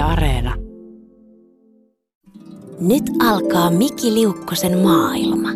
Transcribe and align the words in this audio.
Areena. 0.00 0.54
Nyt 2.80 3.04
alkaa 3.28 3.70
Miki 3.70 4.14
Liukkosen 4.14 4.78
maailma. 4.78 5.48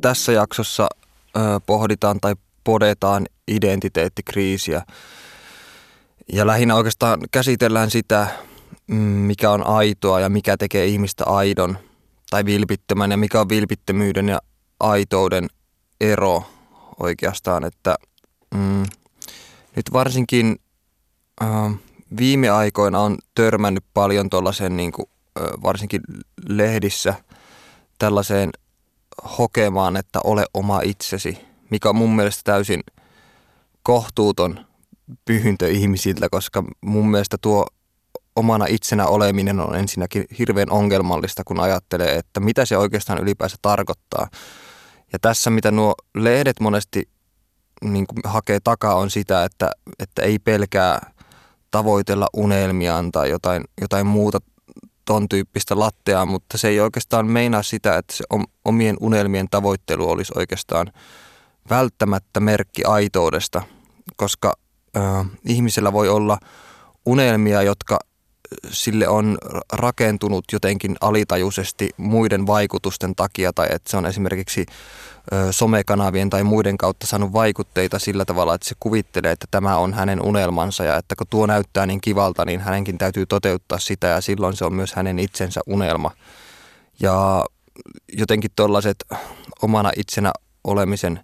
Tässä 0.00 0.32
jaksossa 0.32 0.88
ö, 1.36 1.40
pohditaan 1.66 2.20
tai 2.20 2.34
podetaan 2.64 3.26
identiteettikriisiä. 3.48 4.82
Ja 6.32 6.46
lähinnä 6.46 6.74
oikeastaan 6.74 7.20
käsitellään 7.30 7.90
sitä, 7.90 8.26
mm, 8.86 8.96
mikä 8.96 9.50
on 9.50 9.66
aitoa 9.66 10.20
ja 10.20 10.28
mikä 10.28 10.56
tekee 10.56 10.86
ihmistä 10.86 11.24
aidon 11.24 11.78
tai 12.30 12.44
vilpittömän 12.44 13.10
ja 13.10 13.16
mikä 13.16 13.40
on 13.40 13.48
vilpittömyyden 13.48 14.28
ja 14.28 14.38
aitouden 14.80 15.48
ero 16.00 16.42
oikeastaan. 17.00 17.64
Että, 17.64 17.96
mm, 18.54 18.82
nyt 19.76 19.92
varsinkin 19.92 20.56
äh, 21.42 21.74
viime 22.16 22.50
aikoina 22.50 23.00
on 23.00 23.18
törmännyt 23.34 23.84
paljon 23.94 24.30
tuollaisen 24.30 24.76
niin 24.76 24.92
varsinkin 25.62 26.00
lehdissä 26.48 27.14
tällaiseen 27.98 28.50
hokemaan, 29.38 29.96
että 29.96 30.20
ole 30.24 30.44
oma 30.54 30.80
itsesi, 30.80 31.38
mikä 31.70 31.88
on 31.88 31.96
mun 31.96 32.16
mielestä 32.16 32.40
täysin 32.44 32.80
kohtuuton 33.82 34.66
pyyntö 35.24 35.68
ihmisiltä, 35.68 36.28
koska 36.28 36.64
mun 36.80 37.10
mielestä 37.10 37.36
tuo 37.40 37.66
omana 38.36 38.66
itsenä 38.68 39.06
oleminen 39.06 39.60
on 39.60 39.76
ensinnäkin 39.76 40.24
hirveän 40.38 40.70
ongelmallista, 40.70 41.42
kun 41.44 41.60
ajattelee, 41.60 42.16
että 42.16 42.40
mitä 42.40 42.64
se 42.64 42.76
oikeastaan 42.76 43.22
ylipäänsä 43.22 43.56
tarkoittaa. 43.62 44.28
Ja 45.12 45.18
tässä, 45.18 45.50
mitä 45.50 45.70
nuo 45.70 45.94
lehdet 46.14 46.60
monesti 46.60 47.08
niin 47.84 48.06
kuin 48.06 48.18
hakee 48.24 48.60
takaa, 48.60 48.94
on 48.94 49.10
sitä, 49.10 49.44
että, 49.44 49.70
että 49.98 50.22
ei 50.22 50.38
pelkää 50.38 51.10
tavoitella 51.70 52.26
unelmiaan 52.36 53.12
tai 53.12 53.30
jotain, 53.30 53.64
jotain 53.80 54.06
muuta 54.06 54.38
ton 55.04 55.28
tyyppistä 55.28 55.78
latteaa, 55.78 56.26
mutta 56.26 56.58
se 56.58 56.68
ei 56.68 56.80
oikeastaan 56.80 57.26
meinaa 57.26 57.62
sitä, 57.62 57.96
että 57.96 58.16
se 58.16 58.24
omien 58.64 58.96
unelmien 59.00 59.48
tavoittelu 59.50 60.10
olisi 60.10 60.32
oikeastaan 60.36 60.92
välttämättä 61.70 62.40
merkki 62.40 62.84
aitoudesta, 62.84 63.62
koska 64.16 64.52
äh, 64.96 65.26
ihmisellä 65.44 65.92
voi 65.92 66.08
olla 66.08 66.38
unelmia, 67.06 67.62
jotka 67.62 67.98
sille 68.70 69.08
on 69.08 69.38
rakentunut 69.72 70.44
jotenkin 70.52 70.96
alitajuisesti 71.00 71.90
muiden 71.96 72.46
vaikutusten 72.46 73.14
takia 73.14 73.52
tai 73.52 73.66
että 73.70 73.90
se 73.90 73.96
on 73.96 74.06
esimerkiksi 74.06 74.66
somekanavien 75.50 76.30
tai 76.30 76.44
muiden 76.44 76.78
kautta 76.78 77.06
saanut 77.06 77.32
vaikutteita 77.32 77.98
sillä 77.98 78.24
tavalla, 78.24 78.54
että 78.54 78.68
se 78.68 78.74
kuvittelee, 78.80 79.32
että 79.32 79.46
tämä 79.50 79.76
on 79.76 79.94
hänen 79.94 80.22
unelmansa 80.22 80.84
ja 80.84 80.96
että 80.96 81.16
kun 81.16 81.26
tuo 81.30 81.46
näyttää 81.46 81.86
niin 81.86 82.00
kivalta, 82.00 82.44
niin 82.44 82.60
hänenkin 82.60 82.98
täytyy 82.98 83.26
toteuttaa 83.26 83.78
sitä 83.78 84.06
ja 84.06 84.20
silloin 84.20 84.56
se 84.56 84.64
on 84.64 84.74
myös 84.74 84.94
hänen 84.94 85.18
itsensä 85.18 85.60
unelma. 85.66 86.10
Ja 87.00 87.44
jotenkin 88.12 88.50
tuollaiset 88.56 88.96
omana 89.62 89.90
itsenä 89.96 90.32
olemisen 90.64 91.20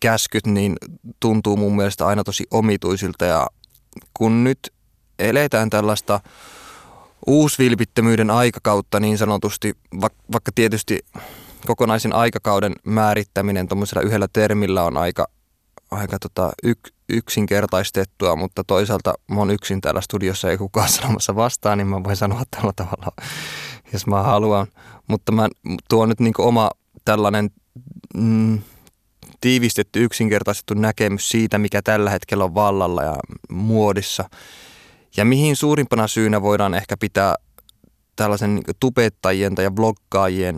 käskyt 0.00 0.46
niin 0.46 0.76
tuntuu 1.20 1.56
mun 1.56 1.76
mielestä 1.76 2.06
aina 2.06 2.24
tosi 2.24 2.44
omituisilta 2.50 3.24
ja 3.24 3.46
kun 4.14 4.44
nyt 4.44 4.72
eletään 5.18 5.70
tällaista 5.70 6.20
uusvilpittömyyden 7.26 8.30
aikakautta 8.30 9.00
niin 9.00 9.18
sanotusti, 9.18 9.74
vaikka 10.32 10.52
tietysti 10.54 11.04
kokonaisen 11.66 12.12
aikakauden 12.12 12.72
määrittäminen 12.84 13.68
tuommoisella 13.68 14.02
yhdellä 14.02 14.28
termillä 14.32 14.82
on 14.82 14.96
aika, 14.96 15.28
aika 15.90 16.18
tota 16.18 16.52
yk, 16.62 16.78
yksinkertaistettua, 17.08 18.36
mutta 18.36 18.64
toisaalta 18.64 19.14
mä 19.30 19.38
oon 19.38 19.50
yksin 19.50 19.80
täällä 19.80 20.00
studiossa 20.00 20.50
ei 20.50 20.58
kukaan 20.58 20.88
sanomassa 21.00 21.36
vastaan, 21.36 21.78
niin 21.78 21.88
mä 21.88 22.04
voin 22.04 22.16
sanoa 22.16 22.42
tällä 22.50 22.72
tavalla, 22.76 23.12
jos 23.92 24.06
mä 24.06 24.22
haluan. 24.22 24.66
Mutta 25.06 25.32
mä 25.32 25.48
tuon 25.88 26.08
nyt 26.08 26.20
niin 26.20 26.34
oma 26.38 26.70
tällainen 27.04 27.50
mm, 28.14 28.60
tiivistetty, 29.40 30.04
yksinkertaistettu 30.04 30.74
näkemys 30.74 31.28
siitä, 31.28 31.58
mikä 31.58 31.82
tällä 31.82 32.10
hetkellä 32.10 32.44
on 32.44 32.54
vallalla 32.54 33.02
ja 33.02 33.16
muodissa. 33.50 34.28
Ja 35.16 35.24
mihin 35.24 35.56
suurimpana 35.56 36.08
syynä 36.08 36.42
voidaan 36.42 36.74
ehkä 36.74 36.96
pitää 36.96 37.34
tällaisen 38.16 38.54
niin 38.54 38.64
tubettajien 38.80 39.54
tai 39.54 39.70
vloggaajien 39.76 40.56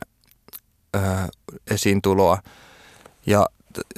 esiintuloa 1.70 2.38
ja 3.26 3.46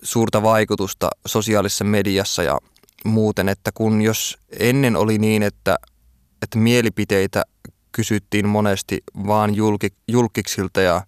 suurta 0.02 0.42
vaikutusta 0.42 1.10
sosiaalisessa 1.26 1.84
mediassa 1.84 2.42
ja 2.42 2.58
muuten, 3.04 3.48
että 3.48 3.70
kun 3.74 4.02
jos 4.02 4.38
ennen 4.58 4.96
oli 4.96 5.18
niin, 5.18 5.42
että, 5.42 5.76
että 6.42 6.58
mielipiteitä 6.58 7.44
kysyttiin 7.92 8.48
monesti 8.48 9.02
vaan 9.26 9.54
julki, 9.54 9.88
julkiksilta 10.08 10.80
ja 10.80 11.02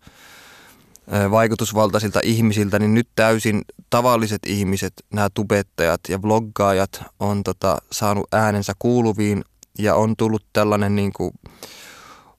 vaikutusvaltaisilta 1.30 2.20
ihmisiltä, 2.24 2.78
niin 2.78 2.94
nyt 2.94 3.08
täysin 3.14 3.62
tavalliset 3.90 4.42
ihmiset, 4.46 4.92
nämä 5.12 5.28
tubettajat 5.34 6.00
ja 6.08 6.22
vloggaajat 6.22 7.02
on 7.20 7.42
tota, 7.42 7.78
saanut 7.92 8.26
äänensä 8.32 8.72
kuuluviin 8.78 9.44
ja 9.78 9.94
on 9.94 10.16
tullut 10.16 10.44
tällainen 10.52 10.96
niin 10.96 11.12
kuin, 11.12 11.32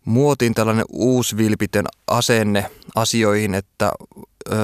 muotiin 0.06 0.54
tällainen 0.54 0.86
uusvilpitön 0.92 1.86
asenne 2.08 2.66
asioihin, 2.96 3.56
että 3.56 3.92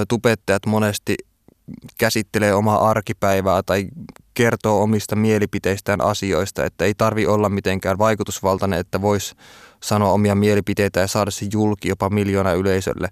tubettajat 0.07 0.65
monesti 0.65 1.15
käsittelee 1.97 2.53
omaa 2.53 2.89
arkipäivää 2.89 3.63
tai 3.63 3.87
kertoo 4.33 4.81
omista 4.81 5.15
mielipiteistään 5.15 6.01
asioista, 6.01 6.65
että 6.65 6.85
ei 6.85 6.93
tarvi 6.93 7.27
olla 7.27 7.49
mitenkään 7.49 7.97
vaikutusvaltainen, 7.97 8.79
että 8.79 9.01
voisi 9.01 9.35
sanoa 9.83 10.11
omia 10.11 10.35
mielipiteitä 10.35 10.99
ja 10.99 11.07
saada 11.07 11.31
se 11.31 11.47
julki 11.53 11.87
jopa 11.87 12.09
miljoona 12.09 12.51
yleisölle. 12.51 13.07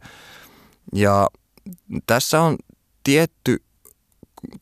Ja 0.94 1.28
tässä 2.08 2.42
on 2.42 2.56
tietty 3.04 3.62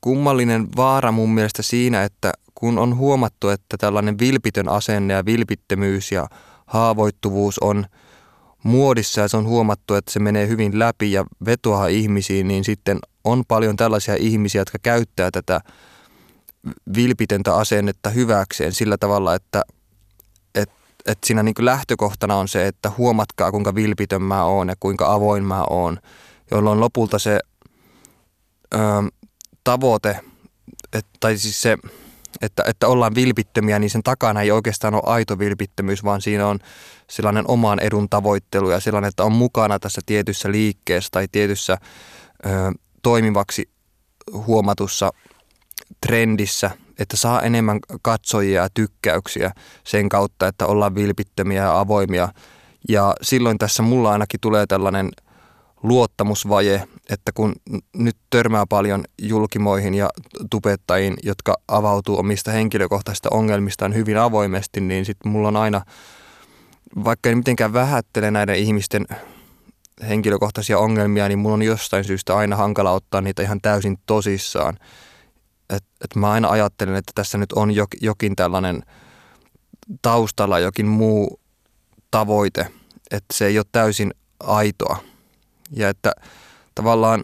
kummallinen 0.01 0.68
vaara 0.75 1.12
mun 1.12 1.34
mielestä 1.34 1.62
siinä, 1.62 2.03
että 2.03 2.34
kun 2.56 2.78
on 2.78 2.97
huomattu, 2.97 3.50
että 3.50 3.78
tällainen 3.78 4.19
vilpitön 4.19 4.69
asenne 4.69 5.13
ja 5.13 5.25
vilpittömyys 5.25 6.12
ja 6.12 6.28
haavoittuvuus 6.66 7.59
on 7.59 7.85
muodissa 8.63 9.22
ja 9.22 9.28
se 9.28 9.38
on 9.38 9.47
huomattu, 9.47 9.94
että 9.94 10.12
se 10.12 10.19
menee 10.19 10.47
hyvin 10.47 10.79
läpi 10.79 11.12
ja 11.12 11.25
vetoaa 11.46 11.88
ihmisiin, 11.88 12.47
niin 12.47 12.63
sitten 12.63 13.00
on 13.24 13.44
paljon 13.47 13.75
tällaisia 13.75 14.16
ihmisiä, 14.19 14.62
jotka 14.62 14.78
käyttää 14.84 15.31
tätä 15.31 15.62
vilpitöntä 16.96 17.56
asennetta 17.56 18.09
hyväkseen 18.09 18.74
sillä 18.74 18.97
tavalla, 18.97 19.35
että, 19.35 19.62
että, 20.56 20.75
että 21.06 21.28
siinä 21.28 21.44
niin 21.44 21.56
lähtökohtana 21.59 22.35
on 22.35 22.47
se, 22.47 22.68
että 22.68 22.91
huomatkaa 22.97 23.51
kuinka 23.51 23.75
vilpitön 23.75 24.22
mä 24.22 24.44
oon 24.44 24.69
ja 24.69 24.75
kuinka 24.80 25.13
avoin 25.13 25.44
mä 25.44 25.63
oon, 25.69 25.97
jolloin 26.51 26.80
lopulta 26.80 27.19
se 27.19 27.40
ö, 28.74 28.78
tavoite, 29.63 30.19
et, 30.94 31.06
tai 31.19 31.38
siis 31.38 31.62
se 31.62 31.78
että, 32.41 32.63
että 32.67 32.88
ollaan 32.88 33.16
vilpittömiä, 33.16 33.79
niin 33.79 33.89
sen 33.89 34.03
takana 34.03 34.41
ei 34.41 34.51
oikeastaan 34.51 34.94
ole 34.94 35.03
aito 35.05 35.39
vilpittömyys, 35.39 36.03
vaan 36.03 36.21
siinä 36.21 36.47
on 36.47 36.59
sellainen 37.09 37.47
oman 37.47 37.79
edun 37.79 38.09
tavoittelu 38.09 38.69
ja 38.69 38.79
sellainen, 38.79 39.09
että 39.09 39.23
on 39.23 39.31
mukana 39.31 39.79
tässä 39.79 40.01
tietyssä 40.05 40.51
liikkeessä 40.51 41.09
tai 41.11 41.27
tietyssä 41.31 41.77
ö, 42.45 42.49
toimivaksi 43.01 43.69
huomatussa 44.33 45.11
trendissä, 46.07 46.71
että 46.99 47.17
saa 47.17 47.41
enemmän 47.41 47.79
katsojia 48.01 48.61
ja 48.61 48.69
tykkäyksiä 48.73 49.51
sen 49.83 50.09
kautta, 50.09 50.47
että 50.47 50.65
ollaan 50.65 50.95
vilpittömiä 50.95 51.61
ja 51.61 51.79
avoimia. 51.79 52.29
Ja 52.89 53.15
silloin 53.21 53.57
tässä 53.57 53.83
mulla 53.83 54.11
ainakin 54.11 54.39
tulee 54.39 54.67
tällainen– 54.67 55.09
luottamusvaje, 55.83 56.88
että 57.09 57.31
kun 57.31 57.53
nyt 57.95 58.17
törmää 58.29 58.66
paljon 58.69 59.03
julkimoihin 59.21 59.94
ja 59.94 60.09
tubettajiin, 60.49 61.13
jotka 61.23 61.57
avautuu 61.67 62.19
omista 62.19 62.51
henkilökohtaisista 62.51 63.29
ongelmistaan 63.31 63.95
hyvin 63.95 64.17
avoimesti, 64.17 64.81
niin 64.81 65.05
sitten 65.05 65.31
mulla 65.31 65.47
on 65.47 65.56
aina, 65.56 65.81
vaikka 67.03 67.30
en 67.30 67.38
mitenkään 67.38 67.74
vähättele 67.74 68.31
näiden 68.31 68.56
ihmisten 68.56 69.06
henkilökohtaisia 70.07 70.80
ongelmia, 70.80 71.27
niin 71.27 71.39
mulla 71.39 71.53
on 71.53 71.63
jostain 71.63 72.03
syystä 72.03 72.38
aina 72.38 72.56
hankala 72.56 72.91
ottaa 72.91 73.21
niitä 73.21 73.41
ihan 73.41 73.62
täysin 73.62 73.97
tosissaan. 74.06 74.77
Et, 75.69 75.83
et 76.03 76.15
mä 76.15 76.31
aina 76.31 76.50
ajattelen, 76.50 76.95
että 76.95 77.12
tässä 77.15 77.38
nyt 77.38 77.51
on 77.51 77.71
jokin 78.01 78.35
tällainen 78.35 78.83
taustalla 80.01 80.59
jokin 80.59 80.88
muu 80.88 81.39
tavoite, 82.12 82.68
että 83.12 83.33
se 83.33 83.45
ei 83.45 83.57
ole 83.57 83.65
täysin 83.71 84.13
aitoa 84.39 85.12
ja 85.73 85.89
että 85.89 86.11
tavallaan 86.75 87.23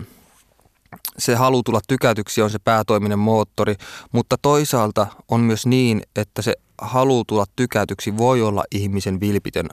se 1.18 1.36
halu 1.36 1.64
tulla 1.64 1.82
tykätyksi 1.88 2.42
on 2.42 2.50
se 2.50 2.60
päätoiminen 2.60 3.20
moottori, 3.20 3.76
mutta 4.12 4.36
toisaalta 4.42 5.08
on 5.28 5.42
myös 5.42 5.66
niin, 5.66 6.02
että 6.16 6.42
se 6.42 6.54
halu 6.82 7.24
tulla 7.26 7.46
tykätyksi 7.56 8.18
voi 8.18 8.42
olla 8.42 8.64
ihmisen 8.72 9.20
vilpitön 9.20 9.70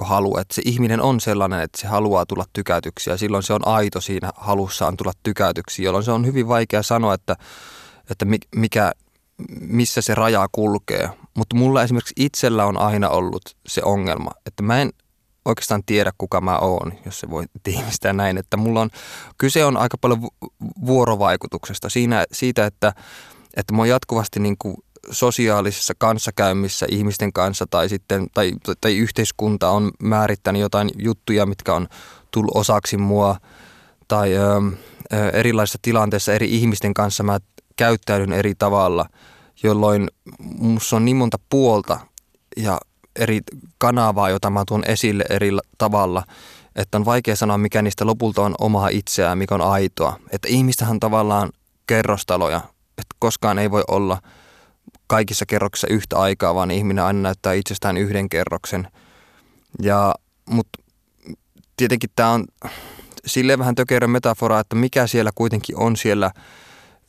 halu, 0.00 0.36
että 0.36 0.54
se 0.54 0.62
ihminen 0.64 1.00
on 1.00 1.20
sellainen, 1.20 1.60
että 1.60 1.80
se 1.80 1.86
haluaa 1.86 2.26
tulla 2.26 2.44
tykätyksi 2.52 3.10
ja 3.10 3.16
silloin 3.16 3.42
se 3.42 3.52
on 3.52 3.68
aito 3.68 4.00
siinä 4.00 4.30
halussaan 4.36 4.96
tulla 4.96 5.12
tykätyksi, 5.22 5.82
jolloin 5.82 6.04
se 6.04 6.10
on 6.10 6.26
hyvin 6.26 6.48
vaikea 6.48 6.82
sanoa, 6.82 7.14
että, 7.14 7.36
että 8.10 8.26
mikä, 8.56 8.92
missä 9.60 10.02
se 10.02 10.14
raja 10.14 10.46
kulkee. 10.52 11.10
Mutta 11.34 11.56
mulla 11.56 11.82
esimerkiksi 11.82 12.14
itsellä 12.16 12.64
on 12.66 12.76
aina 12.76 13.08
ollut 13.08 13.42
se 13.66 13.82
ongelma, 13.84 14.30
että 14.46 14.62
mä 14.62 14.82
en 14.82 14.92
oikeastaan 15.48 15.82
tiedä, 15.86 16.12
kuka 16.18 16.40
mä 16.40 16.58
oon, 16.58 16.92
jos 17.04 17.20
se 17.20 17.30
voi 17.30 17.44
tiivistää 17.62 18.12
näin. 18.12 18.38
Että 18.38 18.56
mulla 18.56 18.80
on, 18.80 18.90
kyse 19.38 19.64
on 19.64 19.76
aika 19.76 19.98
paljon 19.98 20.28
vuorovaikutuksesta 20.86 21.88
siinä, 21.88 22.24
siitä, 22.32 22.66
että, 22.66 22.92
että 23.56 23.74
mä 23.74 23.78
oon 23.78 23.88
jatkuvasti 23.88 24.40
niin 24.40 24.56
kuin 24.58 24.76
sosiaalisessa 25.10 25.94
kanssakäymissä 25.98 26.86
ihmisten 26.90 27.32
kanssa 27.32 27.66
tai 27.70 27.88
sitten 27.88 28.26
tai, 28.34 28.52
tai 28.80 28.96
yhteiskunta 28.96 29.70
on 29.70 29.90
määrittänyt 30.02 30.62
jotain 30.62 30.90
juttuja, 30.98 31.46
mitkä 31.46 31.74
on 31.74 31.88
tullut 32.30 32.56
osaksi 32.56 32.96
mua 32.96 33.36
tai 34.08 34.34
ö, 34.34 34.40
ö, 35.12 35.30
erilaisissa 35.30 35.78
tilanteissa 35.82 36.32
eri 36.32 36.54
ihmisten 36.54 36.94
kanssa 36.94 37.22
mä 37.22 37.38
käyttäydyn 37.76 38.32
eri 38.32 38.54
tavalla, 38.54 39.06
jolloin 39.62 40.10
minussa 40.58 40.96
on 40.96 41.04
niin 41.04 41.16
monta 41.16 41.38
puolta 41.50 42.00
ja 42.56 42.80
eri 43.18 43.40
kanavaa, 43.78 44.30
jota 44.30 44.50
mä 44.50 44.64
tuon 44.68 44.84
esille 44.86 45.24
eri 45.30 45.50
tavalla, 45.78 46.22
että 46.76 46.98
on 46.98 47.04
vaikea 47.04 47.36
sanoa, 47.36 47.58
mikä 47.58 47.82
niistä 47.82 48.06
lopulta 48.06 48.42
on 48.42 48.54
omaa 48.60 48.88
itseään, 48.88 49.38
mikä 49.38 49.54
on 49.54 49.60
aitoa. 49.60 50.16
Että 50.30 50.48
ihmistähän 50.48 51.00
tavallaan 51.00 51.50
kerrostaloja, 51.86 52.60
että 52.88 53.16
koskaan 53.18 53.58
ei 53.58 53.70
voi 53.70 53.84
olla 53.88 54.22
kaikissa 55.06 55.46
kerroksissa 55.46 55.86
yhtä 55.90 56.18
aikaa, 56.18 56.54
vaan 56.54 56.70
ihminen 56.70 57.04
aina 57.04 57.20
näyttää 57.20 57.52
itsestään 57.52 57.96
yhden 57.96 58.28
kerroksen. 58.28 58.88
Ja, 59.82 60.14
mutta 60.50 60.82
tietenkin 61.76 62.10
tämä 62.16 62.30
on 62.30 62.44
silleen 63.26 63.58
vähän 63.58 63.74
tökerö 63.74 64.06
metafora, 64.06 64.60
että 64.60 64.76
mikä 64.76 65.06
siellä 65.06 65.30
kuitenkin 65.34 65.76
on 65.76 65.96
siellä 65.96 66.30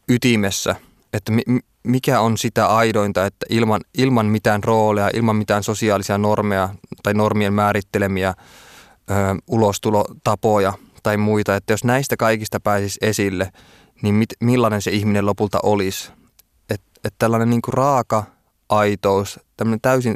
ytimessä, 0.07 0.75
että 1.13 1.31
mi, 1.31 1.41
mikä 1.83 2.21
on 2.21 2.37
sitä 2.37 2.67
aidointa, 2.67 3.25
että 3.25 3.45
ilman, 3.49 3.81
ilman 3.97 4.25
mitään 4.25 4.63
rooleja, 4.63 5.09
ilman 5.13 5.35
mitään 5.35 5.63
sosiaalisia 5.63 6.17
normeja 6.17 6.69
tai 7.03 7.13
normien 7.13 7.53
määrittelemiä 7.53 8.29
ö, 8.29 8.33
ulostulotapoja 9.47 10.73
tai 11.03 11.17
muita, 11.17 11.55
että 11.55 11.73
jos 11.73 11.83
näistä 11.83 12.17
kaikista 12.17 12.59
pääsisi 12.59 12.99
esille, 13.01 13.51
niin 14.01 14.15
mit, 14.15 14.29
millainen 14.39 14.81
se 14.81 14.91
ihminen 14.91 15.25
lopulta 15.25 15.59
olisi. 15.63 16.11
Että 16.69 16.99
et 17.03 17.13
tällainen 17.17 17.49
niin 17.49 17.61
kuin 17.61 17.73
raaka 17.73 18.23
aitous, 18.69 19.39
tämmöinen 19.57 19.81
täysin, 19.81 20.15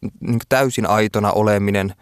niin 0.00 0.38
kuin 0.38 0.48
täysin 0.48 0.86
aitona 0.86 1.32
oleminen 1.32 1.94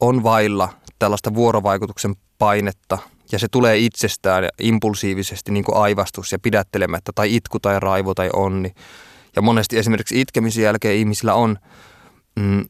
on 0.00 0.22
vailla 0.22 0.68
tällaista 0.98 1.34
vuorovaikutuksen 1.34 2.14
painetta– 2.38 2.98
ja 3.32 3.38
se 3.38 3.46
tulee 3.50 3.78
itsestään 3.78 4.48
impulsiivisesti 4.60 5.52
niin 5.52 5.64
kuin 5.64 5.76
aivastus 5.76 6.32
ja 6.32 6.38
pidättelemättä 6.38 7.12
tai 7.14 7.36
itku 7.36 7.58
tai 7.60 7.80
raivo 7.80 8.14
tai 8.14 8.30
onni. 8.32 8.72
Ja 9.36 9.42
monesti 9.42 9.78
esimerkiksi 9.78 10.20
itkemisen 10.20 10.64
jälkeen 10.64 10.96
ihmisillä 10.96 11.34
on 11.34 11.56
mm, 12.36 12.64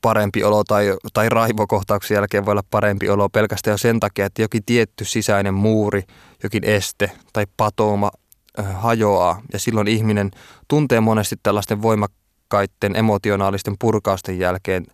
parempi 0.00 0.44
olo 0.44 0.64
tai, 0.64 0.86
tai 1.12 1.28
raivokohtauksen 1.28 2.14
jälkeen 2.14 2.46
voi 2.46 2.52
olla 2.52 2.64
parempi 2.70 3.08
olo 3.08 3.28
pelkästään 3.28 3.72
jo 3.72 3.78
sen 3.78 4.00
takia, 4.00 4.26
että 4.26 4.42
jokin 4.42 4.62
tietty 4.66 5.04
sisäinen 5.04 5.54
muuri, 5.54 6.02
jokin 6.42 6.64
este 6.64 7.10
tai 7.32 7.46
patooma 7.56 8.10
äh, 8.58 8.82
hajoaa 8.82 9.42
ja 9.52 9.58
silloin 9.58 9.88
ihminen 9.88 10.30
tuntee 10.68 11.00
monesti 11.00 11.36
tällaisten 11.42 11.82
voimakkaiden 11.82 12.96
emotionaalisten 12.96 13.76
purkausten 13.78 14.38
jälkeen 14.38 14.86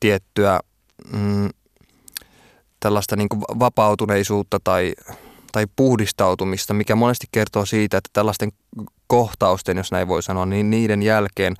tiettyä 0.00 0.60
mm, 1.12 1.48
tällaista 2.84 3.16
niin 3.16 3.28
vapautuneisuutta 3.58 4.60
tai, 4.64 4.94
tai 5.52 5.66
puhdistautumista, 5.76 6.74
mikä 6.74 6.94
monesti 6.94 7.26
kertoo 7.32 7.66
siitä, 7.66 7.98
että 7.98 8.10
tällaisten 8.12 8.52
kohtausten, 9.06 9.76
jos 9.76 9.92
näin 9.92 10.08
voi 10.08 10.22
sanoa, 10.22 10.46
niin 10.46 10.70
niiden 10.70 11.02
jälkeen 11.02 11.54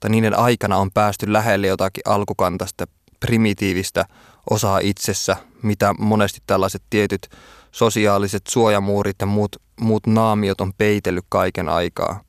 tai 0.00 0.10
niiden 0.10 0.38
aikana 0.38 0.76
on 0.76 0.90
päästy 0.90 1.32
lähelle 1.32 1.66
jotakin 1.66 2.02
alkukantaista 2.06 2.86
primitiivistä 3.20 4.04
osaa 4.50 4.78
itsessä, 4.78 5.36
mitä 5.62 5.94
monesti 5.98 6.40
tällaiset 6.46 6.82
tietyt 6.90 7.28
sosiaaliset 7.72 8.42
suojamuurit 8.48 9.16
ja 9.20 9.26
muut, 9.26 9.56
muut 9.80 10.06
naamiot 10.06 10.60
on 10.60 10.72
peitellyt 10.78 11.24
kaiken 11.28 11.68
aikaa. 11.68 12.20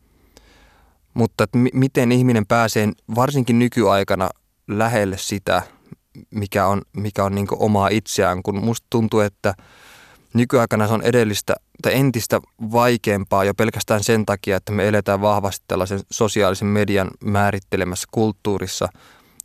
Mutta 1.13 1.47
m- 1.55 1.79
miten 1.79 2.11
ihminen 2.11 2.45
pääsee 2.45 2.89
varsinkin 3.15 3.59
nykyaikana 3.59 4.29
lähelle 4.67 5.17
sitä, 5.17 5.61
mikä 6.29 6.67
on, 6.67 6.81
mikä 6.93 7.23
on 7.23 7.35
niin 7.35 7.47
omaa 7.51 7.87
itseään, 7.87 8.43
kun 8.43 8.65
musta 8.65 8.87
tuntuu, 8.89 9.19
että 9.19 9.53
nykyaikana 10.33 10.87
se 10.87 10.93
on 10.93 11.01
edellistä 11.01 11.55
tai 11.81 11.93
entistä 11.93 12.41
vaikeampaa 12.71 13.43
jo 13.43 13.53
pelkästään 13.53 14.03
sen 14.03 14.25
takia, 14.25 14.57
että 14.57 14.71
me 14.71 14.87
eletään 14.87 15.21
vahvasti 15.21 15.65
tällaisen 15.67 15.99
sosiaalisen 16.11 16.67
median 16.67 17.11
määrittelemässä 17.23 18.07
kulttuurissa, 18.11 18.89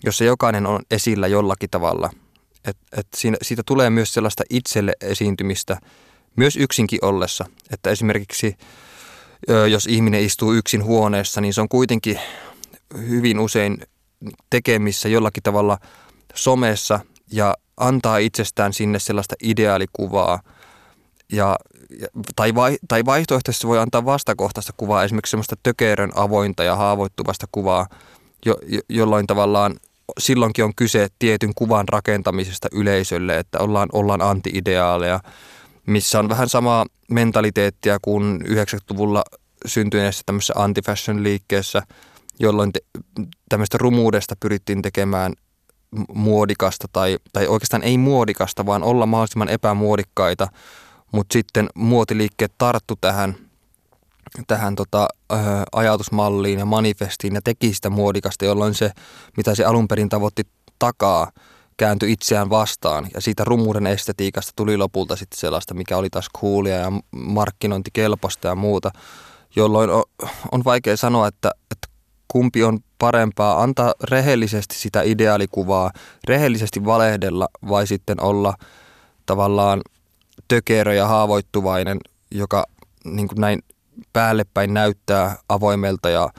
jossa 0.05 0.25
jokainen 0.25 0.67
on 0.67 0.81
esillä 0.91 1.27
jollakin 1.27 1.71
tavalla. 1.71 2.11
Et, 2.65 2.77
et 2.97 3.07
siinä, 3.17 3.37
siitä 3.43 3.63
tulee 3.67 3.91
myös 3.91 4.15
sellaista 4.15 4.45
itselle 4.51 4.93
esiintymistä, 5.01 5.79
myös 6.37 6.57
yksinkin 6.57 7.05
ollessa. 7.05 7.45
Että 7.71 7.91
esimerkiksi 7.91 8.57
jos 9.71 9.87
ihminen 9.87 10.25
istuu 10.25 10.53
yksin 10.53 10.85
huoneessa, 10.85 11.41
niin 11.41 11.55
se 11.55 11.61
on 11.61 11.69
kuitenkin 11.69 12.21
hyvin 13.09 13.39
usein 13.39 13.79
tekemissä 14.51 15.09
jollakin 15.09 15.43
tavalla– 15.43 15.79
somessa 16.35 17.01
ja 17.33 17.57
antaa 17.77 18.19
itsestään 18.19 18.73
sinne 18.73 18.99
sellaista 18.99 19.35
ideaalikuvaa. 19.43 20.41
Ja, 21.33 21.57
tai, 22.37 22.55
vai, 22.55 22.79
tai 22.89 23.05
vaihtoehtoisesti 23.05 23.67
voi 23.67 23.79
antaa 23.79 24.05
vastakohtaista 24.05 24.73
kuvaa, 24.77 25.05
esimerkiksi 25.05 25.31
sellaista 25.31 25.57
tökerön 25.63 26.13
avointa 26.15 26.65
ja 26.65 26.77
haavoittuvasta 26.77 27.47
kuvaa, 27.53 27.87
jo, 28.47 28.57
jo, 28.67 28.81
jolloin 28.89 29.27
tavallaan 29.27 29.75
silloinkin 30.19 30.65
on 30.65 30.75
kyse 30.75 31.09
tietyn 31.19 31.55
kuvan 31.55 31.89
rakentamisesta 31.89 32.69
yleisölle, 32.73 33.39
että 33.39 33.59
ollaan, 33.59 33.89
ollaan 33.93 34.23
anti-ideaaleja, 34.23 35.21
missä 35.87 36.19
on 36.19 36.29
vähän 36.29 36.49
samaa 36.49 36.87
mentaliteettia 37.11 37.99
kuin 38.03 38.43
90-luvulla 38.43 39.25
syntyneessä 39.67 40.23
tämmöisessä 40.27 40.55
anti-fashion 40.57 41.23
liikkeessä, 41.23 41.83
jolloin 42.41 42.73
te, 42.73 42.81
tämmöistä 43.49 43.79
rumuudesta 43.79 44.35
pyrittiin 44.41 44.83
tekemään 44.83 45.33
muodikasta 46.15 46.87
tai, 46.93 47.19
tai 47.33 47.47
oikeastaan 47.47 47.83
ei 47.83 47.99
muodikasta, 47.99 48.67
vaan 48.67 48.83
olla 48.83 49.07
mahdollisimman 49.07 49.49
epämuodikkaita, 49.49 50.49
mutta 51.13 51.33
sitten 51.33 51.69
muotiliikkeet 51.75 52.53
tarttu 52.59 52.95
tähän, 53.01 53.37
tähän 54.47 54.75
tota, 54.75 55.09
ö, 55.33 55.37
ajatusmalliin 55.73 56.59
ja 56.59 56.65
manifestiin 56.65 57.35
ja 57.35 57.41
teki 57.45 57.75
sitä 57.75 57.91
muodikasta, 57.91 58.45
jolloin 58.45 58.75
se, 58.75 58.91
mitä 59.37 59.55
se 59.55 59.65
alun 59.65 59.89
perin 59.89 60.09
tavoitti 60.09 60.43
takaa, 60.79 61.31
kääntyi 61.77 62.13
itseään 62.13 62.51
vastaan. 62.51 63.09
Ja 63.15 63.21
siitä 63.21 63.45
rumuuden 63.45 63.87
estetiikasta 63.87 64.53
tuli 64.57 64.77
lopulta 64.77 65.17
sitten 65.17 65.41
sellaista, 65.41 65.75
mikä 65.75 65.97
oli 65.97 66.11
taas 66.11 66.29
coolia 66.41 66.77
ja 66.77 66.93
markkinointikelpoista 67.11 68.49
ja 68.49 68.55
muuta, 68.55 68.91
jolloin 69.57 69.91
on, 69.91 70.03
on 70.53 70.65
vaikea 70.65 70.97
sanoa, 70.97 71.29
että, 71.29 71.51
että 71.71 71.88
kumpi 72.29 72.65
on 72.65 72.79
parempaa, 72.99 73.63
antaa 73.63 73.95
rehellisesti 74.05 74.75
sitä 74.75 75.03
ideaalikuvaa, 75.03 75.91
rehellisesti 76.29 76.85
valehdella 76.85 77.49
vai 77.69 77.87
sitten 77.87 78.23
olla 78.23 78.55
tavallaan 79.27 79.81
tökerö 80.49 80.95
ja 80.95 81.07
haavoittuvainen, 81.07 81.99
joka 82.31 82.67
niin 83.05 83.29
kuin 83.29 83.41
näin 83.41 83.63
päällepäin 84.13 84.75
näyttää 84.75 85.37
avoimelta 85.49 86.11
ja 86.11 86.31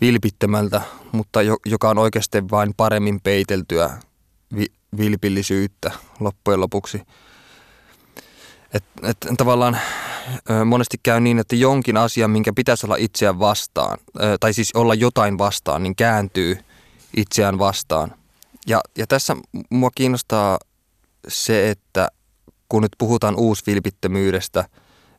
vilpittömältä, 0.00 0.80
mutta 1.12 1.42
jo, 1.42 1.56
joka 1.66 1.90
on 1.90 1.98
oikeasti 1.98 2.50
vain 2.50 2.74
paremmin 2.76 3.20
peiteltyä 3.20 3.90
vi, 4.56 4.66
vilpillisyyttä 4.96 5.90
loppujen 6.20 6.60
lopuksi. 6.60 7.02
Et, 8.74 8.84
et, 9.02 9.16
tavallaan 9.36 9.78
monesti 10.64 10.96
käy 11.02 11.20
niin, 11.20 11.38
että 11.38 11.56
jonkin 11.56 11.96
asian, 11.96 12.30
minkä 12.30 12.52
pitäisi 12.52 12.86
olla 12.86 12.96
itseään 12.96 13.38
vastaan, 13.38 13.98
tai 14.40 14.52
siis 14.52 14.70
olla 14.74 14.94
jotain 14.94 15.38
vastaan, 15.38 15.82
niin 15.82 15.96
kääntyy 15.96 16.58
itseään 17.16 17.58
vastaan. 17.58 18.14
Ja, 18.66 18.80
ja 18.98 19.06
tässä 19.06 19.36
mua 19.70 19.90
kiinnostaa 19.94 20.58
se, 21.28 21.70
että 21.70 22.08
kun 22.68 22.82
nyt 22.82 22.92
puhutaan 22.98 23.36
uusvilpittömyydestä 23.36 24.64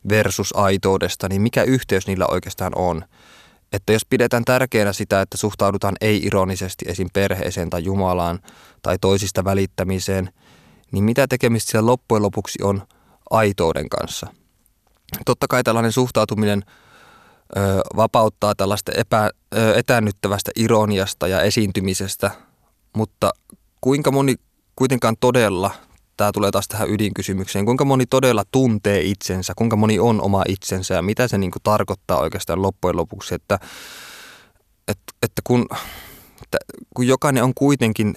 versus 0.08 0.56
aitoudesta, 0.56 1.28
niin 1.28 1.42
mikä 1.42 1.62
yhteys 1.62 2.06
niillä 2.06 2.26
oikeastaan 2.26 2.72
on? 2.76 3.04
Että 3.72 3.92
jos 3.92 4.04
pidetään 4.04 4.44
tärkeänä 4.44 4.92
sitä, 4.92 5.20
että 5.20 5.36
suhtaudutaan 5.36 5.94
ei-ironisesti 6.00 6.84
esim. 6.88 7.08
perheeseen 7.12 7.70
tai 7.70 7.84
Jumalaan 7.84 8.38
tai 8.82 8.98
toisista 9.00 9.44
välittämiseen, 9.44 10.30
niin 10.92 11.04
mitä 11.04 11.26
tekemistä 11.28 11.70
siellä 11.70 11.86
loppujen 11.86 12.22
lopuksi 12.22 12.62
on 12.62 12.82
aitouden 13.30 13.88
kanssa– 13.88 14.26
Totta 15.24 15.46
kai 15.48 15.64
tällainen 15.64 15.92
suhtautuminen 15.92 16.64
ö, 17.56 17.60
vapauttaa 17.96 18.54
tällaista 18.54 18.92
epä, 18.96 19.30
ö, 19.56 19.74
etännyttävästä 19.74 20.50
ironiasta 20.56 21.28
ja 21.28 21.40
esiintymisestä, 21.42 22.30
mutta 22.96 23.30
kuinka 23.80 24.10
moni 24.10 24.34
kuitenkaan 24.76 25.16
todella 25.20 25.70
tämä 26.16 26.32
tulee 26.32 26.50
taas 26.50 26.68
tähän 26.68 26.90
ydinkysymykseen, 26.90 27.64
kuinka 27.64 27.84
moni 27.84 28.06
todella 28.06 28.44
tuntee 28.52 29.00
itsensä, 29.00 29.52
kuinka 29.56 29.76
moni 29.76 29.98
on 29.98 30.20
oma 30.20 30.42
itsensä 30.48 30.94
ja 30.94 31.02
mitä 31.02 31.28
se 31.28 31.38
niin 31.38 31.50
kuin 31.50 31.62
tarkoittaa 31.62 32.20
oikeastaan 32.20 32.62
loppujen 32.62 32.96
lopuksi, 32.96 33.34
että, 33.34 33.58
että, 34.88 35.12
että 35.22 35.42
kun, 35.44 35.66
että 36.42 36.58
kun 36.94 37.06
jokainen 37.06 37.44
on 37.44 37.54
kuitenkin 37.54 38.14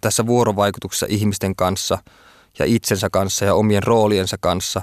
tässä 0.00 0.26
vuorovaikutuksessa 0.26 1.06
ihmisten 1.08 1.56
kanssa 1.56 1.98
ja 2.58 2.64
itsensä 2.64 3.10
kanssa 3.10 3.44
ja 3.44 3.54
omien 3.54 3.82
rooliensa 3.82 4.36
kanssa, 4.40 4.82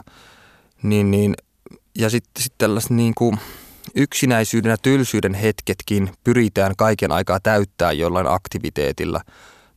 niin, 0.83 1.11
niin. 1.11 1.35
Ja 1.95 2.09
sitten 2.09 2.43
sit 2.43 2.53
tällaiset 2.57 2.91
niin 2.91 3.13
kuin 3.15 3.37
yksinäisyyden 3.95 4.69
ja 4.69 4.77
tylsyyden 4.77 5.33
hetketkin 5.33 6.09
pyritään 6.23 6.73
kaiken 6.77 7.11
aikaa 7.11 7.39
täyttää 7.39 7.91
jollain 7.91 8.27
aktiviteetilla– 8.27 9.21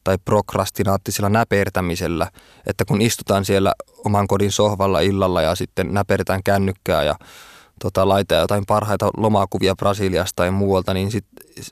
tai 0.04 0.19
prokrastinaattisella 0.25 1.28
näpertämisellä, 1.28 2.30
että 2.66 2.85
kun 2.85 3.02
istutaan 3.02 3.45
siellä 3.45 3.73
oman 4.04 4.26
kodin 4.26 4.52
sohvalla 4.52 5.00
illalla 5.00 5.42
ja 5.42 5.54
sitten 5.54 5.95
näpertään 5.95 6.42
kännykkää 6.42 7.02
ja 7.02 7.14
tota, 7.80 8.09
laitetaan 8.09 8.40
jotain 8.40 8.64
parhaita 8.66 9.11
lomakuvia 9.16 9.76
Brasiliasta 9.76 10.37
tai 10.37 10.50
muualta, 10.50 10.95
niin 10.95 11.11
sitten 11.11 11.64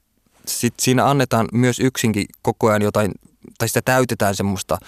sit 0.46 0.74
siinä 0.80 1.06
annetaan 1.10 1.48
myös 1.52 1.80
yksinkin 1.80 2.26
koko 2.42 2.68
ajan 2.68 2.82
jotain, 2.82 3.12
tai 3.58 3.68
sitä 3.68 3.82
täytetään 3.84 4.36
semmoista 4.36 4.78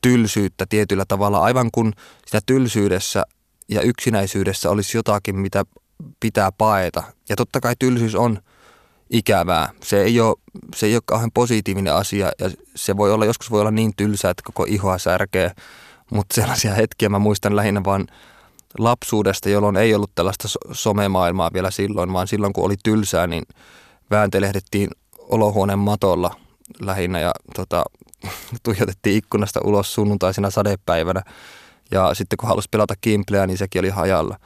tylsyyttä 0.00 0.66
tietyllä 0.68 1.04
tavalla, 1.08 1.38
aivan 1.38 1.70
kun 1.72 1.92
sitä 2.26 2.40
tylsyydessä 2.46 3.24
ja 3.68 3.80
yksinäisyydessä 3.80 4.70
olisi 4.70 4.98
jotakin, 4.98 5.36
mitä 5.36 5.64
pitää 6.20 6.52
paeta. 6.52 7.02
Ja 7.28 7.36
totta 7.36 7.60
kai 7.60 7.74
tylsyys 7.78 8.14
on 8.14 8.38
ikävää. 9.10 9.68
Se 9.82 10.02
ei 10.02 10.20
ole, 10.20 10.36
se 10.74 10.86
ei 10.86 10.94
ole 10.94 11.02
kauhean 11.06 11.30
positiivinen 11.34 11.94
asia 11.94 12.32
ja 12.38 12.50
se 12.76 12.96
voi 12.96 13.12
olla, 13.12 13.24
joskus 13.24 13.50
voi 13.50 13.60
olla 13.60 13.70
niin 13.70 13.92
tylsää, 13.96 14.30
että 14.30 14.42
koko 14.46 14.64
ihoa 14.68 14.98
särkee. 14.98 15.50
Mutta 16.10 16.34
sellaisia 16.34 16.74
hetkiä 16.74 17.08
mä 17.08 17.18
muistan 17.18 17.56
lähinnä 17.56 17.84
vaan 17.84 18.06
lapsuudesta, 18.78 19.48
jolloin 19.48 19.76
ei 19.76 19.94
ollut 19.94 20.10
tällaista 20.14 20.48
somemaailmaa 20.72 21.50
vielä 21.52 21.70
silloin, 21.70 22.12
vaan 22.12 22.28
silloin 22.28 22.52
kun 22.52 22.64
oli 22.64 22.74
tylsää, 22.84 23.26
niin 23.26 23.44
vääntelehdettiin 24.10 24.88
olohuoneen 25.18 25.78
matolla 25.78 26.36
lähinnä 26.80 27.20
ja 27.20 27.32
tota, 27.54 27.84
tuijotettiin 28.62 29.16
ikkunasta 29.16 29.60
ulos 29.64 29.94
sunnuntaisena 29.94 30.50
sadepäivänä. 30.50 31.22
Ja 31.94 32.14
sitten 32.14 32.36
kun 32.36 32.48
halusi 32.48 32.68
pelata 32.70 32.94
kimpleä, 33.00 33.46
niin 33.46 33.58
sekin 33.58 33.80
oli 33.80 33.88
hajalla. 33.88 34.38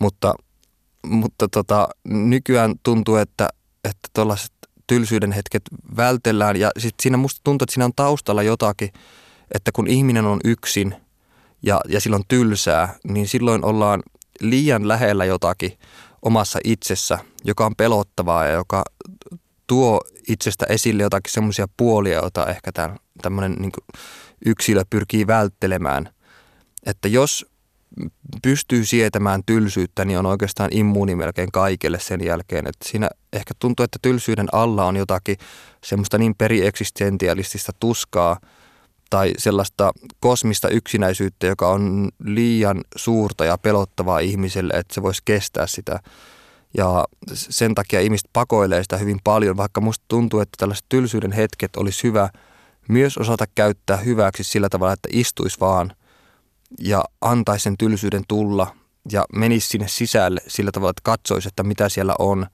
Mutta, 0.00 0.34
mutta 1.06 1.48
tota, 1.48 1.88
nykyään 2.04 2.74
tuntuu, 2.82 3.16
että 3.16 3.48
että 3.84 4.08
tylsyyden 4.86 5.32
hetket 5.32 5.62
vältellään 5.96 6.56
ja 6.56 6.70
sit 6.78 6.94
siinä 7.02 7.16
musta 7.16 7.40
tuntuu, 7.44 7.64
että 7.64 7.72
siinä 7.72 7.84
on 7.84 7.92
taustalla 7.96 8.42
jotakin, 8.42 8.92
että 9.54 9.72
kun 9.72 9.86
ihminen 9.86 10.26
on 10.26 10.40
yksin 10.44 10.94
ja, 11.62 11.80
ja 11.88 12.00
silloin 12.00 12.22
tylsää, 12.28 12.94
niin 13.08 13.28
silloin 13.28 13.64
ollaan 13.64 14.02
liian 14.40 14.88
lähellä 14.88 15.24
jotakin 15.24 15.78
omassa 16.22 16.58
itsessä, 16.64 17.18
joka 17.44 17.66
on 17.66 17.76
pelottavaa 17.76 18.44
ja 18.44 18.52
joka 18.52 18.84
tuo 19.66 20.00
itsestä 20.28 20.66
esille 20.68 21.02
jotakin 21.02 21.32
semmoisia 21.32 21.66
puolia, 21.76 22.18
joita 22.18 22.46
ehkä 22.46 22.72
tämmöinen 23.22 23.52
niin 23.52 23.72
yksilö 24.46 24.82
pyrkii 24.90 25.26
välttelemään. 25.26 26.08
Että 26.86 27.08
jos 27.08 27.46
pystyy 28.42 28.84
sietämään 28.84 29.42
tylsyyttä, 29.46 30.04
niin 30.04 30.18
on 30.18 30.26
oikeastaan 30.26 30.70
immuuni 30.72 31.14
melkein 31.14 31.52
kaikille 31.52 32.00
sen 32.00 32.24
jälkeen. 32.24 32.66
Että 32.66 32.88
siinä 32.88 33.08
ehkä 33.32 33.54
tuntuu, 33.58 33.84
että 33.84 33.98
tylsyyden 34.02 34.48
alla 34.52 34.84
on 34.84 34.96
jotakin 34.96 35.36
semmoista 35.84 36.18
niin 36.18 36.34
perieksistentialistista 36.34 37.72
tuskaa 37.80 38.40
tai 39.10 39.32
sellaista 39.38 39.92
kosmista 40.20 40.68
yksinäisyyttä, 40.68 41.46
joka 41.46 41.68
on 41.68 42.08
liian 42.24 42.80
suurta 42.96 43.44
ja 43.44 43.58
pelottavaa 43.58 44.18
ihmiselle, 44.18 44.72
että 44.74 44.94
se 44.94 45.02
voisi 45.02 45.22
kestää 45.24 45.66
sitä. 45.66 46.00
Ja 46.76 47.04
sen 47.32 47.74
takia 47.74 48.00
ihmiset 48.00 48.30
pakoilee 48.32 48.82
sitä 48.82 48.96
hyvin 48.96 49.20
paljon, 49.24 49.56
vaikka 49.56 49.80
musta 49.80 50.04
tuntuu, 50.08 50.40
että 50.40 50.56
tällaiset 50.58 50.86
tylsyyden 50.88 51.32
hetket 51.32 51.76
olisi 51.76 52.02
hyvä 52.02 52.30
myös 52.88 53.18
osata 53.18 53.44
käyttää 53.54 53.96
hyväksi 53.96 54.44
sillä 54.44 54.68
tavalla, 54.68 54.92
että 54.92 55.08
istuisi 55.12 55.60
vaan– 55.60 55.92
ja 56.80 57.04
antaisi 57.20 57.62
sen 57.62 57.78
tylsyyden 57.78 58.22
tulla 58.28 58.74
ja 59.12 59.24
menisi 59.34 59.68
sinne 59.68 59.88
sisälle 59.88 60.40
sillä 60.48 60.72
tavalla, 60.72 60.90
että 60.90 61.02
katsoisi, 61.04 61.48
että 61.48 61.62
mitä 61.62 61.88
siellä 61.88 62.14
on. 62.18 62.46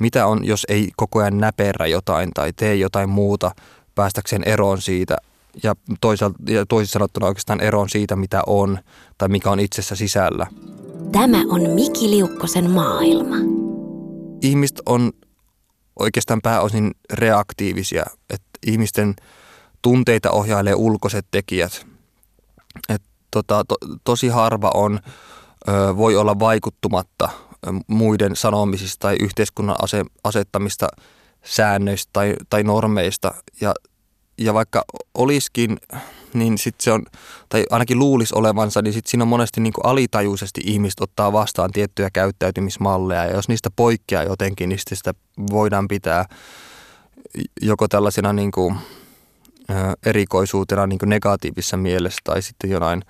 Mitä 0.00 0.26
on, 0.26 0.44
jos 0.44 0.66
ei 0.68 0.90
koko 0.96 1.18
ajan 1.18 1.38
näperä 1.38 1.86
jotain 1.86 2.30
tai 2.34 2.52
tee 2.52 2.74
jotain 2.74 3.08
muuta 3.08 3.54
päästäkseen 3.94 4.42
eroon 4.46 4.82
siitä 4.82 5.16
ja, 5.62 5.74
toisaalta, 6.00 6.38
ja 6.48 6.66
toisin 6.66 6.92
sanottuna 6.92 7.26
oikeastaan 7.26 7.60
eroon 7.60 7.88
siitä, 7.88 8.16
mitä 8.16 8.42
on 8.46 8.78
tai 9.18 9.28
mikä 9.28 9.50
on 9.50 9.60
itsessä 9.60 9.96
sisällä. 9.96 10.46
Tämä 11.12 11.38
on 11.48 11.70
Miki 11.70 12.10
Liukkosen 12.10 12.70
maailma. 12.70 13.36
Ihmiset 14.42 14.80
on 14.86 15.12
oikeastaan 15.98 16.40
pääosin 16.42 16.90
reaktiivisia, 17.12 18.04
että 18.30 18.58
ihmisten 18.66 19.14
tunteita 19.82 20.30
ohjailee 20.30 20.74
ulkoiset 20.74 21.26
tekijät. 21.30 21.86
Että 22.88 23.08
tota, 23.34 23.64
to, 23.68 23.74
tosi 24.04 24.28
harva 24.28 24.70
on, 24.74 25.00
ö, 25.68 25.96
voi 25.96 26.16
olla 26.16 26.38
vaikuttumatta 26.38 27.28
muiden 27.86 28.36
sanomisista 28.36 29.00
tai 29.00 29.16
yhteiskunnan 29.20 29.76
ase, 29.82 30.04
asettamista 30.24 30.88
säännöistä 31.44 32.10
tai, 32.12 32.34
tai 32.50 32.62
normeista. 32.62 33.34
Ja, 33.60 33.74
ja 34.38 34.54
vaikka 34.54 34.84
olisikin, 35.14 35.78
niin 36.34 36.58
sitten 36.58 36.84
se 36.84 36.92
on, 36.92 37.02
tai 37.48 37.64
ainakin 37.70 37.98
luulisi 37.98 38.34
olevansa, 38.36 38.82
niin 38.82 38.92
sitten 38.92 39.10
siinä 39.10 39.24
on 39.24 39.28
monesti 39.28 39.60
niin 39.60 39.72
kuin 39.72 39.86
alitajuisesti 39.86 40.60
ihmiset 40.64 41.00
ottaa 41.00 41.32
vastaan 41.32 41.70
tiettyjä 41.72 42.10
käyttäytymismalleja. 42.12 43.24
Ja 43.24 43.32
jos 43.32 43.48
niistä 43.48 43.70
poikkeaa 43.76 44.22
jotenkin, 44.22 44.68
niin 44.68 44.78
sitä 44.88 45.14
voidaan 45.50 45.88
pitää 45.88 46.24
joko 47.62 47.88
tällaisena 47.88 48.32
niin 48.32 48.52
kuin, 48.52 48.76
erikoisuutena 50.06 50.86
niin 50.86 50.98
negatiivisessa 51.06 51.76
mielessä 51.76 52.20
tai 52.24 52.42
sitten 52.42 52.70
jonain 52.70 53.02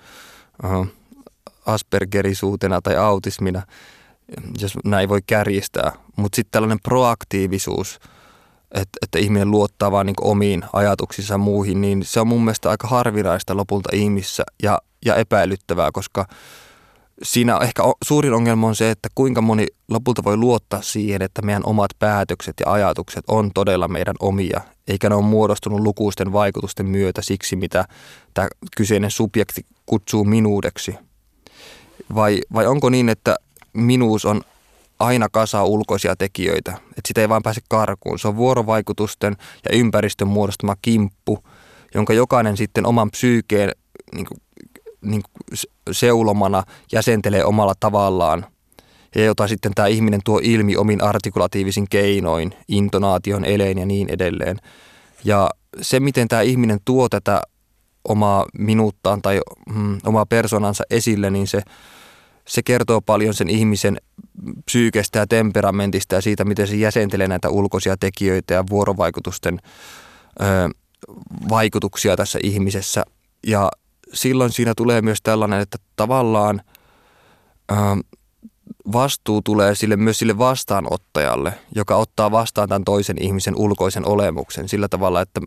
aspergerisuutena 1.65 2.81
tai 2.81 2.95
autismina, 2.95 3.61
jos 4.59 4.73
näin 4.85 5.09
voi 5.09 5.19
kärjistää. 5.27 5.91
Mutta 6.15 6.35
sitten 6.35 6.51
tällainen 6.51 6.79
proaktiivisuus, 6.83 7.99
että, 8.71 8.99
että 9.01 9.19
ihminen 9.19 9.51
luottaa 9.51 9.91
vaan 9.91 10.05
niin 10.05 10.15
omiin 10.21 10.63
ajatuksissa 10.73 11.37
muihin, 11.37 11.81
niin 11.81 12.03
se 12.05 12.19
on 12.19 12.27
mun 12.27 12.43
mielestä 12.43 12.69
aika 12.69 12.87
harvinaista 12.87 13.57
lopulta 13.57 13.89
ihmissä 13.93 14.43
ja, 14.63 14.79
ja 15.05 15.15
epäilyttävää, 15.15 15.89
koska– 15.91 16.25
siinä 17.23 17.57
ehkä 17.57 17.83
suurin 18.03 18.33
ongelma 18.33 18.67
on 18.67 18.75
se, 18.75 18.91
että 18.91 19.09
kuinka 19.15 19.41
moni 19.41 19.67
lopulta 19.89 20.23
voi 20.23 20.37
luottaa 20.37 20.81
siihen, 20.81 21.21
että 21.21 21.41
meidän 21.41 21.63
omat 21.65 21.91
päätökset 21.99 22.53
ja 22.65 22.71
ajatukset 22.71 23.23
on 23.27 23.51
todella 23.53 23.87
meidän 23.87 24.15
omia, 24.19 24.61
eikä 24.87 25.09
ne 25.09 25.15
ole 25.15 25.25
muodostunut 25.25 25.79
lukuisten 25.79 26.33
vaikutusten 26.33 26.85
myötä 26.85 27.21
siksi, 27.21 27.55
mitä 27.55 27.85
tämä 28.33 28.47
kyseinen 28.77 29.11
subjekti 29.11 29.65
kutsuu 29.85 30.23
minuudeksi. 30.23 30.95
Vai, 32.15 32.41
vai 32.53 32.67
onko 32.67 32.89
niin, 32.89 33.09
että 33.09 33.35
minuus 33.73 34.25
on 34.25 34.41
aina 34.99 35.29
kasa 35.29 35.63
ulkoisia 35.63 36.15
tekijöitä, 36.15 36.71
että 36.71 37.07
sitä 37.07 37.21
ei 37.21 37.29
vaan 37.29 37.43
pääse 37.43 37.61
karkuun. 37.69 38.19
Se 38.19 38.27
on 38.27 38.35
vuorovaikutusten 38.35 39.37
ja 39.69 39.77
ympäristön 39.77 40.27
muodostama 40.27 40.75
kimppu, 40.81 41.43
jonka 41.93 42.13
jokainen 42.13 42.57
sitten 42.57 42.85
oman 42.85 43.11
psyykeen 43.11 43.71
niin 44.15 44.27
niin 45.01 45.23
seulomana 45.91 46.63
jäsentelee 46.91 47.45
omalla 47.45 47.73
tavallaan 47.79 48.45
ja 49.15 49.25
jota 49.25 49.47
sitten 49.47 49.73
tämä 49.75 49.87
ihminen 49.87 50.21
tuo 50.23 50.39
ilmi 50.43 50.75
omin 50.75 51.03
artikulatiivisin 51.03 51.85
keinoin, 51.89 52.53
intonaation, 52.67 53.45
elein 53.45 53.77
ja 53.77 53.85
niin 53.85 54.09
edelleen. 54.09 54.57
Ja 55.23 55.49
se, 55.81 55.99
miten 55.99 56.27
tämä 56.27 56.41
ihminen 56.41 56.79
tuo 56.85 57.09
tätä 57.09 57.41
omaa 58.07 58.45
minuuttaan 58.57 59.21
tai 59.21 59.41
mm, 59.75 59.97
omaa 60.05 60.25
persoonansa 60.25 60.83
esille, 60.89 61.29
niin 61.29 61.47
se, 61.47 61.61
se 62.47 62.63
kertoo 62.63 63.01
paljon 63.01 63.33
sen 63.33 63.49
ihmisen 63.49 63.97
psyykestä 64.65 65.19
ja 65.19 65.27
temperamentista 65.27 66.15
ja 66.15 66.21
siitä, 66.21 66.45
miten 66.45 66.67
se 66.67 66.75
jäsentelee 66.75 67.27
näitä 67.27 67.49
ulkoisia 67.49 67.97
tekijöitä 67.97 68.53
ja 68.53 68.63
vuorovaikutusten 68.69 69.59
ö, 70.41 70.69
vaikutuksia 71.49 72.15
tässä 72.15 72.39
ihmisessä. 72.43 73.03
Ja 73.47 73.71
silloin 74.13 74.51
siinä 74.51 74.73
tulee 74.77 75.01
myös 75.01 75.19
tällainen, 75.23 75.59
että 75.59 75.77
tavallaan 75.95 76.61
ö, 77.71 77.75
vastuu 78.93 79.41
tulee 79.41 79.75
sille 79.75 79.95
myös 79.95 80.19
sille 80.19 80.37
vastaanottajalle, 80.37 81.53
joka 81.75 81.95
ottaa 81.95 82.31
vastaan 82.31 82.69
tämän 82.69 82.83
toisen 82.83 83.21
ihmisen 83.21 83.55
ulkoisen 83.55 84.07
olemuksen 84.07 84.69
sillä 84.69 84.87
tavalla, 84.87 85.21
että, 85.21 85.41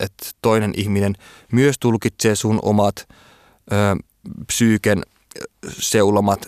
että 0.00 0.26
toinen 0.42 0.72
ihminen 0.76 1.14
myös 1.52 1.76
tulkitsee 1.80 2.34
sun 2.34 2.58
omat 2.62 3.08
ö, 3.72 3.96
psyyken 4.46 5.02
seulomat 5.78 6.46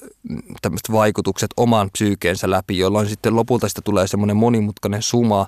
tämmöiset 0.62 0.92
vaikutukset 0.92 1.50
oman 1.56 1.90
psyykeensä 1.92 2.50
läpi, 2.50 2.78
jolloin 2.78 3.08
sitten 3.08 3.36
lopulta 3.36 3.68
sitä 3.68 3.80
tulee 3.84 4.06
semmoinen 4.06 4.36
monimutkainen 4.36 5.02
suma, 5.02 5.46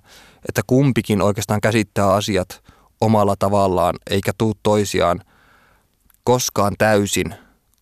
että 0.48 0.62
kumpikin 0.66 1.22
oikeastaan 1.22 1.60
käsittää 1.60 2.12
asiat 2.12 2.64
omalla 3.00 3.34
tavallaan, 3.38 3.94
eikä 4.10 4.32
tuu 4.38 4.54
toisiaan 4.62 5.20
koskaan 6.24 6.74
täysin 6.78 7.34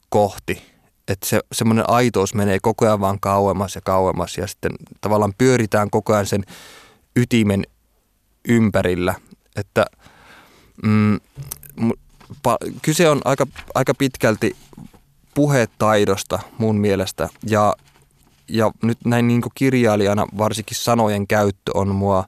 kohti. 0.09 0.76
Että 1.09 1.27
se, 1.27 1.41
semmoinen 1.53 1.91
aitous 1.91 2.35
menee 2.35 2.59
koko 2.63 2.87
ajan 2.87 3.01
vaan 3.01 3.21
kauemmas 3.21 3.75
ja 3.75 3.81
kauemmas 3.81 4.39
ja 4.39 4.47
sitten 4.47 4.73
tavallaan 5.01 5.35
pyöritään 5.39 5.91
koko 5.91 6.15
ajan 6.15 6.27
sen 6.27 6.45
ytimen 7.17 7.65
ympärillä. 8.49 9.15
Että 9.57 9.87
mm, 10.83 11.21
pa, 12.43 12.59
kyse 12.83 13.09
on 13.09 13.21
aika, 13.25 13.47
aika 13.75 13.95
pitkälti 13.95 14.57
puhetaidosta 15.35 16.39
mun 16.59 16.77
mielestä 16.77 17.29
ja, 17.49 17.75
ja 18.49 18.71
nyt 18.83 18.99
näin 19.05 19.29
niin 19.29 19.43
kirjailijana 19.55 20.27
varsinkin 20.39 20.77
sanojen 20.77 21.27
käyttö 21.27 21.71
on 21.75 21.95
mua 21.95 22.25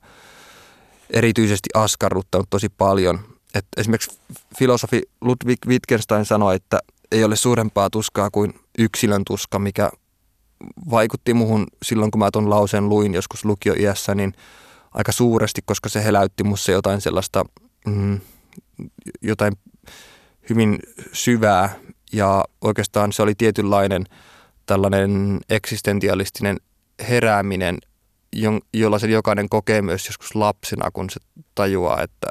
erityisesti 1.11 1.68
askarruttanut 1.75 2.47
tosi 2.50 2.68
paljon. 2.68 3.20
Et 3.54 3.66
esimerkiksi 3.76 4.20
filosofi 4.58 5.02
Ludwig 5.20 5.58
Wittgenstein 5.66 6.25
sanoi, 6.25 6.56
että 6.56 6.78
ei 7.12 7.25
ole 7.25 7.37
suurempaa 7.37 7.91
tuskaa 7.91 8.31
kuin 8.31 8.55
yksilön 8.79 9.23
tuska, 9.27 9.59
mikä 9.59 9.91
vaikutti 10.91 11.35
muuhun 11.35 11.67
silloin, 11.83 12.11
kun 12.11 12.19
mä 12.19 12.31
tuon 12.31 12.50
lauseen 12.50 12.88
luin 12.88 13.15
joskus 13.15 13.45
lukioiässä, 13.45 14.15
niin 14.15 14.33
aika 14.95 15.12
suuresti, 15.12 15.62
koska 15.65 15.88
se 15.88 16.05
heläytti 16.05 16.45
musta 16.45 16.73
jotain 16.73 17.00
sellaista, 17.00 17.45
mm, 17.87 18.21
jotain 19.23 19.53
hyvin 20.50 20.79
syvää. 21.12 21.75
Ja 22.12 22.45
oikeastaan 22.61 23.12
se 23.12 23.23
oli 23.23 23.35
tietynlainen 23.35 24.05
tällainen 24.67 25.41
eksistentialistinen 25.50 26.57
herääminen, 27.09 27.79
jolla 28.75 28.99
se 28.99 29.07
jokainen 29.07 29.49
kokee 29.49 29.83
myös 29.83 30.07
joskus 30.07 30.35
lapsena, 30.35 30.91
kun 30.91 31.11
se 31.11 31.21
tajuaa, 31.55 32.03
että, 32.03 32.29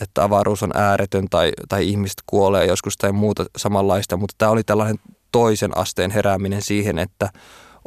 että 0.00 0.24
avaruus 0.24 0.62
on 0.62 0.70
ääretön 0.74 1.26
tai, 1.30 1.52
tai 1.68 1.88
ihmiset 1.88 2.22
kuolee 2.26 2.66
joskus 2.66 2.96
tai 2.96 3.12
muuta 3.12 3.44
samanlaista, 3.56 4.16
mutta 4.16 4.34
tämä 4.38 4.50
oli 4.50 4.64
tällainen 4.64 4.98
toisen 5.32 5.76
asteen 5.76 6.10
herääminen 6.10 6.62
siihen, 6.62 6.98
että 6.98 7.30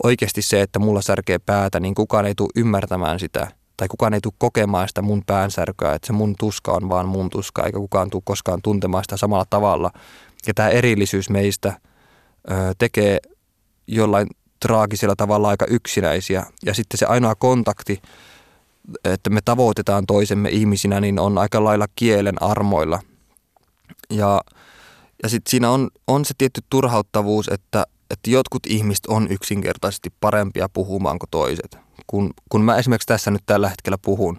oikeasti 0.03 0.41
se, 0.41 0.61
että 0.61 0.79
mulla 0.79 1.01
särkee 1.01 1.39
päätä, 1.39 1.79
niin 1.79 1.95
kukaan 1.95 2.25
ei 2.25 2.35
tule 2.35 2.49
ymmärtämään 2.55 3.19
sitä 3.19 3.47
tai 3.81 3.87
kukaan 3.87 4.13
ei 4.13 4.21
tule 4.21 4.33
kokemaan 4.37 4.87
sitä 4.87 5.01
mun 5.01 5.23
päänsärkyä, 5.25 5.93
että 5.93 6.07
se 6.07 6.13
mun 6.13 6.35
tuska 6.39 6.71
on 6.71 6.89
vaan 6.89 7.07
mun 7.07 7.29
tuska, 7.29 7.63
eikä 7.63 7.77
kukaan 7.77 8.09
tule 8.09 8.21
koskaan 8.25 8.61
tuntemaan 8.61 9.03
sitä 9.03 9.17
samalla 9.17 9.45
tavalla. 9.49 9.91
Ja 10.47 10.53
tämä 10.53 10.69
erillisyys 10.69 11.29
meistä 11.29 11.73
ö, 12.51 12.53
tekee 12.77 13.19
jollain 13.87 14.27
traagisella 14.59 15.15
tavalla 15.15 15.49
aika 15.49 15.65
yksinäisiä. 15.65 16.45
Ja 16.65 16.73
sitten 16.73 16.97
se 16.97 17.05
ainoa 17.05 17.35
kontakti, 17.35 18.01
että 19.03 19.29
me 19.29 19.39
tavoitetaan 19.45 20.05
toisemme 20.05 20.49
ihmisinä, 20.49 21.01
niin 21.01 21.19
on 21.19 21.37
aika 21.37 21.63
lailla 21.63 21.85
kielen 21.95 22.41
armoilla. 22.41 22.99
Ja, 24.09 24.41
ja 25.23 25.29
sitten 25.29 25.51
siinä 25.51 25.69
on, 25.69 25.89
on 26.07 26.25
se 26.25 26.33
tietty 26.37 26.61
turhauttavuus, 26.69 27.47
että, 27.47 27.85
että 28.09 28.29
jotkut 28.29 28.65
ihmiset 28.67 29.05
on 29.05 29.27
yksinkertaisesti 29.31 30.09
parempia 30.19 30.69
puhumaan 30.69 31.19
kuin 31.19 31.29
toiset. 31.29 31.77
Kun, 32.07 32.33
kun 32.49 32.61
mä 32.61 32.75
esimerkiksi 32.75 33.07
tässä 33.07 33.31
nyt 33.31 33.43
tällä 33.45 33.69
hetkellä 33.69 33.97
puhun, 33.97 34.37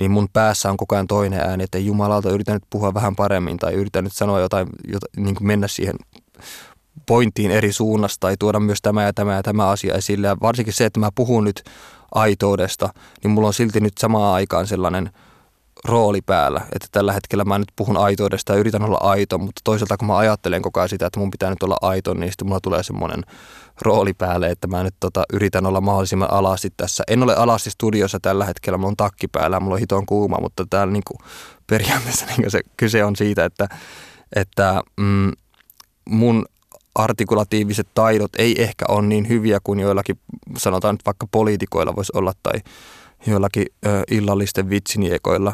niin 0.00 0.10
mun 0.10 0.28
päässä 0.32 0.70
on 0.70 0.76
koko 0.76 0.94
ajan 0.94 1.06
toinen 1.06 1.40
ääni, 1.40 1.64
että 1.64 1.78
Jumalalta 1.78 2.30
yritän 2.30 2.54
nyt 2.54 2.64
puhua 2.70 2.94
vähän 2.94 3.16
paremmin 3.16 3.56
tai 3.56 3.74
yritän 3.74 4.04
nyt 4.04 4.12
sanoa 4.12 4.40
jotain, 4.40 4.68
jotain 4.92 5.24
niin 5.24 5.34
kuin 5.34 5.46
mennä 5.46 5.68
siihen 5.68 5.96
pointtiin 7.06 7.50
eri 7.50 7.72
suunnasta 7.72 8.20
tai 8.20 8.36
tuoda 8.38 8.60
myös 8.60 8.78
tämä 8.82 9.02
ja 9.02 9.12
tämä 9.12 9.34
ja 9.34 9.42
tämä 9.42 9.68
asia 9.68 9.94
esille. 9.94 10.26
Ja 10.26 10.36
varsinkin 10.42 10.74
se, 10.74 10.84
että 10.84 11.00
mä 11.00 11.08
puhun 11.14 11.44
nyt 11.44 11.62
aitoudesta, 12.14 12.88
niin 13.22 13.30
mulla 13.30 13.46
on 13.46 13.54
silti 13.54 13.80
nyt 13.80 13.98
samaan 13.98 14.34
aikaan 14.34 14.66
sellainen 14.66 15.10
rooli 15.84 16.22
päällä, 16.22 16.60
että 16.74 16.88
tällä 16.92 17.12
hetkellä 17.12 17.44
mä 17.44 17.58
nyt 17.58 17.72
puhun 17.76 17.96
aitoudesta 17.96 18.52
ja 18.52 18.58
yritän 18.58 18.82
olla 18.82 18.98
aito, 19.00 19.38
mutta 19.38 19.60
toisaalta 19.64 19.96
kun 19.96 20.08
mä 20.08 20.16
ajattelen 20.16 20.62
koko 20.62 20.80
ajan 20.80 20.88
sitä, 20.88 21.06
että 21.06 21.20
mun 21.20 21.30
pitää 21.30 21.50
nyt 21.50 21.62
olla 21.62 21.76
aito, 21.82 22.14
niin 22.14 22.32
sitten 22.32 22.48
mulla 22.48 22.60
tulee 22.60 22.82
semmoinen 22.82 23.24
rooli 23.82 24.12
päälle, 24.12 24.50
että 24.50 24.66
mä 24.66 24.82
nyt 24.82 24.94
tota, 25.00 25.24
yritän 25.32 25.66
olla 25.66 25.80
mahdollisimman 25.80 26.30
alasti 26.30 26.68
tässä. 26.76 27.04
En 27.08 27.22
ole 27.22 27.36
alasti 27.36 27.70
studiossa 27.70 28.20
tällä 28.20 28.44
hetkellä, 28.44 28.78
mulla 28.78 28.88
on 28.88 28.96
takki 28.96 29.28
päällä, 29.28 29.60
mulla 29.60 29.74
on 29.74 29.80
hiton 29.80 30.06
kuuma, 30.06 30.36
mutta 30.40 30.64
täällä 30.70 30.92
niin 30.92 31.02
periaatteessa 31.66 32.26
niin 32.26 32.50
se 32.50 32.60
kyse 32.76 33.04
on 33.04 33.16
siitä, 33.16 33.44
että, 33.44 33.68
että 34.36 34.82
mm, 35.00 35.32
mun 36.08 36.46
artikulatiiviset 36.96 37.88
taidot 37.94 38.30
ei 38.38 38.62
ehkä 38.62 38.84
ole 38.88 39.06
niin 39.06 39.28
hyviä 39.28 39.58
kuin 39.64 39.80
joillakin, 39.80 40.18
sanotaan 40.58 40.94
nyt 40.94 41.06
vaikka 41.06 41.26
poliitikoilla 41.30 41.96
voisi 41.96 42.12
olla 42.14 42.32
tai 42.42 42.60
joillakin 43.26 43.66
ö, 43.86 44.02
illallisten 44.10 44.70
vitsiniekoilla. 44.70 45.52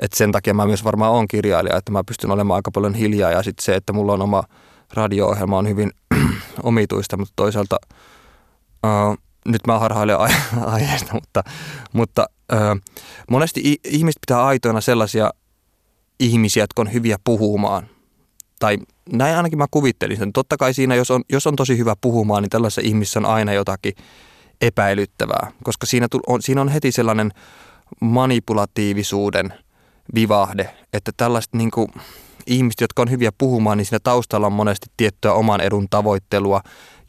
Et 0.00 0.12
sen 0.12 0.32
takia 0.32 0.54
mä 0.54 0.66
myös 0.66 0.84
varmaan 0.84 1.12
on 1.12 1.28
kirjailija, 1.28 1.76
että 1.76 1.92
mä 1.92 2.04
pystyn 2.04 2.30
olemaan 2.30 2.56
aika 2.56 2.70
paljon 2.70 2.94
hiljaa 2.94 3.30
ja 3.30 3.42
sitten 3.42 3.64
se, 3.64 3.74
että 3.74 3.92
mulla 3.92 4.12
on 4.12 4.22
oma 4.22 4.42
radio-ohjelma 4.92 5.58
on 5.58 5.68
hyvin 5.68 5.92
omituista, 6.62 7.16
mutta 7.16 7.32
toisaalta 7.36 7.76
ö, 8.84 8.88
nyt 9.46 9.66
mä 9.66 9.78
harhailen 9.78 10.18
aiheesta, 10.66 11.14
mutta, 11.14 11.42
mutta 11.92 12.26
ö, 12.52 12.56
monesti 13.30 13.80
ihmiset 13.84 14.20
pitää 14.28 14.44
aitoina 14.44 14.80
sellaisia 14.80 15.30
ihmisiä, 16.20 16.62
jotka 16.62 16.82
on 16.82 16.92
hyviä 16.92 17.16
puhumaan 17.24 17.88
tai 18.58 18.78
näin 19.12 19.36
ainakin 19.36 19.58
mä 19.58 19.66
kuvittelin 19.70 20.16
sen. 20.16 20.32
Totta 20.32 20.56
kai 20.56 20.74
siinä, 20.74 20.94
jos 20.94 21.10
on, 21.10 21.22
jos 21.32 21.46
on 21.46 21.56
tosi 21.56 21.78
hyvä 21.78 21.94
puhumaan, 22.00 22.42
niin 22.42 22.50
tällaisessa 22.50 22.80
ihmisessä 22.84 23.20
on 23.20 23.26
aina 23.26 23.52
jotakin 23.52 23.92
epäilyttävää, 24.60 25.52
koska 25.64 25.86
siinä, 25.86 26.06
on, 26.26 26.42
siinä 26.42 26.60
on 26.60 26.68
heti 26.68 26.92
sellainen 26.92 27.30
manipulatiivisuuden 28.00 29.54
vivahde, 30.14 30.74
että 30.92 31.10
tällaiset 31.16 31.54
niin 31.54 31.70
kuin, 31.70 31.88
ihmiset, 32.46 32.80
jotka 32.80 33.02
on 33.02 33.10
hyviä 33.10 33.32
puhumaan, 33.38 33.78
niin 33.78 33.86
siinä 33.86 34.00
taustalla 34.02 34.46
on 34.46 34.52
monesti 34.52 34.86
tiettyä 34.96 35.32
oman 35.32 35.60
edun 35.60 35.86
tavoittelua 35.90 36.60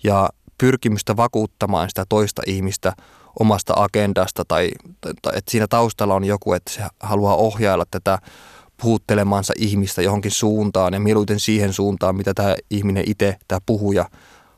ja 0.03 0.29
pyrkimystä 0.57 1.17
vakuuttamaan 1.17 1.89
sitä 1.89 2.05
toista 2.09 2.41
ihmistä 2.47 2.93
omasta 3.39 3.73
agendasta 3.77 4.43
tai, 4.47 4.71
tai, 5.01 5.33
että 5.35 5.51
siinä 5.51 5.67
taustalla 5.67 6.15
on 6.15 6.23
joku, 6.23 6.53
että 6.53 6.73
se 6.73 6.83
haluaa 6.99 7.35
ohjailla 7.35 7.85
tätä 7.91 8.19
puhuttelemansa 8.81 9.53
ihmistä 9.57 10.01
johonkin 10.01 10.31
suuntaan 10.31 10.93
ja 10.93 10.99
mieluiten 10.99 11.39
siihen 11.39 11.73
suuntaan, 11.73 12.15
mitä 12.15 12.33
tämä 12.33 12.55
ihminen 12.69 13.03
itse, 13.07 13.37
tämä 13.47 13.59
puhuja, 13.65 14.09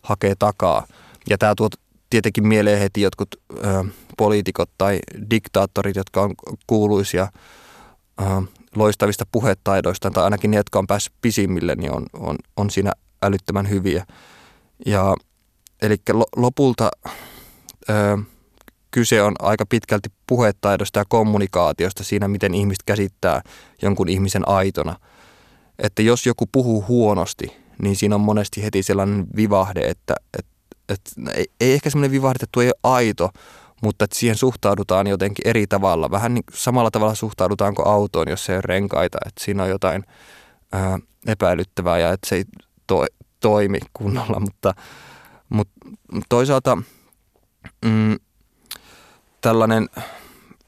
hakee 0.02 0.36
takaa. 0.40 0.88
Ja 1.30 1.38
tämä 1.38 1.54
tuo 1.58 1.70
tietenkin 2.10 2.48
mieleen 2.48 2.80
heti 2.80 3.02
jotkut 3.02 3.28
ö, 3.52 3.84
poliitikot 4.18 4.70
tai 4.78 5.00
diktaattorit, 5.30 5.96
jotka 5.96 6.22
on 6.22 6.34
kuuluisia 6.68 7.28
ö, 8.22 8.24
loistavista 8.76 9.26
puhetaidoista, 9.32 10.12
tai 10.12 10.24
ainakin 10.24 10.52
ne, 10.52 10.58
jotka 10.58 10.80
on 10.80 10.88
päässyt 10.88 11.14
pisimmille, 11.22 11.76
niin 11.76 11.92
on, 11.92 12.06
on, 12.14 12.36
on 12.58 12.70
siinä 12.70 12.92
älyttömän 13.24 13.70
hyviä. 13.70 14.06
Ja 14.86 15.16
eli 15.82 15.96
lopulta 16.36 16.90
ö, 17.90 18.18
kyse 18.92 19.22
on 19.22 19.36
aika 19.40 19.66
pitkälti 19.70 20.10
puhetaidosta 20.28 21.00
ja 21.00 21.06
kommunikaatiosta 21.10 22.04
siinä, 22.04 22.28
miten 22.28 22.54
ihmiset 22.54 22.84
käsittää 22.86 23.42
jonkun 23.82 24.10
ihmisen 24.10 24.48
aitona. 24.48 24.96
Että 25.80 26.02
jos 26.02 26.26
joku 26.26 26.46
puhuu 26.52 26.86
huonosti, 26.88 27.58
niin 27.82 27.96
siinä 27.96 28.16
on 28.16 28.22
monesti 28.22 28.64
heti 28.64 28.84
sellainen 28.84 29.26
vivahde, 29.36 29.82
että, 29.82 30.16
että, 30.38 30.52
että 30.90 31.12
ei, 31.34 31.74
ehkä 31.74 31.90
sellainen 31.90 32.12
vivahde, 32.12 32.36
että 32.36 32.48
tuo 32.52 32.64
ei 32.64 32.70
ole 32.70 32.94
aito, 32.94 33.30
mutta 33.84 34.06
että 34.06 34.20
siihen 34.20 34.36
suhtaudutaan 34.36 35.08
jotenkin 35.08 35.48
eri 35.48 35.68
tavalla. 35.68 36.12
Vähän 36.12 36.34
niin 36.34 36.44
samalla 36.54 36.92
tavalla 36.92 37.16
suhtaudutaanko 37.16 37.90
autoon, 37.90 38.30
jos 38.30 38.46
se 38.46 38.54
ei 38.54 38.58
ole 38.58 38.64
renkaita, 38.66 39.18
että 39.26 39.44
siinä 39.44 39.64
on 39.64 39.70
jotain 39.70 40.04
ää, 40.72 41.00
epäilyttävää 41.28 42.00
ja 42.00 42.12
että 42.12 42.30
se 42.30 42.36
ei 42.36 42.44
to, 42.88 43.06
toimi 43.40 43.78
kunnolla, 43.94 44.40
mutta, 44.40 44.74
mutta 45.50 45.76
toisaalta 46.30 46.78
mm, 47.86 48.16
tällainen 49.42 49.90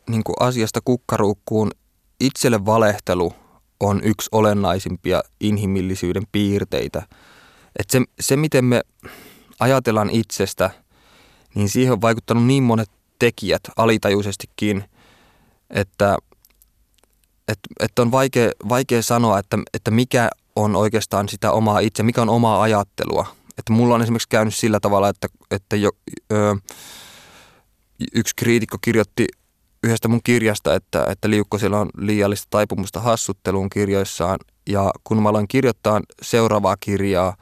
niin 0.10 0.24
kuin 0.24 0.36
asiasta 0.40 0.80
kukkaruukkuun 0.86 1.72
itselle 2.20 2.66
valehtelu 2.66 3.34
on 3.80 4.02
yksi 4.04 4.30
olennaisimpia 4.32 5.22
inhimillisyyden 5.40 6.24
piirteitä. 6.32 7.02
Et 7.80 7.90
se, 7.90 8.02
se, 8.20 8.36
miten 8.36 8.66
me 8.66 8.82
ajatellaan 9.60 10.10
itsestä, 10.10 10.70
niin 11.56 11.70
siihen 11.70 11.94
on 11.94 12.02
vaikuttanut 12.02 12.46
niin 12.46 12.64
monet 12.64 12.90
tekijät 13.20 13.62
alitajuisestikin, 13.78 14.84
että, 15.70 16.18
että, 17.48 17.70
että 17.80 18.02
on 18.02 18.12
vaikea, 18.12 18.52
vaikea 18.70 19.04
sanoa, 19.04 19.40
että, 19.40 19.58
että 19.74 19.92
mikä 19.92 20.30
on 20.56 20.76
oikeastaan 20.76 21.30
sitä 21.30 21.52
omaa 21.52 21.80
itse, 21.80 22.04
mikä 22.04 22.22
on 22.22 22.30
omaa 22.30 22.62
ajattelua. 22.62 23.36
Että 23.58 23.74
mulla 23.74 23.96
on 23.96 24.02
esimerkiksi 24.02 24.30
käynyt 24.30 24.56
sillä 24.56 24.80
tavalla, 24.80 25.10
että, 25.10 25.28
että 25.52 25.76
jo, 25.76 25.92
ö, 26.32 26.56
yksi 28.16 28.36
kriitikko 28.36 28.78
kirjoitti 28.82 29.28
yhdestä 29.84 30.08
mun 30.08 30.24
kirjasta, 30.24 30.76
että, 30.76 31.06
että 31.10 31.30
Liukkosella 31.30 31.80
on 31.80 31.90
liiallista 31.98 32.48
taipumusta 32.50 33.00
hassutteluun 33.00 33.70
kirjoissaan. 33.70 34.40
Ja 34.70 34.92
kun 35.04 35.24
mä 35.24 35.30
aloin 35.30 35.48
kirjoittaa 35.48 36.02
seuraavaa 36.22 36.78
kirjaa, 36.80 37.36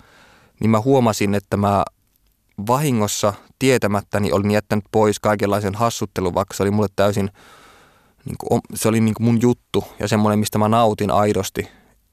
niin 0.60 0.70
mä 0.70 0.82
huomasin, 0.82 1.36
että 1.36 1.58
mä 1.58 1.84
vahingossa 2.68 3.34
tietämättäni 3.60 4.32
olin 4.32 4.52
jättänyt 4.52 4.86
pois 4.92 5.20
kaikenlaisen 5.20 5.76
hassuttelun, 5.76 6.34
vaikka 6.34 6.54
se 6.54 6.64
oli 6.64 6.72
mulle 6.72 6.90
täysin, 6.96 7.30
niin 8.26 8.36
kuin, 8.40 8.62
se 8.76 8.88
oli 8.88 9.00
niin 9.00 9.14
kuin 9.14 9.26
mun 9.26 9.42
juttu 9.42 9.86
ja 10.00 10.08
semmoinen, 10.08 10.40
mistä 10.40 10.58
mä 10.58 10.70
nautin 10.70 11.12
aidosti. 11.12 11.68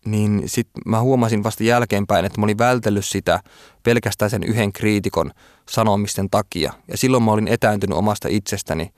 niin 0.04 0.42
sitten 0.46 0.82
mä 0.86 1.00
huomasin 1.00 1.44
vasta 1.44 1.64
jälkeenpäin, 1.64 2.24
että 2.24 2.40
mä 2.40 2.44
olin 2.44 2.58
vältellyt 2.58 3.04
sitä 3.04 3.40
pelkästään 3.82 4.30
sen 4.30 4.42
yhden 4.42 4.72
kriitikon 4.72 5.30
sanomisten 5.70 6.30
takia. 6.30 6.72
Ja 6.88 6.96
silloin 6.96 7.22
mä 7.22 7.32
olin 7.32 7.48
etääntynyt 7.48 7.98
omasta 7.98 8.28
itsestäni. 8.28 8.92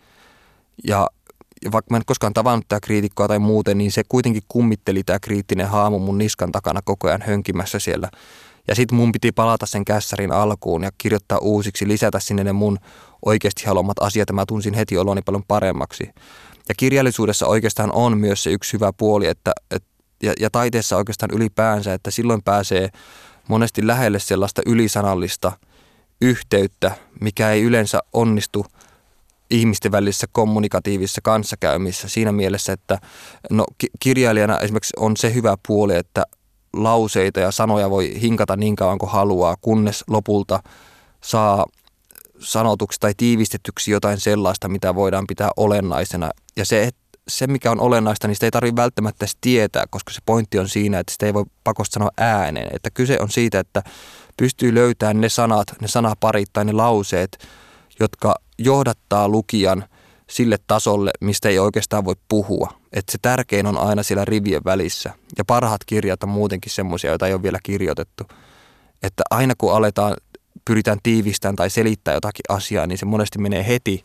Ja, 0.85 1.07
ja 1.65 1.73
vaikka 1.73 1.91
mä 1.91 1.97
en 1.97 2.03
koskaan 2.07 2.33
tavannut 2.33 2.69
tätä 2.69 2.87
kriitikkoa 2.87 3.29
tai 3.29 3.39
muuten, 3.39 3.79
niin 3.79 3.93
se 3.93 4.03
kuitenkin 4.09 4.43
kummitteli 4.49 5.03
tämä 5.05 5.19
kriittinen 5.19 5.69
haamu 5.69 5.99
mun 5.99 6.19
niskan 6.19 6.53
takana 6.53 6.81
koko 6.85 7.09
ajan 7.09 7.23
hönkimässä 7.27 7.79
siellä. 7.79 8.11
Ja 8.69 8.75
sitten 8.75 8.97
mun 8.97 9.13
piti 9.13 9.33
palata 9.33 9.67
sen 9.67 9.85
kässärin 9.85 10.33
alkuun 10.33 10.83
ja 10.83 10.91
kirjoittaa 10.99 11.39
uusiksi, 11.39 11.89
lisätä 11.89 12.21
sinne 12.21 12.45
ne 12.45 12.53
mun 12.53 12.79
oikeasti 13.25 13.67
haluamat 13.67 13.99
asiat 14.01 14.29
ja 14.29 14.35
mä 14.35 14.45
tunsin 14.49 14.75
heti 14.75 14.99
oloni 14.99 15.23
paljon 15.23 15.45
paremmaksi. 15.49 16.11
Ja 16.69 16.75
kirjallisuudessa 16.77 17.47
oikeastaan 17.47 17.93
on 17.93 18.19
myös 18.19 18.43
se 18.43 18.51
yksi 18.51 18.73
hyvä 18.73 18.93
puoli, 18.93 19.27
että, 19.27 19.53
että 19.71 19.89
ja, 20.23 20.33
ja 20.41 20.51
taiteessa 20.51 20.97
oikeastaan 20.97 21.31
ylipäänsä, 21.35 21.95
että 21.95 22.11
silloin 22.11 22.43
pääsee 22.43 22.89
monesti 23.49 23.87
lähelle 23.87 24.19
sellaista 24.19 24.63
ylisanallista 24.67 25.53
yhteyttä, 26.21 26.91
mikä 27.21 27.51
ei 27.51 27.63
yleensä 27.63 28.01
onnistu 28.13 28.67
ihmisten 29.51 29.93
välisessä 29.93 30.27
kommunikatiivisessa 30.33 31.21
kanssakäymissä 31.21 32.09
siinä 32.09 32.33
mielessä, 32.33 32.73
että 32.73 32.99
no, 33.51 33.67
kirjailijana 34.01 34.59
esimerkiksi 34.59 34.93
on 34.97 35.17
se 35.17 35.35
hyvä 35.35 35.57
puoli, 35.67 35.97
että 35.97 36.23
lauseita 36.73 37.41
ja 37.41 37.51
sanoja 37.51 37.91
voi 37.91 38.21
hinkata 38.21 38.57
niin 38.57 38.77
kauan 38.77 38.99
kuin 38.99 39.11
haluaa, 39.11 39.57
kunnes 39.61 40.05
lopulta 40.09 40.63
saa 41.21 41.67
sanotuksi 42.39 43.01
tai 43.01 43.13
tiivistetyksi 43.17 43.91
jotain 43.91 44.21
sellaista, 44.21 44.69
mitä 44.69 44.95
voidaan 44.95 45.27
pitää 45.27 45.51
olennaisena. 45.57 46.31
Ja 46.57 46.65
se, 46.65 46.83
että 46.83 47.06
se, 47.29 47.47
mikä 47.47 47.71
on 47.71 47.81
olennaista, 47.81 48.29
niin 48.29 48.37
sitä 48.37 48.47
ei 48.47 48.51
tarvitse 48.51 48.83
välttämättä 48.83 49.25
edes 49.25 49.37
tietää, 49.41 49.85
koska 49.91 50.13
se 50.13 50.21
pointti 50.27 50.59
on 50.59 50.69
siinä, 50.69 50.99
että 50.99 51.13
sitä 51.13 51.27
ei 51.27 51.35
voi 51.35 51.45
pakosta 51.65 51.95
sanoa 51.95 52.11
ääneen. 52.19 52.69
Että 52.73 52.91
kyse 52.91 53.19
on 53.21 53.31
siitä, 53.31 53.61
että 53.61 53.83
pystyy 54.37 54.75
löytämään 54.75 55.21
ne 55.21 55.29
sanat, 55.29 55.67
ne 55.81 55.89
sanaparit 55.89 56.49
tai 56.53 56.65
ne 56.65 56.73
lauseet, 56.73 57.39
jotka 58.01 58.35
johdattaa 58.59 59.29
lukijan 59.29 59.85
sille 60.31 60.59
tasolle, 60.67 61.11
mistä 61.21 61.49
ei 61.49 61.59
oikeastaan 61.59 62.05
voi 62.05 62.15
puhua. 62.29 62.73
Että 62.93 63.13
se 63.13 63.19
tärkein 63.23 63.67
on 63.67 63.79
aina 63.79 64.03
siellä 64.03 64.25
rivien 64.25 64.65
välissä. 64.65 65.13
Ja 65.39 65.45
parhaat 65.45 65.85
kirjat 65.87 66.23
on 66.23 66.29
muutenkin 66.29 66.73
semmoisia, 66.73 67.11
joita 67.11 67.27
ei 67.27 67.35
ole 67.35 67.43
vielä 67.43 67.59
kirjoitettu. 67.63 68.25
Että 69.03 69.23
aina 69.31 69.55
kun 69.59 69.75
aletaan, 69.75 70.17
pyritään 70.65 70.99
tiivistämään 71.03 71.57
tai 71.57 71.71
selittämään 71.71 72.17
jotakin 72.17 72.45
asiaa, 72.49 72.87
niin 72.87 72.99
se 72.99 73.07
monesti 73.07 73.39
menee 73.39 73.67
heti 73.67 74.05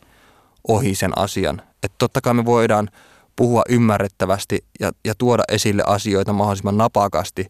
ohi 0.68 0.94
sen 0.94 1.18
asian. 1.18 1.62
Että 1.82 1.96
totta 1.98 2.20
kai 2.20 2.34
me 2.34 2.44
voidaan 2.44 2.88
puhua 3.36 3.62
ymmärrettävästi 3.68 4.64
ja, 4.80 4.92
ja 5.04 5.14
tuoda 5.18 5.42
esille 5.48 5.82
asioita 5.86 6.32
mahdollisimman 6.32 6.78
napakasti, 6.78 7.46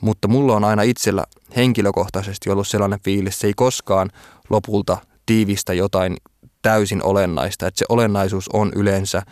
mutta 0.00 0.28
mulla 0.28 0.56
on 0.56 0.64
aina 0.64 0.82
itsellä 0.82 1.24
henkilökohtaisesti 1.56 2.50
ollut 2.50 2.68
sellainen 2.68 3.00
fiilis, 3.04 3.38
se 3.38 3.46
ei 3.46 3.52
koskaan 3.56 4.10
lopulta 4.50 4.98
tiivistä 5.26 5.72
jotain 5.74 6.16
täysin 6.62 7.04
olennaista, 7.04 7.66
että 7.66 7.78
se 7.78 7.84
olennaisuus 7.88 8.48
on 8.52 8.72
yleensä 8.76 9.22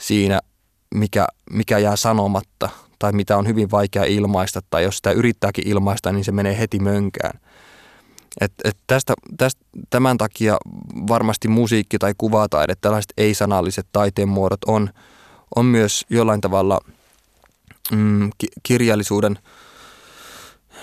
siinä, 0.00 0.40
mikä, 0.94 1.26
mikä 1.50 1.78
jää 1.78 1.96
sanomatta 1.96 2.68
tai 2.98 3.12
mitä 3.12 3.36
on 3.36 3.46
hyvin 3.46 3.70
vaikea 3.70 4.04
ilmaista 4.04 4.60
tai 4.70 4.82
jos 4.82 4.96
sitä 4.96 5.10
yrittääkin 5.10 5.68
ilmaista, 5.68 6.12
niin 6.12 6.24
se 6.24 6.32
menee 6.32 6.58
heti 6.58 6.78
mönkään. 6.78 7.40
Et, 8.40 8.52
et 8.64 8.76
tästä, 8.86 9.14
tästä, 9.36 9.60
tämän 9.90 10.18
takia 10.18 10.56
varmasti 11.08 11.48
musiikki 11.48 11.98
tai 11.98 12.14
kuvataide, 12.18 12.74
tällaiset 12.80 13.12
ei-sanalliset 13.16 13.86
taiteen 13.92 14.28
muodot 14.28 14.64
on– 14.66 14.90
on 15.56 15.66
myös 15.66 16.04
jollain 16.10 16.40
tavalla 16.40 16.80
mm, 17.92 18.30
ki- 18.38 18.48
kirjallisuuden, 18.62 19.38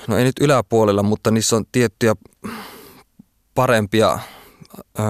no 0.08 0.18
ei 0.18 0.24
nyt 0.24 0.40
yläpuolella, 0.42 1.04
mutta 1.04 1.32
niissä 1.32 1.56
on 1.56 1.66
tiettyjä 1.72 2.16
parempia 3.56 4.20
ö, 5.00 5.04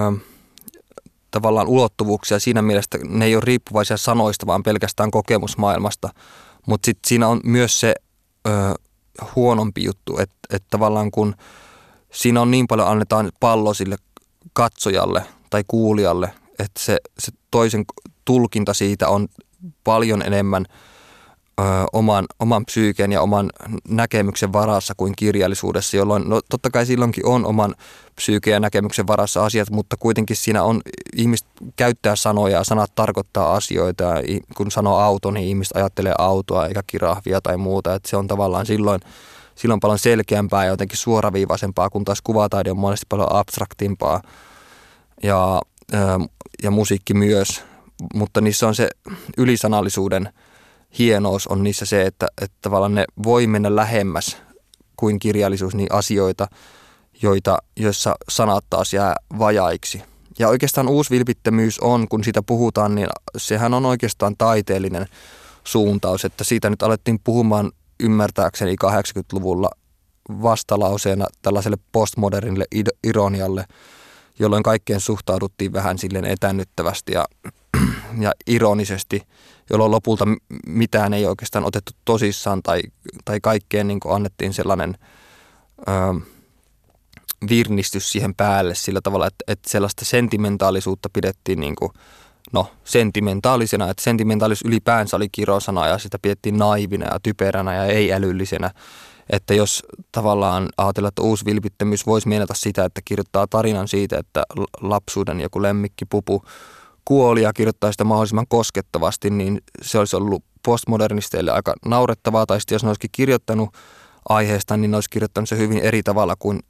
tavallaan 1.30 1.68
ulottuvuuksia 1.68 2.38
siinä 2.38 2.62
mielessä, 2.62 2.98
ne 3.08 3.24
ei 3.24 3.34
ole 3.34 3.42
riippuvaisia 3.44 3.96
sanoista, 3.96 4.46
vaan 4.46 4.62
pelkästään 4.62 5.10
kokemusmaailmasta. 5.10 6.08
Mutta 6.66 6.86
sitten 6.86 7.08
siinä 7.08 7.28
on 7.28 7.40
myös 7.44 7.80
se 7.80 7.94
ö, 8.48 8.50
huonompi 9.36 9.84
juttu, 9.84 10.18
että, 10.18 10.36
että 10.50 10.66
tavallaan 10.70 11.10
kun 11.10 11.34
siinä 12.12 12.40
on 12.40 12.50
niin 12.50 12.66
paljon 12.66 12.88
annetaan 12.88 13.32
pallo 13.40 13.74
sille 13.74 13.96
katsojalle 14.52 15.26
tai 15.50 15.64
kuulijalle, 15.68 16.32
että 16.58 16.80
se, 16.80 16.98
se 17.18 17.32
toisen 17.50 17.84
tulkinta 18.24 18.74
siitä 18.74 19.08
on 19.08 19.28
paljon 19.84 20.22
enemmän 20.22 20.64
ö, 21.60 21.62
oman, 21.92 22.26
oman 22.38 22.64
psyyken 22.64 23.12
ja 23.12 23.22
oman 23.22 23.50
näkemyksen 23.88 24.52
varassa 24.52 24.94
kuin 24.96 25.12
kirjallisuudessa, 25.16 25.96
jolloin 25.96 26.28
no, 26.28 26.40
totta 26.50 26.70
kai 26.70 26.86
silloinkin 26.86 27.26
on 27.26 27.46
oman 27.46 27.74
psyyken 28.16 28.52
ja 28.52 28.60
näkemyksen 28.60 29.06
varassa 29.06 29.44
asiat, 29.44 29.70
mutta 29.70 29.96
kuitenkin 29.96 30.36
siinä 30.36 30.62
on, 30.62 30.80
ihmiset 31.16 31.46
käyttää 31.76 32.16
sanoja 32.16 32.58
ja 32.58 32.64
sanat 32.64 32.94
tarkoittaa 32.94 33.54
asioita. 33.54 34.04
Kun 34.56 34.70
sanoo 34.70 34.98
auto, 34.98 35.30
niin 35.30 35.48
ihmiset 35.48 35.76
ajattelee 35.76 36.14
autoa 36.18 36.66
eikä 36.66 36.82
kirahvia 36.86 37.40
tai 37.40 37.56
muuta, 37.56 37.94
että 37.94 38.08
se 38.08 38.16
on 38.16 38.26
tavallaan 38.26 38.66
silloin 38.66 39.00
silloin 39.54 39.80
paljon 39.80 39.98
selkeämpää 39.98 40.64
ja 40.64 40.70
jotenkin 40.70 40.98
suoraviivaisempaa, 40.98 41.90
kun 41.90 42.04
taas 42.04 42.22
kuvataide 42.22 42.70
on 42.70 42.78
monesti 42.78 43.06
paljon 43.08 43.32
abstraktimpaa. 43.32 44.22
Ja, 45.22 45.62
ja 46.62 46.70
musiikki 46.70 47.14
myös 47.14 47.64
mutta 48.14 48.40
niissä 48.40 48.68
on 48.68 48.74
se 48.74 48.88
ylisanallisuuden 49.38 50.32
hienous 50.98 51.46
on 51.46 51.62
niissä 51.62 51.86
se, 51.86 52.06
että, 52.06 52.26
että 52.42 52.56
tavallaan 52.62 52.94
ne 52.94 53.04
voi 53.22 53.46
mennä 53.46 53.76
lähemmäs 53.76 54.36
kuin 54.96 55.18
kirjallisuus 55.18 55.74
niin 55.74 55.92
asioita, 55.92 56.46
joita, 57.22 57.58
joissa 57.76 58.14
sanat 58.28 58.64
taas 58.70 58.94
jää 58.94 59.16
vajaiksi. 59.38 60.02
Ja 60.38 60.48
oikeastaan 60.48 60.88
uusi 60.88 61.10
vilpittömyys 61.10 61.78
on, 61.78 62.08
kun 62.08 62.24
siitä 62.24 62.42
puhutaan, 62.42 62.94
niin 62.94 63.08
sehän 63.36 63.74
on 63.74 63.86
oikeastaan 63.86 64.34
taiteellinen 64.38 65.06
suuntaus, 65.64 66.24
että 66.24 66.44
siitä 66.44 66.70
nyt 66.70 66.82
alettiin 66.82 67.20
puhumaan 67.24 67.72
ymmärtääkseni 68.00 68.76
80-luvulla 68.84 69.70
vastalauseena 70.28 71.26
tällaiselle 71.42 71.76
postmodernille 71.92 72.64
ironialle, 73.04 73.64
jolloin 74.38 74.62
kaikkeen 74.62 75.00
suhtauduttiin 75.00 75.72
vähän 75.72 75.98
silleen 75.98 76.24
etännyttävästi 76.24 77.12
ja 77.12 77.24
ja 78.18 78.32
ironisesti, 78.46 79.22
jolloin 79.70 79.90
lopulta 79.90 80.24
mitään 80.66 81.14
ei 81.14 81.26
oikeastaan 81.26 81.64
otettu 81.64 81.92
tosissaan 82.04 82.62
tai, 82.62 82.82
tai 83.24 83.40
kaikkeen 83.42 83.88
niin 83.88 84.00
annettiin 84.04 84.54
sellainen 84.54 84.98
ö, 85.88 86.20
virnistys 87.48 88.12
siihen 88.12 88.34
päälle 88.34 88.74
sillä 88.74 89.00
tavalla, 89.00 89.26
että, 89.26 89.44
että 89.48 89.70
sellaista 89.70 90.04
sentimentaalisuutta 90.04 91.08
pidettiin 91.12 91.60
niin 91.60 91.76
kuin, 91.76 91.92
no, 92.52 92.66
sentimentaalisena, 92.84 93.90
että 93.90 94.02
sentimentaalisuus 94.02 94.68
ylipäänsä 94.68 95.16
oli 95.16 95.28
kirosana 95.32 95.86
ja 95.86 95.98
sitä 95.98 96.18
pidettiin 96.22 96.58
naivina 96.58 97.06
ja 97.06 97.20
typeränä 97.22 97.74
ja 97.74 97.84
ei-älyllisenä. 97.84 98.70
Että 99.30 99.54
jos 99.54 99.82
tavallaan 100.12 100.68
ajatellaan, 100.76 101.08
että 101.08 101.22
uusi 101.22 101.44
vilpittömyys 101.44 102.06
voisi 102.06 102.28
meinata 102.28 102.54
sitä, 102.54 102.84
että 102.84 103.00
kirjoittaa 103.04 103.46
tarinan 103.46 103.88
siitä, 103.88 104.18
että 104.18 104.42
lapsuuden 104.80 105.40
joku 105.40 105.62
lemmikki 105.62 106.04
pupu 106.04 106.44
kuoli 107.10 107.42
ja 107.42 107.52
kirjoittaa 107.52 107.92
sitä 107.92 108.04
mahdollisimman 108.04 108.46
koskettavasti, 108.48 109.30
niin 109.30 109.60
se 109.82 109.98
olisi 109.98 110.16
ollut 110.16 110.44
postmodernisteille 110.64 111.50
aika 111.50 111.74
naurettavaa. 111.86 112.46
Tai 112.46 112.60
sitten 112.60 112.74
jos 112.74 112.82
ne 112.82 112.88
olisikin 112.88 113.10
kirjoittanut 113.12 113.70
aiheesta, 114.28 114.76
niin 114.76 114.90
ne 114.90 114.96
olisi 114.96 115.10
kirjoittanut 115.10 115.48
se 115.48 115.56
hyvin 115.56 115.78
eri 115.78 116.02
tavalla 116.02 116.36
kuin 116.38 116.60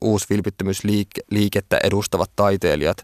uusvilpittömyysliikettä 0.00 1.78
edustavat 1.84 2.30
taiteilijat. 2.36 2.96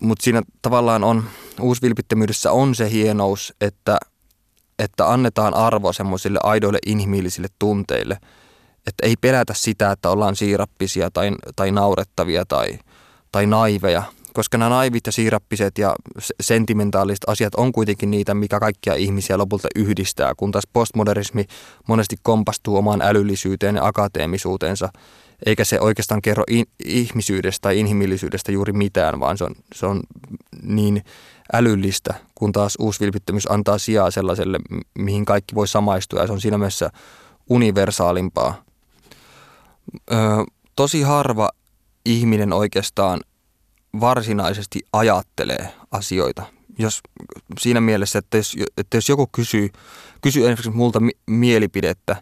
Mutta 0.00 0.22
siinä 0.22 0.42
tavallaan 0.62 1.04
on, 1.04 1.24
uusvilpittömyydessä 1.60 2.52
on 2.52 2.74
se 2.74 2.90
hienous, 2.90 3.54
että, 3.60 3.98
että 4.78 5.12
annetaan 5.12 5.54
arvo 5.54 5.92
semmoisille 5.92 6.38
aidoille 6.42 6.78
inhimillisille 6.86 7.48
tunteille. 7.58 8.18
Että 8.86 9.06
ei 9.06 9.14
pelätä 9.20 9.54
sitä, 9.54 9.92
että 9.92 10.10
ollaan 10.10 10.36
siirappisia 10.36 11.10
tai, 11.10 11.30
tai 11.56 11.72
naurettavia 11.72 12.44
tai, 12.46 12.78
tai 13.32 13.46
naiveja– 13.46 14.02
koska 14.32 14.58
nämä 14.58 14.68
naivit 14.68 15.06
ja 15.06 15.12
siirappiset 15.12 15.78
ja 15.78 15.96
sentimentaaliset 16.40 17.24
asiat 17.26 17.54
on 17.54 17.72
kuitenkin 17.72 18.10
niitä, 18.10 18.34
mikä 18.34 18.60
kaikkia 18.60 18.94
ihmisiä 18.94 19.38
lopulta 19.38 19.68
yhdistää, 19.76 20.34
kun 20.36 20.52
taas 20.52 20.66
postmodernismi 20.72 21.44
monesti 21.88 22.16
kompastuu 22.22 22.76
omaan 22.76 23.02
älyllisyyteen 23.02 23.76
ja 23.76 23.86
akateemisuutensa, 23.86 24.88
eikä 25.46 25.64
se 25.64 25.80
oikeastaan 25.80 26.22
kerro 26.22 26.44
in, 26.50 26.66
ihmisyydestä 26.84 27.62
tai 27.62 27.78
inhimillisyydestä 27.78 28.52
juuri 28.52 28.72
mitään, 28.72 29.20
vaan 29.20 29.38
se 29.38 29.44
on, 29.44 29.54
se 29.74 29.86
on 29.86 30.00
niin 30.62 31.04
älyllistä, 31.52 32.14
kun 32.34 32.52
taas 32.52 32.76
uusvilpittömyys 32.78 33.50
antaa 33.50 33.78
sijaa 33.78 34.10
sellaiselle, 34.10 34.58
mihin 34.98 35.24
kaikki 35.24 35.54
voi 35.54 35.68
samaistua 35.68 36.20
ja 36.20 36.26
se 36.26 36.32
on 36.32 36.40
siinä 36.40 36.58
mielessä 36.58 36.90
universaalimpaa. 37.50 38.62
Ö, 40.12 40.14
tosi 40.76 41.02
harva 41.02 41.50
ihminen 42.04 42.52
oikeastaan 42.52 43.20
varsinaisesti 44.00 44.80
ajattelee 44.92 45.72
asioita 45.90 46.42
jos 46.78 47.00
siinä 47.58 47.80
mielessä, 47.80 48.18
että 48.18 48.36
jos, 48.36 48.56
että 48.76 48.96
jos 48.96 49.08
joku 49.08 49.28
kysyy, 49.32 49.68
kysyy 50.20 50.42
esimerkiksi 50.42 50.70
multa 50.70 51.00
mi- 51.00 51.18
mielipidettä, 51.26 52.16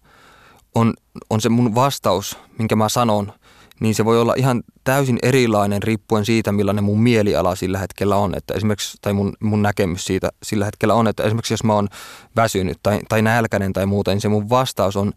on, 0.74 0.94
on 1.30 1.40
se 1.40 1.48
mun 1.48 1.74
vastaus, 1.74 2.38
minkä 2.58 2.76
mä 2.76 2.88
sanon, 2.88 3.32
niin 3.80 3.94
se 3.94 4.04
voi 4.04 4.20
olla 4.20 4.34
ihan 4.36 4.62
täysin 4.84 5.18
erilainen 5.22 5.82
riippuen 5.82 6.24
siitä, 6.24 6.52
millainen 6.52 6.84
mun 6.84 7.02
mieliala 7.02 7.54
sillä 7.54 7.78
hetkellä 7.78 8.16
on. 8.16 8.34
Että 8.34 8.54
esimerkiksi, 8.54 8.98
tai 9.00 9.12
mun, 9.12 9.32
mun 9.40 9.62
näkemys 9.62 10.04
siitä 10.04 10.30
sillä 10.42 10.64
hetkellä 10.64 10.94
on, 10.94 11.06
että 11.06 11.22
esimerkiksi 11.22 11.52
jos 11.52 11.64
mä 11.64 11.74
oon 11.74 11.88
väsynyt 12.36 12.78
tai, 12.82 13.00
tai 13.08 13.22
nälkäinen 13.22 13.72
tai 13.72 13.86
muuta, 13.86 14.10
niin 14.10 14.20
se 14.20 14.28
mun 14.28 14.50
vastaus 14.50 14.96
on 14.96 15.12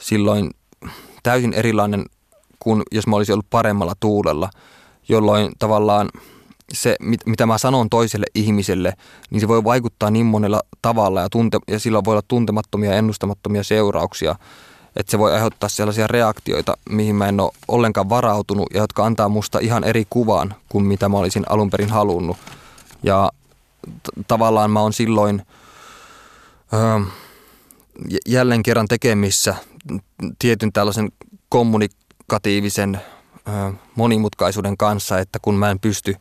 silloin 0.00 0.50
täysin 1.22 1.52
erilainen 1.52 2.04
kuin 2.58 2.82
jos 2.92 3.06
mä 3.06 3.16
olisin 3.16 3.32
ollut 3.32 3.50
paremmalla 3.50 3.92
tuulella, 4.00 4.50
jolloin 5.08 5.52
tavallaan 5.58 6.08
se, 6.72 6.96
mitä 7.26 7.46
mä 7.46 7.58
sanon 7.58 7.90
toiselle 7.90 8.26
ihmiselle, 8.34 8.92
niin 9.30 9.40
se 9.40 9.48
voi 9.48 9.64
vaikuttaa 9.64 10.10
niin 10.10 10.26
monella 10.26 10.62
tavalla 10.82 11.20
ja, 11.20 11.28
tunte, 11.28 11.58
ja 11.68 11.78
sillä 11.78 12.04
voi 12.04 12.12
olla 12.12 12.22
tuntemattomia 12.28 12.90
ja 12.90 12.96
ennustamattomia 12.96 13.62
seurauksia, 13.62 14.34
että 14.96 15.10
se 15.10 15.18
voi 15.18 15.32
aiheuttaa 15.32 15.68
sellaisia 15.68 16.06
reaktioita, 16.06 16.76
mihin 16.88 17.16
mä 17.16 17.28
en 17.28 17.40
ole 17.40 17.52
ollenkaan 17.68 18.08
varautunut 18.08 18.66
ja 18.74 18.80
jotka 18.80 19.06
antaa 19.06 19.28
musta 19.28 19.58
ihan 19.58 19.84
eri 19.84 20.06
kuvan 20.10 20.54
kuin 20.68 20.84
mitä 20.84 21.08
mä 21.08 21.18
olisin 21.18 21.44
alun 21.48 21.70
perin 21.70 21.90
halunnut. 21.90 22.36
Ja 23.02 23.30
t- 24.02 24.26
tavallaan 24.28 24.70
mä 24.70 24.80
oon 24.80 24.92
silloin 24.92 25.42
öö, 26.74 27.00
jälleen 28.26 28.62
kerran 28.62 28.88
tekemissä 28.88 29.54
tietyn 30.38 30.72
tällaisen 30.72 31.12
kommunikatiivisen 31.48 33.00
monimutkaisuuden 33.94 34.76
kanssa, 34.76 35.18
että 35.18 35.38
kun 35.42 35.54
mä 35.54 35.70
en 35.70 35.80
pysty 35.80 36.14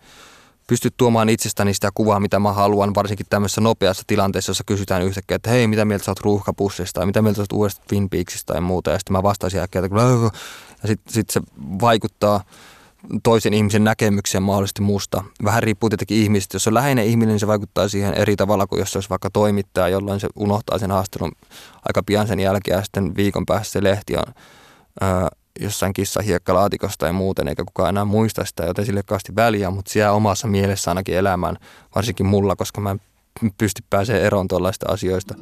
pysty 0.71 0.89
tuomaan 0.97 1.29
itsestäni 1.29 1.73
sitä 1.73 1.89
kuvaa, 1.93 2.19
mitä 2.19 2.39
mä 2.39 2.53
haluan, 2.53 2.95
varsinkin 2.95 3.25
tämmöisessä 3.29 3.62
nopeassa 3.62 4.03
tilanteessa, 4.07 4.49
jossa 4.49 4.63
kysytään 4.63 5.01
yhtäkkiä, 5.01 5.36
että 5.36 5.49
hei, 5.49 5.67
mitä 5.67 5.86
mieltä 5.86 6.05
sä 6.05 6.12
oot 6.12 6.19
ruuhkapussista 6.19 6.99
tai 6.99 7.05
mitä 7.05 7.21
mieltä 7.21 7.36
sä 7.36 7.41
oot 7.41 7.51
uudesta 7.51 7.81
Twin 7.88 8.10
Peaksista 8.10 8.53
ja 8.53 8.62
muuta. 8.62 8.91
Ja 8.91 8.99
sitten 8.99 9.12
mä 9.13 9.23
vastaisin 9.23 9.60
äkkiä, 9.60 9.81
että 9.86 9.97
ja 10.81 10.88
sitten 10.88 11.13
sit 11.13 11.29
se 11.29 11.41
vaikuttaa 11.81 12.43
toisen 13.23 13.53
ihmisen 13.53 13.84
näkemykseen 13.84 14.43
mahdollisesti 14.43 14.81
musta. 14.81 15.23
Vähän 15.43 15.63
riippuu 15.63 15.89
tietenkin 15.89 16.17
ihmisestä. 16.17 16.55
Jos 16.55 16.67
on 16.67 16.73
läheinen 16.73 17.05
ihminen, 17.05 17.29
niin 17.29 17.39
se 17.39 17.47
vaikuttaa 17.47 17.88
siihen 17.88 18.13
eri 18.13 18.36
tavalla 18.36 18.67
kuin 18.67 18.79
jos 18.79 18.91
se 18.91 18.97
olisi 18.97 19.10
vaikka 19.10 19.29
toimittaja, 19.29 19.89
jolloin 19.89 20.19
se 20.19 20.27
unohtaa 20.36 20.77
sen 20.77 20.91
haastelun 20.91 21.31
aika 21.86 22.03
pian 22.05 22.27
sen 22.27 22.39
jälkeen 22.39 22.77
ja 22.77 22.84
sitten 22.84 23.15
viikon 23.15 23.45
päästä 23.45 23.71
se 23.71 23.84
lehti 23.84 24.15
on 24.17 24.34
jossain 25.59 25.93
hiekkalaatikossa 26.25 26.97
tai 26.97 27.13
muuten, 27.13 27.47
eikä 27.47 27.63
kukaan 27.65 27.89
enää 27.89 28.05
muista 28.05 28.45
sitä, 28.45 28.65
joten 28.65 28.85
sille 28.85 29.03
kaasti 29.05 29.35
väliä, 29.35 29.69
mutta 29.69 29.91
siellä 29.91 30.11
omassa 30.11 30.47
mielessä 30.47 30.91
ainakin 30.91 31.15
elämään, 31.15 31.57
varsinkin 31.95 32.25
mulla, 32.25 32.55
koska 32.55 32.81
mä 32.81 32.91
en 32.91 33.01
pysty 33.57 33.83
pääsemään 33.89 34.23
eroon 34.23 34.47
tuollaista 34.47 34.85
asioista. 34.89 35.35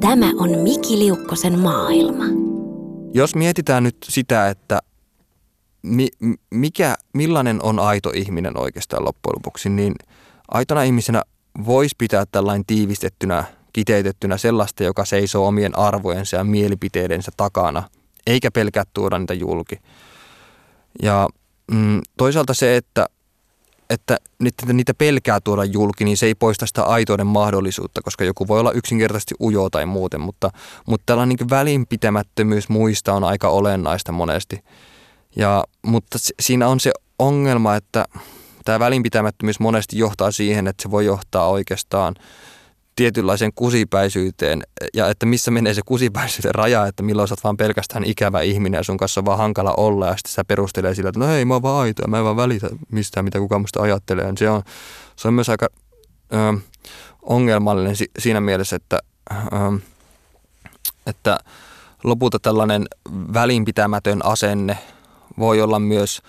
Tämä 0.00 0.26
on 0.38 0.58
Miki 0.58 0.98
Liukkosen 0.98 1.58
maailma. 1.58 2.24
Jos 3.14 3.34
mietitään 3.34 3.82
nyt 3.82 3.96
sitä, 4.08 4.48
että 4.48 4.80
mi, 5.82 6.08
mikä, 6.50 6.94
millainen 7.12 7.62
on 7.62 7.78
aito 7.78 8.10
ihminen 8.14 8.58
oikeastaan 8.58 9.04
loppujen 9.04 9.36
lopuksi, 9.36 9.68
niin 9.68 9.94
aitona 10.48 10.82
ihmisenä 10.82 11.22
voisi 11.66 11.94
pitää 11.98 12.24
tällainen 12.32 12.66
tiivistettynä, 12.66 13.44
kiteytettynä 13.72 14.38
sellaista, 14.38 14.84
joka 14.84 15.04
seisoo 15.04 15.46
omien 15.46 15.78
arvojensa 15.78 16.36
ja 16.36 16.44
mielipiteidensä 16.44 17.32
takana– 17.36 17.82
eikä 18.26 18.50
pelkää 18.50 18.84
tuoda 18.94 19.18
niitä 19.18 19.34
julki. 19.34 19.76
Ja 21.02 21.28
mm, 21.72 22.00
toisaalta 22.16 22.54
se, 22.54 22.76
että, 22.76 23.06
että 23.90 24.18
niitä 24.72 24.94
pelkää 24.94 25.40
tuoda 25.40 25.64
julki, 25.64 26.04
niin 26.04 26.16
se 26.16 26.26
ei 26.26 26.34
poista 26.34 26.66
sitä 26.66 26.82
aitouden 26.82 27.26
mahdollisuutta, 27.26 28.00
koska 28.02 28.24
joku 28.24 28.48
voi 28.48 28.60
olla 28.60 28.72
yksinkertaisesti 28.72 29.34
ujo 29.40 29.70
tai 29.70 29.86
muuten, 29.86 30.20
mutta, 30.20 30.50
mutta 30.86 31.02
tällainen 31.06 31.36
niin 31.40 31.50
välinpitämättömyys 31.50 32.68
muista 32.68 33.12
on 33.12 33.24
aika 33.24 33.48
olennaista 33.48 34.12
monesti. 34.12 34.64
Ja, 35.36 35.64
mutta 35.82 36.18
siinä 36.40 36.68
on 36.68 36.80
se 36.80 36.92
ongelma, 37.18 37.76
että 37.76 38.04
tämä 38.64 38.78
välinpitämättömyys 38.78 39.60
monesti 39.60 39.98
johtaa 39.98 40.30
siihen, 40.30 40.66
että 40.66 40.82
se 40.82 40.90
voi 40.90 41.06
johtaa 41.06 41.48
oikeastaan– 41.48 42.14
tietynlaiseen 42.96 43.52
kusipäisyyteen 43.54 44.62
ja 44.94 45.08
että 45.08 45.26
missä 45.26 45.50
menee 45.50 45.74
se 45.74 45.82
kusipäisyyden 45.84 46.54
raja, 46.54 46.86
että 46.86 47.02
milloin 47.02 47.28
sä 47.28 47.32
oot 47.32 47.44
vaan 47.44 47.56
pelkästään 47.56 48.04
ikävä 48.04 48.40
ihminen 48.40 48.78
ja 48.78 48.82
sun 48.82 48.96
kanssa 48.96 49.20
on 49.20 49.24
vaan 49.24 49.38
hankala 49.38 49.74
olla 49.76 50.06
ja 50.06 50.16
sitten 50.16 50.32
sä 50.32 50.44
perustelee 50.44 50.94
sillä, 50.94 51.08
että 51.08 51.20
no 51.20 51.26
hei 51.26 51.44
mä 51.44 51.54
oon 51.54 51.62
vaan 51.62 51.82
aito 51.82 52.02
ja 52.02 52.08
mä 52.08 52.18
en 52.18 52.24
vaan 52.24 52.36
välitä 52.36 52.68
mistään 52.92 53.24
mitä 53.24 53.38
kukaan 53.38 53.60
musta 53.60 53.82
ajattelee. 53.82 54.32
Se 54.38 54.50
on, 54.50 54.62
se 55.16 55.28
on 55.28 55.34
myös 55.34 55.48
aika 55.48 55.68
ö, 56.32 56.36
ongelmallinen 57.22 57.96
si, 57.96 58.10
siinä 58.18 58.40
mielessä, 58.40 58.76
että, 58.76 58.98
ö, 59.32 59.78
että 61.06 61.38
lopulta 62.04 62.38
tällainen 62.38 62.84
välinpitämätön 63.34 64.24
asenne 64.24 64.78
voi 65.38 65.60
olla 65.60 65.78
myös– 65.78 66.20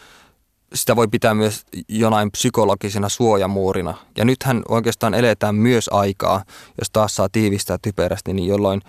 sitä 0.76 0.96
voi 0.96 1.08
pitää 1.08 1.34
myös 1.34 1.64
jonain 1.90 2.32
psykologisena 2.32 3.10
suojamuurina. 3.10 3.98
Ja 4.18 4.26
nythän 4.26 4.62
oikeastaan 4.70 5.14
eletään 5.14 5.56
myös 5.56 5.90
aikaa, 5.94 6.44
jos 6.80 6.90
taas 6.94 7.16
saa 7.16 7.30
tiivistää 7.32 7.78
typerästi, 7.82 8.34
niin 8.34 8.48
jolloin, 8.48 8.82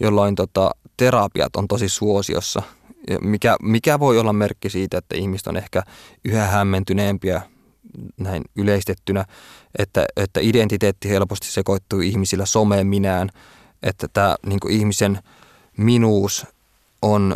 jolloin 0.00 0.34
tota, 0.34 0.70
terapiat 0.96 1.56
on 1.56 1.68
tosi 1.68 1.88
suosiossa. 1.88 2.62
Mikä, 3.20 3.56
mikä 3.62 3.98
voi 3.98 4.18
olla 4.18 4.32
merkki 4.32 4.70
siitä, 4.70 4.98
että 4.98 5.16
ihmiset 5.16 5.46
on 5.46 5.56
ehkä 5.56 5.82
yhä 6.24 6.46
hämmentyneempiä 6.46 7.42
näin 8.16 8.42
yleistettynä, 8.56 9.24
että, 9.78 10.06
että 10.16 10.40
identiteetti 10.42 11.08
helposti 11.08 11.46
sekoittuu 11.46 12.00
ihmisillä 12.00 12.46
someen 12.46 12.86
minään, 12.86 13.30
että 13.82 14.06
tämä 14.12 14.36
niin 14.46 14.60
ihmisen 14.68 15.18
minuus 15.76 16.46
on 17.02 17.34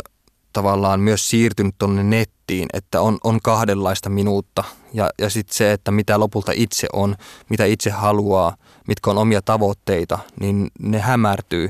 tavallaan 0.53 0.99
myös 0.99 1.29
siirtynyt 1.29 1.75
tuonne 1.79 2.03
nettiin, 2.43 2.67
että 2.73 3.01
on, 3.01 3.17
on 3.23 3.39
kahdenlaista 3.43 4.09
minuutta. 4.09 4.63
Ja, 4.93 5.09
ja 5.19 5.29
sitten 5.29 5.55
se, 5.55 5.71
että 5.71 5.91
mitä 5.91 6.19
lopulta 6.19 6.51
itse 6.55 6.87
on, 6.93 7.15
mitä 7.49 7.65
itse 7.65 7.89
haluaa, 7.89 8.55
mitkä 8.87 9.11
on 9.11 9.17
omia 9.17 9.41
tavoitteita, 9.41 10.19
niin 10.39 10.71
ne 10.79 10.99
hämärtyy. 10.99 11.69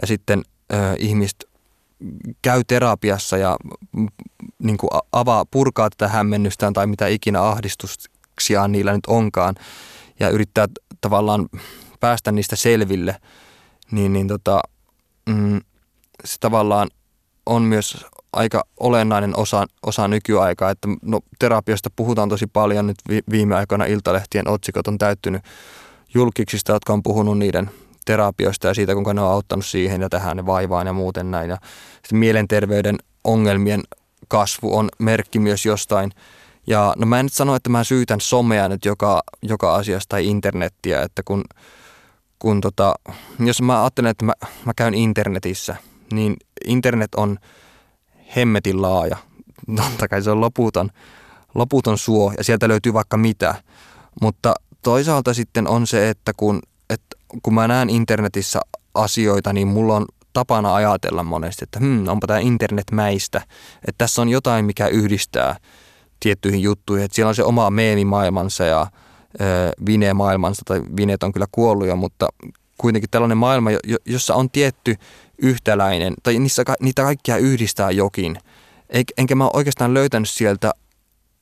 Ja 0.00 0.06
sitten 0.06 0.42
ö, 0.72 0.76
ihmiset 0.98 1.44
käy 2.42 2.64
terapiassa 2.64 3.36
ja 3.36 3.56
niin 4.58 4.76
kuin 4.76 4.90
avaa, 5.12 5.44
purkaa 5.44 5.90
tätä 5.90 6.08
hämmennystään 6.08 6.72
tai 6.72 6.86
mitä 6.86 7.06
ikinä 7.06 7.42
ahdistuksiaan 7.42 8.72
niillä 8.72 8.92
nyt 8.92 9.06
onkaan 9.06 9.54
ja 10.20 10.28
yrittää 10.28 10.66
tavallaan 11.00 11.48
päästä 12.00 12.32
niistä 12.32 12.56
selville, 12.56 13.16
niin, 13.90 14.12
niin 14.12 14.28
tota, 14.28 14.60
mm, 15.26 15.60
se 16.24 16.36
tavallaan 16.40 16.88
on 17.46 17.62
myös 17.62 18.06
aika 18.36 18.64
olennainen 18.80 19.36
osa, 19.36 19.66
osa 19.86 20.08
nykyaikaa, 20.08 20.70
että 20.70 20.88
no, 21.02 21.20
terapiasta 21.38 21.90
puhutaan 21.96 22.28
tosi 22.28 22.46
paljon 22.46 22.86
nyt 22.86 22.96
viime 23.30 23.56
aikoina 23.56 23.84
iltalehtien 23.84 24.48
otsikot 24.48 24.88
on 24.88 24.98
täyttynyt 24.98 25.42
julkiksista, 26.14 26.72
jotka 26.72 26.92
on 26.92 27.02
puhunut 27.02 27.38
niiden 27.38 27.70
terapioista 28.04 28.66
ja 28.68 28.74
siitä, 28.74 28.94
kuinka 28.94 29.14
ne 29.14 29.20
on 29.20 29.30
auttanut 29.30 29.66
siihen 29.66 30.00
ja 30.00 30.08
tähän 30.08 30.36
ne 30.36 30.46
vaivaan 30.46 30.86
ja 30.86 30.92
muuten 30.92 31.30
näin. 31.30 31.50
Ja 31.50 31.58
sitten 31.92 32.18
mielenterveyden 32.18 32.98
ongelmien 33.24 33.82
kasvu 34.28 34.76
on 34.76 34.88
merkki 34.98 35.38
myös 35.38 35.66
jostain. 35.66 36.12
Ja 36.66 36.94
no 36.98 37.06
mä 37.06 37.20
en 37.20 37.26
nyt 37.26 37.32
sano, 37.32 37.54
että 37.54 37.70
mä 37.70 37.84
syytän 37.84 38.20
somea 38.20 38.68
nyt 38.68 38.84
joka, 38.84 39.22
joka 39.42 39.74
asiasta 39.74 40.08
tai 40.08 40.26
internettiä, 40.26 41.02
että 41.02 41.22
kun, 41.24 41.44
kun 42.38 42.60
tota, 42.60 42.94
jos 43.38 43.62
mä 43.62 43.82
ajattelen, 43.82 44.10
että 44.10 44.24
mä, 44.24 44.32
mä 44.64 44.72
käyn 44.76 44.94
internetissä, 44.94 45.76
niin 46.12 46.36
internet 46.66 47.14
on– 47.14 47.38
hemmetin 48.36 48.82
laaja. 48.82 49.16
Totta 49.76 50.08
kai 50.08 50.22
se 50.22 50.30
on 50.30 50.40
loputon, 50.40 50.90
loputon 51.54 51.98
suo 51.98 52.32
ja 52.38 52.44
sieltä 52.44 52.68
löytyy 52.68 52.92
vaikka 52.92 53.16
mitä. 53.16 53.54
Mutta 54.22 54.54
toisaalta 54.82 55.34
sitten 55.34 55.68
on 55.68 55.86
se, 55.86 56.10
että 56.10 56.32
kun, 56.36 56.60
että 56.90 57.16
kun 57.42 57.54
mä 57.54 57.68
näen 57.68 57.90
internetissä 57.90 58.60
asioita, 58.94 59.52
niin 59.52 59.68
mulla 59.68 59.96
on 59.96 60.06
tapana 60.32 60.74
ajatella 60.74 61.22
monesti, 61.22 61.64
että 61.64 61.78
hmm, 61.78 62.08
onpa 62.08 62.26
tämä 62.26 62.38
internetmäistä. 62.38 63.38
Että 63.76 63.98
tässä 63.98 64.22
on 64.22 64.28
jotain, 64.28 64.64
mikä 64.64 64.88
yhdistää 64.88 65.56
tiettyihin 66.20 66.62
juttuihin. 66.62 67.04
Että 67.04 67.14
siellä 67.14 67.28
on 67.28 67.34
se 67.34 67.44
oma 67.44 67.70
meemimaailmansa 67.70 68.64
ja 68.64 68.86
vine-maailmansa, 69.86 70.62
tai 70.64 70.82
vineet 70.96 71.22
on 71.22 71.32
kyllä 71.32 71.46
kuollut 71.52 71.86
jo, 71.86 71.96
mutta 71.96 72.28
kuitenkin 72.78 73.10
tällainen 73.10 73.38
maailma, 73.38 73.70
jossa 74.06 74.34
on 74.34 74.50
tietty 74.50 74.96
yhtäläinen, 75.38 76.14
tai 76.22 76.38
niissä, 76.38 76.62
niitä 76.80 77.02
kaikkia 77.02 77.36
yhdistää 77.36 77.90
jokin. 77.90 78.38
Enkä 79.18 79.34
mä 79.34 79.48
oikeastaan 79.52 79.94
löytänyt 79.94 80.30
sieltä, 80.30 80.72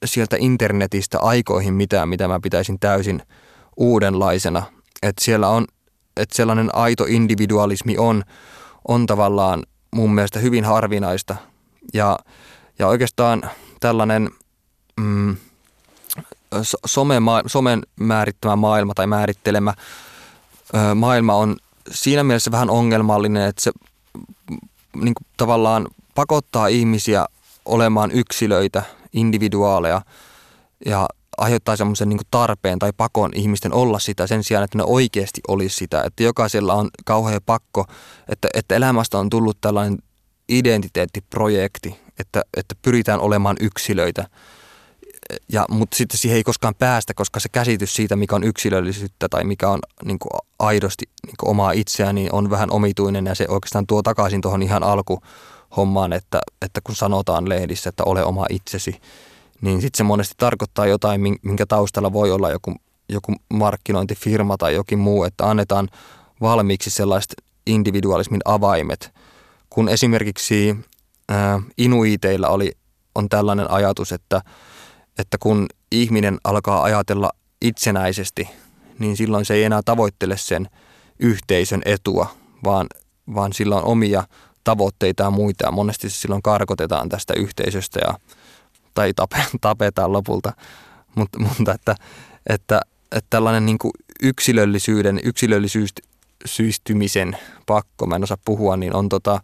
sieltä 0.05 0.37
internetistä 0.39 1.19
aikoihin 1.21 1.75
mitään, 1.75 2.09
mitä 2.09 2.29
mä 2.29 2.41
pitäisin 2.43 2.79
täysin 2.79 3.23
uudenlaisena. 3.77 4.63
Että 5.03 5.25
siellä 5.25 5.49
on, 5.49 5.65
että 6.17 6.37
sellainen 6.37 6.71
aito 6.75 7.05
individualismi 7.09 7.99
on, 7.99 8.23
on 8.89 9.07
tavallaan 9.07 9.63
mun 9.91 10.15
mielestä 10.15 10.39
hyvin 10.39 10.65
harvinaista. 10.65 11.37
Ja, 11.95 12.19
ja 12.79 12.87
oikeastaan 12.87 13.51
tällainen 13.81 14.31
mm, 15.01 15.37
some, 16.87 17.15
somen 17.47 17.83
määrittämä 18.01 18.57
maailma 18.57 18.95
tai 18.95 19.07
määrittelemä 19.07 19.75
maailma 20.95 21.35
on 21.35 21.57
siinä 21.91 22.25
mielessä 22.25 22.51
vähän 22.51 22.71
ongelmallinen, 22.71 23.49
että 23.49 23.63
se 23.63 23.73
niin 24.97 25.15
kuin 25.15 25.27
tavallaan 25.37 25.89
pakottaa 26.15 26.67
ihmisiä 26.67 27.27
olemaan 27.65 28.11
yksilöitä, 28.11 28.83
individuaaleja 29.13 30.03
ja 30.87 31.09
aiheuttaa 31.39 31.77
semmoisen 31.77 32.09
niin 32.09 32.21
tarpeen 32.31 32.79
tai 32.79 32.93
pakon 32.97 33.31
ihmisten 33.35 33.73
olla 33.73 33.99
sitä 33.99 34.27
sen 34.27 34.45
sijaan, 34.45 34.65
että 34.65 34.79
ne 34.79 34.85
oikeasti 34.87 35.41
olisi 35.49 35.77
sitä. 35.77 36.03
Että 36.03 36.23
jokaisella 36.23 36.75
on 36.75 36.91
kauhea 37.05 37.41
pakko, 37.47 37.87
että, 38.29 38.49
että 38.55 38.75
elämästä 38.75 39.19
on 39.19 39.31
tullut 39.31 39.61
tällainen 39.61 39.99
identiteettiprojekti, 40.49 42.01
että, 42.19 42.43
että 42.57 42.75
pyritään 42.83 43.21
olemaan 43.21 43.57
yksilöitä. 43.61 44.27
Ja, 45.49 45.65
mutta 45.71 45.97
sitten 45.97 46.19
siihen 46.19 46.37
ei 46.37 46.43
koskaan 46.43 46.75
päästä, 46.75 47.15
koska 47.15 47.41
se 47.41 47.49
käsitys 47.49 47.95
siitä, 47.95 48.17
mikä 48.17 48.37
on 48.37 48.45
yksilöllisyyttä 48.45 49.29
tai 49.29 49.45
mikä 49.45 49.69
on 49.69 49.79
niin 50.05 50.19
kuin 50.19 50.31
aidosti 50.59 51.05
niin 51.27 51.37
kuin 51.41 51.51
omaa 51.51 51.73
itseään, 51.73 52.15
niin 52.15 52.35
on 52.35 52.51
vähän 52.51 52.71
omituinen. 52.71 53.27
Ja 53.27 53.35
se 53.35 53.47
oikeastaan 53.49 53.87
tuo 53.87 54.03
takaisin 54.03 54.41
tuohon 54.41 54.63
ihan 54.63 54.83
alkuhommaan, 54.83 56.13
että, 56.13 56.41
että 56.63 56.81
kun 56.85 56.97
sanotaan 56.97 57.49
lehdissä, 57.49 57.89
että 57.89 58.05
ole 58.07 58.25
oma 58.25 58.47
itsesi, 58.51 59.01
niin 59.61 59.81
sitten 59.81 59.99
se 59.99 60.03
monesti 60.03 60.35
tarkoittaa 60.37 60.87
jotain, 60.87 61.21
minkä 61.43 61.67
taustalla 61.67 62.13
voi 62.13 62.31
olla 62.31 62.51
joku, 62.51 62.75
joku 63.09 63.35
markkinointifirma 63.55 64.57
tai 64.57 64.75
jokin 64.75 64.99
muu, 64.99 65.25
että 65.25 65.51
annetaan 65.51 65.89
valmiiksi 66.41 66.91
sellaiset 66.91 67.35
individualismin 67.67 68.41
avaimet, 68.45 69.15
kun 69.71 69.89
esimerkiksi 69.89 70.77
ää, 71.29 71.61
inuiteilla 71.79 72.49
oli, 72.49 72.73
on 73.15 73.29
tällainen 73.29 73.71
ajatus, 73.71 74.13
että, 74.13 74.41
että 75.19 75.39
kun 75.39 75.67
ihminen 75.91 76.39
alkaa 76.45 76.83
ajatella 76.83 77.31
itsenäisesti, 77.61 78.49
niin 78.99 79.17
silloin 79.17 79.45
se 79.45 79.55
ei 79.55 79.65
enää 79.65 79.81
tavoittele 79.85 80.37
sen 80.37 80.69
yhteisön 81.19 81.83
etua, 81.85 82.27
vaan, 82.65 82.87
vaan 83.35 83.53
sillä 83.53 83.77
on 83.77 83.85
omia 83.85 84.25
tavoitteita 84.65 85.23
ja 85.23 85.31
muita. 85.31 85.73
Monesti 85.73 86.11
silloin 86.11 86.43
karkotetaan 86.43 87.09
tästä 87.09 87.35
yhteisöstä 87.35 88.01
ja 88.07 88.15
tai 88.95 89.13
tapetaan 89.61 90.13
lopulta. 90.13 90.53
Mutta, 91.15 91.39
mutta 91.39 91.73
että, 91.73 91.95
että, 92.47 92.81
että 93.13 93.27
tällainen 93.31 93.67
niin 93.67 93.79
yksilöllisyyden, 94.23 95.21
yksilöllisyystymisen 95.25 97.37
pakko, 97.67 98.07
mä 98.07 98.17
en 98.17 98.23
osaa 98.23 98.39
puhua, 98.45 98.77
niin 98.77 98.95
on, 98.95 99.09
tota, 99.09 99.41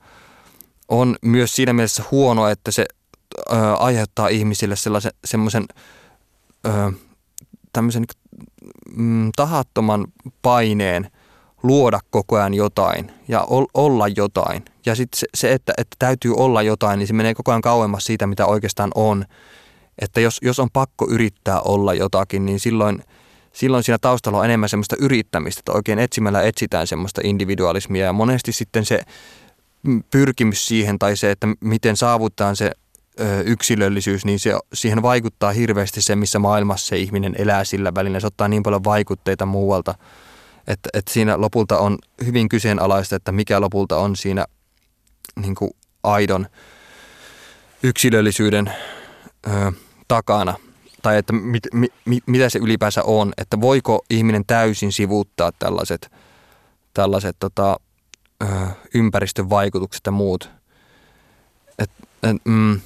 on 0.89 1.17
myös 1.23 1.57
siinä 1.57 1.73
mielessä 1.73 2.05
huono, 2.11 2.49
että 2.49 2.71
se 2.71 2.87
ö, 3.53 3.75
aiheuttaa 3.75 4.29
ihmisille 4.29 4.77
sellaisen 4.77 5.13
semmoisen 5.25 5.65
tämmöisen 7.73 8.05
mm, 8.97 9.31
tahattoman 9.37 10.07
paineen 10.43 11.11
luoda 11.63 12.01
koko 12.11 12.37
ajan 12.37 12.55
jotain 12.55 13.13
ja 13.29 13.47
olla 13.75 14.09
jotain. 14.09 14.65
Ja 14.87 14.95
sitten 14.95 15.19
se, 15.19 15.27
se 15.35 15.53
että, 15.53 15.73
että 15.79 15.97
täytyy 15.99 16.35
olla 16.37 16.63
jotain, 16.63 16.99
niin 16.99 17.07
se 17.07 17.13
menee 17.13 17.35
koko 17.35 17.51
ajan 17.51 17.61
kauemmas 17.61 18.05
siitä, 18.05 18.27
mitä 18.27 18.47
oikeastaan 18.47 18.91
on. 18.95 19.25
Että 19.99 20.21
jos, 20.21 20.39
jos 20.43 20.59
on 20.59 20.69
pakko 20.73 21.07
yrittää 21.11 21.61
olla 21.61 21.95
jotakin, 21.95 22.47
niin 22.47 22.61
silloin, 22.61 23.05
silloin 23.53 23.85
siinä 23.85 23.99
taustalla 24.01 24.39
on 24.39 24.45
enemmän 24.45 24.69
semmoista 24.69 24.97
yrittämistä, 24.99 25.61
että 25.61 25.73
oikein 25.73 25.99
etsimällä 25.99 26.43
etsitään 26.43 26.87
semmoista 26.87 27.21
individualismia. 27.25 28.05
Ja 28.05 28.13
monesti 28.13 28.53
sitten 28.53 28.85
se 28.85 29.01
pyrkimys 30.11 30.69
siihen 30.69 30.99
tai 30.99 31.17
se, 31.17 31.31
että 31.31 31.49
miten 31.61 31.97
saavutetaan 31.97 32.57
se 32.57 32.65
ö, 32.65 32.88
yksilöllisyys, 33.45 34.25
niin 34.25 34.39
se, 34.39 34.53
siihen 34.73 35.03
vaikuttaa 35.03 35.53
hirveästi 35.53 36.03
se, 36.03 36.17
missä 36.17 36.39
maailmassa 36.39 36.87
se 36.87 36.97
ihminen 36.97 37.35
elää 37.39 37.65
sillä 37.65 37.95
välillä. 37.95 38.21
Se 38.21 38.27
ottaa 38.27 38.49
niin 38.49 38.63
paljon 38.63 38.85
vaikutteita 38.85 39.47
muualta– 39.47 39.95
että, 40.69 40.89
että 40.95 41.13
siinä 41.13 41.41
lopulta 41.41 41.79
on 41.79 41.99
hyvin 42.25 42.49
kyseenalaista, 42.49 43.17
että 43.17 43.33
mikä 43.33 43.61
lopulta 43.61 43.99
on 43.99 44.17
siinä 44.17 44.47
niin 45.41 45.55
kuin 45.55 45.71
aidon 46.03 46.47
yksilöllisyyden 47.83 48.73
ö, 49.47 49.73
takana. 50.09 50.55
Tai 51.03 51.19
että 51.19 51.33
mit, 51.33 51.63
mit, 51.73 51.93
mit, 52.05 52.23
mitä 52.27 52.49
se 52.49 52.59
ylipäänsä 52.59 53.03
on, 53.03 53.33
että 53.39 53.61
voiko 53.61 54.05
ihminen 54.11 54.45
täysin 54.47 54.93
sivuuttaa 54.93 55.53
tällaiset, 55.59 56.13
tällaiset 56.95 57.37
tota, 57.39 57.77
ö, 58.43 58.47
ympäristön 58.95 59.51
vaikutukset 59.51 60.03
ja 60.07 60.13
muut. 60.13 60.51
Et, 61.79 61.91
et, 62.23 62.37
mm, 62.45 62.81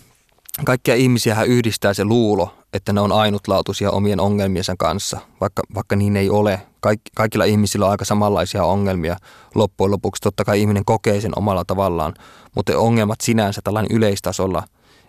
kaikkia 0.64 0.94
ihmisiä 0.94 1.42
yhdistää 1.42 1.94
se 1.94 2.04
luulo, 2.04 2.54
että 2.72 2.92
ne 2.92 3.00
on 3.00 3.12
ainutlaatuisia 3.12 3.90
omien 3.90 4.20
ongelmiensa 4.20 4.74
kanssa, 4.78 5.20
vaikka, 5.40 5.62
vaikka 5.74 5.96
niin 5.96 6.16
ei 6.16 6.30
ole. 6.30 6.62
Kaik, 6.80 7.00
kaikilla 7.16 7.44
ihmisillä 7.44 7.84
on 7.84 7.90
aika 7.90 8.04
samanlaisia 8.04 8.64
ongelmia 8.64 9.16
loppujen 9.54 9.90
lopuksi. 9.90 10.22
Totta 10.22 10.44
kai 10.44 10.60
ihminen 10.60 10.84
kokee 10.84 11.20
sen 11.20 11.38
omalla 11.38 11.64
tavallaan, 11.64 12.14
mutta 12.54 12.78
ongelmat 12.78 13.20
sinänsä 13.20 13.60
tällainen 13.64 13.96
yleistasolla 13.96 14.62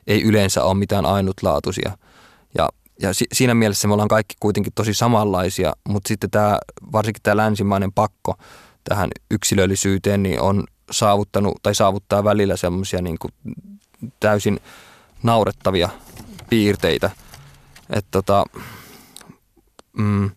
ei 0.08 0.24
yleensä 0.24 0.64
ole 0.64 0.74
mitään 0.74 1.06
ainutlaatuisia. 1.06 1.98
Ja, 2.58 2.70
ja 3.02 3.14
si, 3.14 3.26
siinä 3.34 3.54
mielessä 3.54 3.88
me 3.88 3.94
ollaan 3.94 4.10
kaikki 4.10 4.36
kuitenkin 4.40 4.74
tosi 4.76 4.94
samanlaisia, 4.94 5.74
mutta 5.90 6.08
sitten 6.08 6.30
tämä, 6.30 6.60
varsinkin 6.92 7.24
tämä 7.24 7.38
länsimainen 7.38 7.94
pakko 7.94 8.36
tähän 8.84 9.10
yksilöllisyyteen 9.32 10.24
niin 10.24 10.42
on 10.42 10.64
saavuttanut 10.92 11.54
tai 11.64 11.76
saavuttaa 11.76 12.24
välillä 12.24 12.58
semmoisia 12.58 13.02
niin 13.02 13.18
täysin 14.20 14.60
naurettavia 15.24 15.90
piirteitä– 16.50 17.12
että 17.90 18.08
tota, 18.12 18.46
mm, 19.98 20.32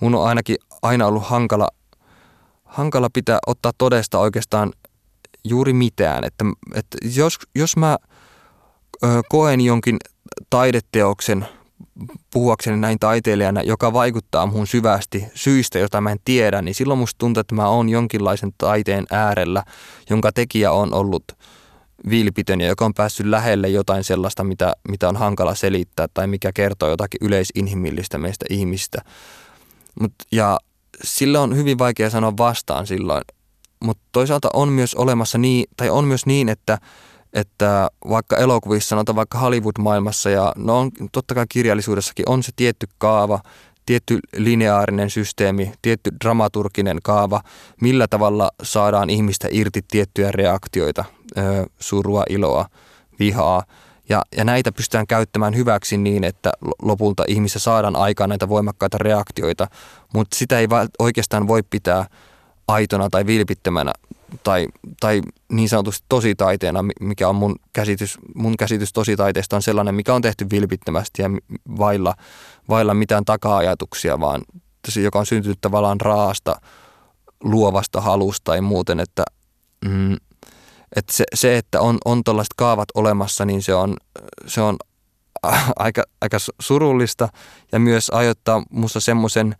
mun 0.00 0.14
on 0.14 0.28
ainakin 0.28 0.56
aina 0.82 1.06
ollut 1.06 1.26
hankala, 1.26 1.68
hankala 2.64 3.08
pitää 3.12 3.38
ottaa 3.46 3.72
todesta 3.78 4.18
oikeastaan 4.18 4.72
juuri 5.44 5.72
mitään. 5.72 6.24
Että, 6.24 6.44
että 6.74 6.98
jos, 7.14 7.38
jos 7.54 7.76
mä 7.76 7.96
ö, 9.04 9.22
koen 9.28 9.60
jonkin 9.60 9.96
taideteoksen 10.50 11.46
puhuakseni 12.32 12.76
näin 12.76 12.98
taiteilijana, 12.98 13.62
joka 13.62 13.92
vaikuttaa 13.92 14.46
muun 14.46 14.66
syvästi 14.66 15.24
syistä, 15.34 15.78
jota 15.78 16.00
mä 16.00 16.12
en 16.12 16.18
tiedä, 16.24 16.62
niin 16.62 16.74
silloin 16.74 16.98
musta 16.98 17.18
tuntuu, 17.18 17.40
että 17.40 17.54
mä 17.54 17.68
oon 17.68 17.88
jonkinlaisen 17.88 18.50
taiteen 18.58 19.06
äärellä, 19.10 19.64
jonka 20.10 20.32
tekijä 20.32 20.72
on 20.72 20.94
ollut– 20.94 21.24
vilpitön 22.10 22.60
ja 22.60 22.66
joka 22.66 22.84
on 22.84 22.94
päässyt 22.94 23.26
lähelle 23.26 23.68
jotain 23.68 24.04
sellaista, 24.04 24.44
mitä, 24.44 24.72
mitä 24.88 25.08
on 25.08 25.16
hankala 25.16 25.54
selittää 25.54 26.06
tai 26.14 26.26
mikä 26.26 26.52
kertoo 26.52 26.88
jotakin 26.88 27.18
yleisinhimillistä 27.26 28.18
meistä 28.18 28.44
ihmistä. 28.50 29.02
Mut, 30.00 30.12
ja 30.32 30.58
sillä 31.04 31.40
on 31.40 31.56
hyvin 31.56 31.78
vaikea 31.78 32.10
sanoa 32.10 32.36
vastaan 32.36 32.86
silloin, 32.86 33.22
mutta 33.84 34.02
toisaalta 34.12 34.48
on 34.52 34.68
myös 34.68 34.94
olemassa 34.94 35.38
niin, 35.38 35.66
tai 35.76 35.90
on 35.90 36.04
myös 36.04 36.26
niin, 36.26 36.48
että, 36.48 36.78
että 37.32 37.90
vaikka 38.08 38.36
elokuvissa, 38.36 38.88
sanotaan 38.88 39.16
vaikka 39.16 39.38
Hollywood-maailmassa 39.38 40.30
ja 40.30 40.52
no 40.56 40.78
on, 40.78 40.90
totta 41.12 41.34
kai 41.34 41.46
kirjallisuudessakin 41.48 42.28
on 42.28 42.42
se 42.42 42.52
tietty 42.56 42.86
kaava, 42.98 43.40
tietty 43.86 44.18
lineaarinen 44.36 45.10
systeemi, 45.10 45.72
tietty 45.82 46.10
dramaturginen 46.24 46.98
kaava, 47.02 47.42
millä 47.80 48.08
tavalla 48.08 48.50
saadaan 48.62 49.10
ihmistä 49.10 49.48
irti 49.50 49.80
tiettyjä 49.90 50.32
reaktioita, 50.32 51.04
surua, 51.80 52.24
iloa, 52.28 52.66
vihaa. 53.18 53.62
Ja, 54.08 54.22
ja 54.36 54.44
näitä 54.44 54.72
pystytään 54.72 55.06
käyttämään 55.06 55.56
hyväksi 55.56 55.96
niin, 55.96 56.24
että 56.24 56.52
lopulta 56.82 57.24
ihmissä 57.28 57.58
saadaan 57.58 57.96
aikaan 57.96 58.30
näitä 58.30 58.48
voimakkaita 58.48 58.98
reaktioita, 58.98 59.66
mutta 60.14 60.36
sitä 60.36 60.58
ei 60.58 60.66
oikeastaan 60.98 61.48
voi 61.48 61.62
pitää 61.62 62.06
aitona 62.68 63.10
tai 63.10 63.26
vilpittömänä 63.26 63.92
tai, 64.42 64.66
tai 65.00 65.22
niin 65.52 65.68
sanotusti 65.68 66.06
tositaiteena, 66.08 66.84
mikä 67.00 67.28
on 67.28 67.34
mun 67.34 67.56
käsitys, 67.72 68.18
mun 68.34 68.56
käsitys 68.56 68.92
tositaiteesta 68.92 69.56
on 69.56 69.62
sellainen, 69.62 69.94
mikä 69.94 70.14
on 70.14 70.22
tehty 70.22 70.46
vilpittömästi 70.50 71.22
ja 71.22 71.30
vailla, 71.78 72.14
vailla 72.68 72.94
mitään 72.94 73.24
taka-ajatuksia, 73.24 74.20
vaan 74.20 74.42
joka 74.96 75.18
on 75.18 75.26
syntynyt 75.26 75.58
tavallaan 75.60 76.00
raasta, 76.00 76.60
luovasta 77.44 78.00
halusta 78.00 78.44
tai 78.44 78.60
muuten, 78.60 79.00
että, 79.00 79.24
mm, 79.84 80.16
että 80.96 81.12
se, 81.12 81.24
se, 81.34 81.58
että 81.58 81.80
on, 81.80 81.98
on 82.04 82.24
tällaiset 82.24 82.54
kaavat 82.56 82.88
olemassa, 82.94 83.44
niin 83.44 83.62
se 83.62 83.74
on, 83.74 83.96
se 84.46 84.60
on 84.60 84.76
aika, 85.76 86.02
aika 86.20 86.36
surullista 86.60 87.28
ja 87.72 87.78
myös 87.78 88.10
aiheuttaa 88.10 88.62
minusta 88.70 89.00
semmoisen 89.00 89.56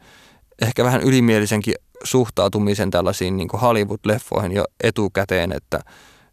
ehkä 0.63 0.85
vähän 0.85 1.03
ylimielisenkin 1.03 1.75
suhtautumisen 2.05 2.91
tällaisiin 2.91 3.37
niin 3.37 3.49
Hollywood-leffoihin 3.49 4.53
jo 4.53 4.65
etukäteen, 4.83 5.53
että, 5.53 5.81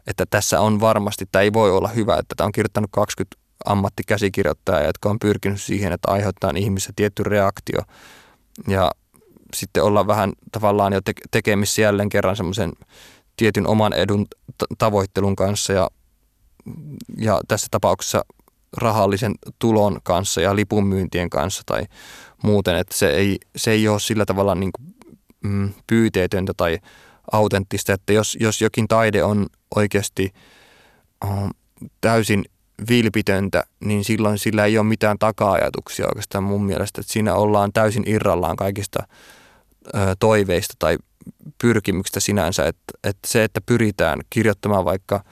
että 0.07 0.25
tässä 0.29 0.59
on 0.59 0.79
varmasti, 0.79 1.25
tämä 1.31 1.43
ei 1.43 1.53
voi 1.53 1.71
olla 1.71 1.87
hyvä, 1.87 2.17
että 2.17 2.35
tämä 2.37 2.45
on 2.45 2.51
kirjoittanut 2.51 2.89
20 2.93 3.37
ammattikäsikirjoittajaa, 3.65 4.83
jotka 4.83 5.09
on 5.09 5.19
pyrkinyt 5.19 5.61
siihen, 5.61 5.93
että 5.93 6.11
aiheuttaa 6.11 6.51
ihmisissä 6.55 6.93
tietty 6.95 7.23
reaktio. 7.23 7.81
Ja 8.67 8.91
sitten 9.55 9.83
olla 9.83 10.07
vähän 10.07 10.33
tavallaan 10.51 10.93
jo 10.93 10.99
tekemissä 11.31 11.81
jälleen 11.81 12.09
kerran 12.09 12.35
semmoisen 12.35 12.73
tietyn 13.37 13.67
oman 13.67 13.93
edun 13.93 14.25
tavoittelun 14.77 15.35
kanssa 15.35 15.73
ja, 15.73 15.89
ja 17.17 17.41
tässä 17.47 17.67
tapauksessa 17.71 18.25
rahallisen 18.77 19.35
tulon 19.59 19.99
kanssa 20.03 20.41
ja 20.41 20.55
lipunmyyntien 20.55 21.29
kanssa 21.29 21.63
tai 21.65 21.83
muuten, 22.43 22.75
että 22.75 22.97
se 22.97 23.09
ei, 23.09 23.37
se 23.55 23.71
ei 23.71 23.87
ole 23.87 23.99
sillä 23.99 24.25
tavalla 24.25 24.55
niin 24.55 24.71
kuin, 24.71 24.95
mm, 25.43 25.73
pyyteetöntä 25.87 26.53
tai 26.57 26.77
autenttista, 27.31 27.93
että 27.93 28.13
jos, 28.13 28.37
jos 28.39 28.61
jokin 28.61 28.87
taide 28.87 29.23
on 29.23 29.47
oikeasti 29.75 30.33
uh, 31.25 31.49
täysin 32.01 32.45
vilpitöntä, 32.89 33.63
niin 33.79 34.03
silloin 34.03 34.39
sillä 34.39 34.65
ei 34.65 34.77
ole 34.77 34.87
mitään 34.87 35.19
taka-ajatuksia 35.19 36.07
oikeastaan 36.07 36.43
mun 36.43 36.65
mielestä, 36.65 37.01
että 37.01 37.13
siinä 37.13 37.35
ollaan 37.35 37.73
täysin 37.73 38.03
irrallaan 38.05 38.55
kaikista 38.55 38.99
ö, 39.95 40.15
toiveista 40.19 40.73
tai 40.79 40.97
pyrkimyksistä 41.61 42.19
sinänsä, 42.19 42.67
että, 42.67 42.93
että 43.03 43.27
se, 43.27 43.43
että 43.43 43.61
pyritään 43.61 44.19
kirjoittamaan 44.29 44.85
vaikka 44.85 45.23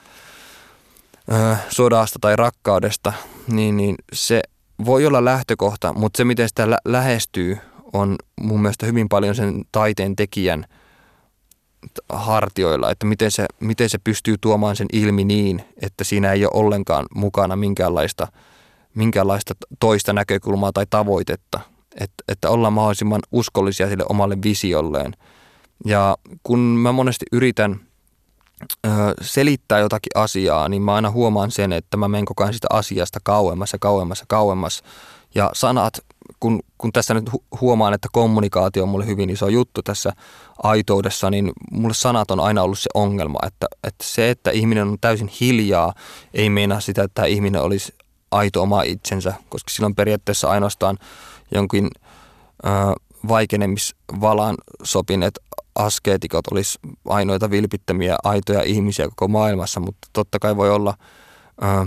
ö, 1.32 1.56
sodasta 1.68 2.18
tai 2.20 2.36
rakkaudesta, 2.36 3.12
niin, 3.48 3.76
niin 3.76 3.94
se 4.12 4.42
voi 4.84 5.06
olla 5.06 5.24
lähtökohta, 5.24 5.92
mutta 5.92 6.16
se, 6.16 6.24
miten 6.24 6.48
sitä 6.48 6.70
lä- 6.70 6.78
lähestyy, 6.84 7.58
on 7.92 8.16
mun 8.40 8.62
mielestä 8.62 8.86
hyvin 8.86 9.08
paljon 9.08 9.34
sen 9.34 9.64
taiteen 9.72 10.16
tekijän 10.16 10.64
hartioilla, 12.08 12.90
että 12.90 13.06
miten 13.06 13.30
se, 13.30 13.46
miten 13.60 13.88
se 13.88 13.98
pystyy 13.98 14.36
tuomaan 14.40 14.76
sen 14.76 14.86
ilmi 14.92 15.24
niin, 15.24 15.64
että 15.82 16.04
siinä 16.04 16.32
ei 16.32 16.44
ole 16.44 16.52
ollenkaan 16.54 17.06
mukana 17.14 17.56
minkäänlaista, 17.56 18.28
minkäänlaista 18.94 19.54
toista 19.80 20.12
näkökulmaa 20.12 20.72
tai 20.72 20.86
tavoitetta, 20.90 21.60
että, 22.00 22.24
että 22.28 22.50
ollaan 22.50 22.72
mahdollisimman 22.72 23.22
uskollisia 23.32 23.88
sille 23.88 24.04
omalle 24.08 24.38
visiolleen. 24.44 25.12
Ja 25.84 26.16
kun 26.42 26.58
mä 26.58 26.92
monesti 26.92 27.26
yritän 27.32 27.80
ö, 28.86 28.88
selittää 29.20 29.78
jotakin 29.78 30.10
asiaa, 30.14 30.68
niin 30.68 30.82
mä 30.82 30.94
aina 30.94 31.10
huomaan 31.10 31.50
sen, 31.50 31.72
että 31.72 31.96
mä 31.96 32.08
menen 32.08 32.24
koko 32.24 32.42
ajan 32.42 32.54
sitä 32.54 32.66
asiasta 32.70 33.18
kauemmas 33.22 33.72
ja 33.72 33.78
kauemmas 33.78 34.20
ja 34.20 34.26
kauemmas. 34.28 34.82
Ja 35.34 35.50
sanat, 35.54 35.94
kun, 36.40 36.60
kun 36.78 36.92
tässä 36.92 37.14
nyt 37.14 37.30
huomaan, 37.60 37.94
että 37.94 38.08
kommunikaatio 38.12 38.82
on 38.82 38.88
mulle 38.88 39.06
hyvin 39.06 39.30
iso 39.30 39.48
juttu 39.48 39.82
tässä 39.82 40.12
aitoudessa, 40.62 41.30
niin 41.30 41.52
mulle 41.70 41.94
sanat 41.94 42.30
on 42.30 42.40
aina 42.40 42.62
ollut 42.62 42.78
se 42.78 42.90
ongelma, 42.94 43.38
että, 43.46 43.66
että 43.84 44.04
se, 44.04 44.30
että 44.30 44.50
ihminen 44.50 44.88
on 44.88 44.98
täysin 45.00 45.30
hiljaa, 45.40 45.92
ei 46.34 46.50
meinaa 46.50 46.80
sitä, 46.80 47.02
että 47.02 47.14
tämä 47.14 47.26
ihminen 47.26 47.62
olisi 47.62 47.94
aito 48.30 48.62
oma 48.62 48.82
itsensä, 48.82 49.34
koska 49.48 49.70
silloin 49.70 49.94
periaatteessa 49.94 50.48
ainoastaan 50.48 50.98
jonkin 51.54 51.90
ö, 52.64 52.68
vaikenemisvalan 53.28 54.56
sopineet 54.82 55.38
askeetikot 55.76 56.46
olisi 56.50 56.78
ainoita 57.08 57.50
vilpittömiä 57.50 58.16
aitoja 58.24 58.62
ihmisiä 58.62 59.08
koko 59.08 59.28
maailmassa, 59.28 59.80
mutta 59.80 60.08
totta 60.12 60.38
kai 60.38 60.56
voi 60.56 60.70
olla 60.70 60.94
ö, 61.62 61.86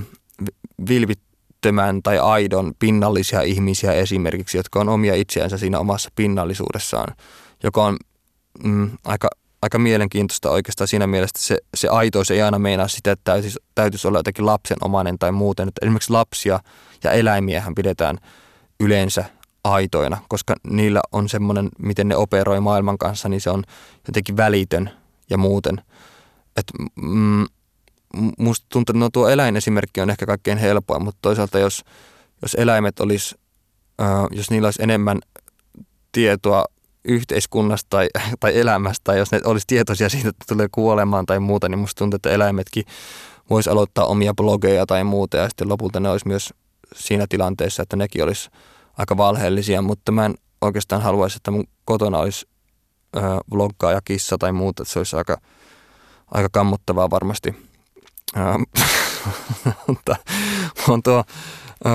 vilpittömän 0.89 2.03
tai 2.03 2.19
aidon 2.19 2.73
pinnallisia 2.79 3.41
ihmisiä 3.41 3.93
esimerkiksi, 3.93 4.57
jotka 4.57 4.79
on 4.79 4.89
omia 4.89 5.15
itseänsä 5.15 5.57
siinä 5.57 5.79
omassa 5.79 6.09
pinnallisuudessaan, 6.15 7.15
joka 7.63 7.85
on 7.85 7.97
mm, 8.63 8.91
aika, 9.05 9.29
aika 9.61 9.79
mielenkiintoista 9.79 10.49
oikeastaan 10.49 10.87
siinä 10.87 11.07
mielessä, 11.07 11.31
että 11.31 11.47
se, 11.47 11.57
se 11.75 11.87
aitous 11.87 12.31
ei 12.31 12.41
aina 12.41 12.59
meinaa 12.59 12.87
sitä, 12.87 13.11
että 13.11 13.31
täytyisi, 13.31 13.59
täytyisi 13.75 14.07
olla 14.07 14.19
jotenkin 14.19 14.45
lapsenomainen 14.45 15.19
tai 15.19 15.31
muuten. 15.31 15.67
Että 15.67 15.85
esimerkiksi 15.85 16.11
lapsia 16.11 16.59
ja 17.03 17.11
eläimiähän 17.11 17.75
pidetään 17.75 18.17
yleensä 18.79 19.25
aitoina, 19.63 20.17
koska 20.27 20.55
niillä 20.69 21.01
on 21.11 21.29
semmoinen, 21.29 21.69
miten 21.79 22.07
ne 22.07 22.15
operoi 22.15 22.59
maailman 22.59 22.97
kanssa, 22.97 23.29
niin 23.29 23.41
se 23.41 23.49
on 23.49 23.63
jotenkin 24.07 24.37
välitön 24.37 24.89
ja 25.29 25.37
muuten. 25.37 25.81
Et, 26.57 26.65
mm, 26.95 27.45
musta 28.37 28.65
tuntuu, 28.69 28.93
että 28.93 28.99
no 28.99 29.09
tuo 29.09 29.29
eläinesimerkki 29.29 30.01
on 30.01 30.09
ehkä 30.09 30.25
kaikkein 30.25 30.57
helpoin, 30.57 31.03
mutta 31.03 31.19
toisaalta 31.21 31.59
jos, 31.59 31.83
jos 32.41 32.55
eläimet 32.55 32.99
olisi, 32.99 33.35
äh, 34.01 34.07
jos 34.31 34.51
niillä 34.51 34.67
olisi 34.67 34.83
enemmän 34.83 35.19
tietoa 36.11 36.65
yhteiskunnasta 37.05 37.87
tai, 37.89 38.07
tai 38.39 38.59
elämästä, 38.59 39.03
tai 39.03 39.17
jos 39.17 39.31
ne 39.31 39.41
olisi 39.45 39.67
tietoisia 39.67 40.09
siitä, 40.09 40.29
että 40.29 40.45
tulee 40.47 40.67
kuolemaan 40.71 41.25
tai 41.25 41.39
muuta, 41.39 41.69
niin 41.69 41.79
musta 41.79 41.99
tuntuu, 41.99 42.15
että 42.15 42.29
eläimetkin 42.29 42.83
voisi 43.49 43.69
aloittaa 43.69 44.05
omia 44.05 44.33
blogeja 44.33 44.85
tai 44.85 45.03
muuta, 45.03 45.37
ja 45.37 45.49
sitten 45.49 45.69
lopulta 45.69 45.99
ne 45.99 46.09
olisi 46.09 46.27
myös 46.27 46.53
siinä 46.95 47.25
tilanteessa, 47.29 47.83
että 47.83 47.95
nekin 47.95 48.23
olisi 48.23 48.49
aika 48.99 49.17
valheellisia, 49.17 49.81
mutta 49.81 50.11
mä 50.11 50.25
en 50.25 50.35
oikeastaan 50.61 51.01
haluaisi, 51.01 51.37
että 51.37 51.51
mun 51.51 51.67
kotona 51.85 52.17
olisi 52.17 52.47
ö, 53.15 53.19
vloggaaja 53.53 54.01
kissa 54.05 54.37
tai 54.37 54.51
muuta, 54.51 54.85
se 54.85 54.99
olisi 54.99 55.15
aika, 55.15 55.37
aika 56.31 56.49
kammottavaa 56.51 57.09
varmasti. 57.09 57.69
on 60.87 61.03
tuo, 61.03 61.23
ö, 61.85 61.89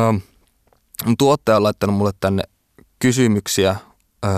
tuottaja 1.19 1.57
on 1.57 1.63
laittanut 1.63 1.97
mulle 1.97 2.13
tänne 2.21 2.43
kysymyksiä 2.99 3.77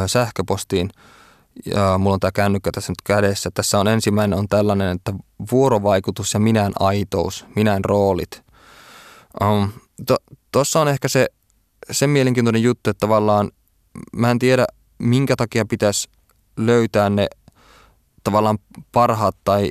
sähköpostiin 0.07 0.91
ja 1.67 1.99
mulla 1.99 2.15
on 2.15 2.21
tämä 2.21 2.33
kännykkä 2.33 2.71
tässä 2.75 2.93
nyt 2.93 3.03
kädessä. 3.05 3.51
Tässä 3.55 3.79
on 3.81 3.89
ensimmäinen 3.89 4.39
on 4.39 4.49
tällainen, 4.49 4.97
että 4.97 5.13
vuorovaikutus 5.53 6.35
ja 6.35 6.41
minään 6.41 6.73
aitous, 6.81 7.47
minään 7.57 7.85
roolit. 7.85 8.43
Um, 9.43 9.73
Tuossa 10.53 10.79
to, 10.79 10.83
on 10.83 10.89
ehkä 10.89 11.09
se, 11.09 11.29
se 11.91 12.07
mielenkiintoinen 12.07 12.63
juttu, 12.63 12.91
että 12.91 13.01
tavallaan 13.01 13.51
mä 14.17 14.31
en 14.31 14.39
tiedä 14.39 14.67
minkä 14.99 15.37
takia 15.37 15.65
pitäisi 15.65 16.09
löytää 16.57 17.11
ne 17.11 17.29
tavallaan 18.25 18.59
parhaat 18.93 19.37
tai 19.45 19.71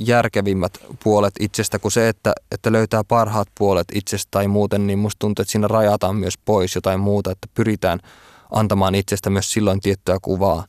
järkevimmät 0.00 0.78
puolet 1.04 1.34
itsestä 1.40 1.78
kuin 1.78 1.92
se, 1.92 2.08
että, 2.08 2.32
että 2.50 2.72
löytää 2.72 3.04
parhaat 3.04 3.48
puolet 3.58 3.86
itsestä 3.94 4.28
tai 4.30 4.48
muuten, 4.48 4.86
niin 4.86 4.98
musta 4.98 5.18
tuntuu, 5.18 5.42
että 5.42 5.52
siinä 5.52 5.68
rajataan 5.68 6.16
myös 6.16 6.38
pois 6.44 6.74
jotain 6.74 7.00
muuta, 7.00 7.30
että 7.30 7.48
pyritään– 7.54 8.00
antamaan 8.50 8.94
itsestä 8.94 9.30
myös 9.30 9.52
silloin 9.52 9.80
tiettyä 9.80 10.18
kuvaa. 10.22 10.64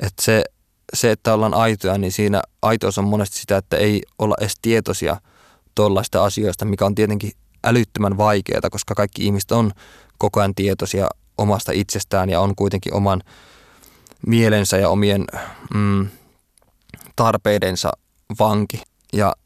Että 0.00 0.22
se, 0.22 0.44
se, 0.94 1.10
että 1.10 1.34
ollaan 1.34 1.54
aitoja, 1.54 1.98
niin 1.98 2.12
siinä 2.12 2.42
aitous 2.62 2.98
on 2.98 3.04
monesti 3.04 3.38
sitä, 3.38 3.56
että 3.56 3.76
ei 3.76 4.02
olla 4.18 4.34
edes 4.40 4.54
tietoisia 4.62 5.16
tuollaista 5.74 6.24
asioista, 6.24 6.64
mikä 6.64 6.86
on 6.86 6.94
tietenkin 6.94 7.32
älyttömän 7.64 8.16
vaikeaa, 8.16 8.70
koska 8.70 8.94
kaikki 8.94 9.24
ihmiset 9.24 9.52
on 9.52 9.72
koko 10.18 10.40
ajan 10.40 10.54
tietoisia 10.54 11.08
omasta 11.38 11.72
itsestään 11.72 12.30
ja 12.30 12.40
on 12.40 12.54
kuitenkin 12.56 12.94
oman 12.94 13.22
mielensä 14.26 14.76
ja 14.76 14.88
omien 14.88 15.24
mm, 15.74 16.08
tarpeidensa 17.16 17.90
vanki. 18.38 18.82
Ja 19.12 19.36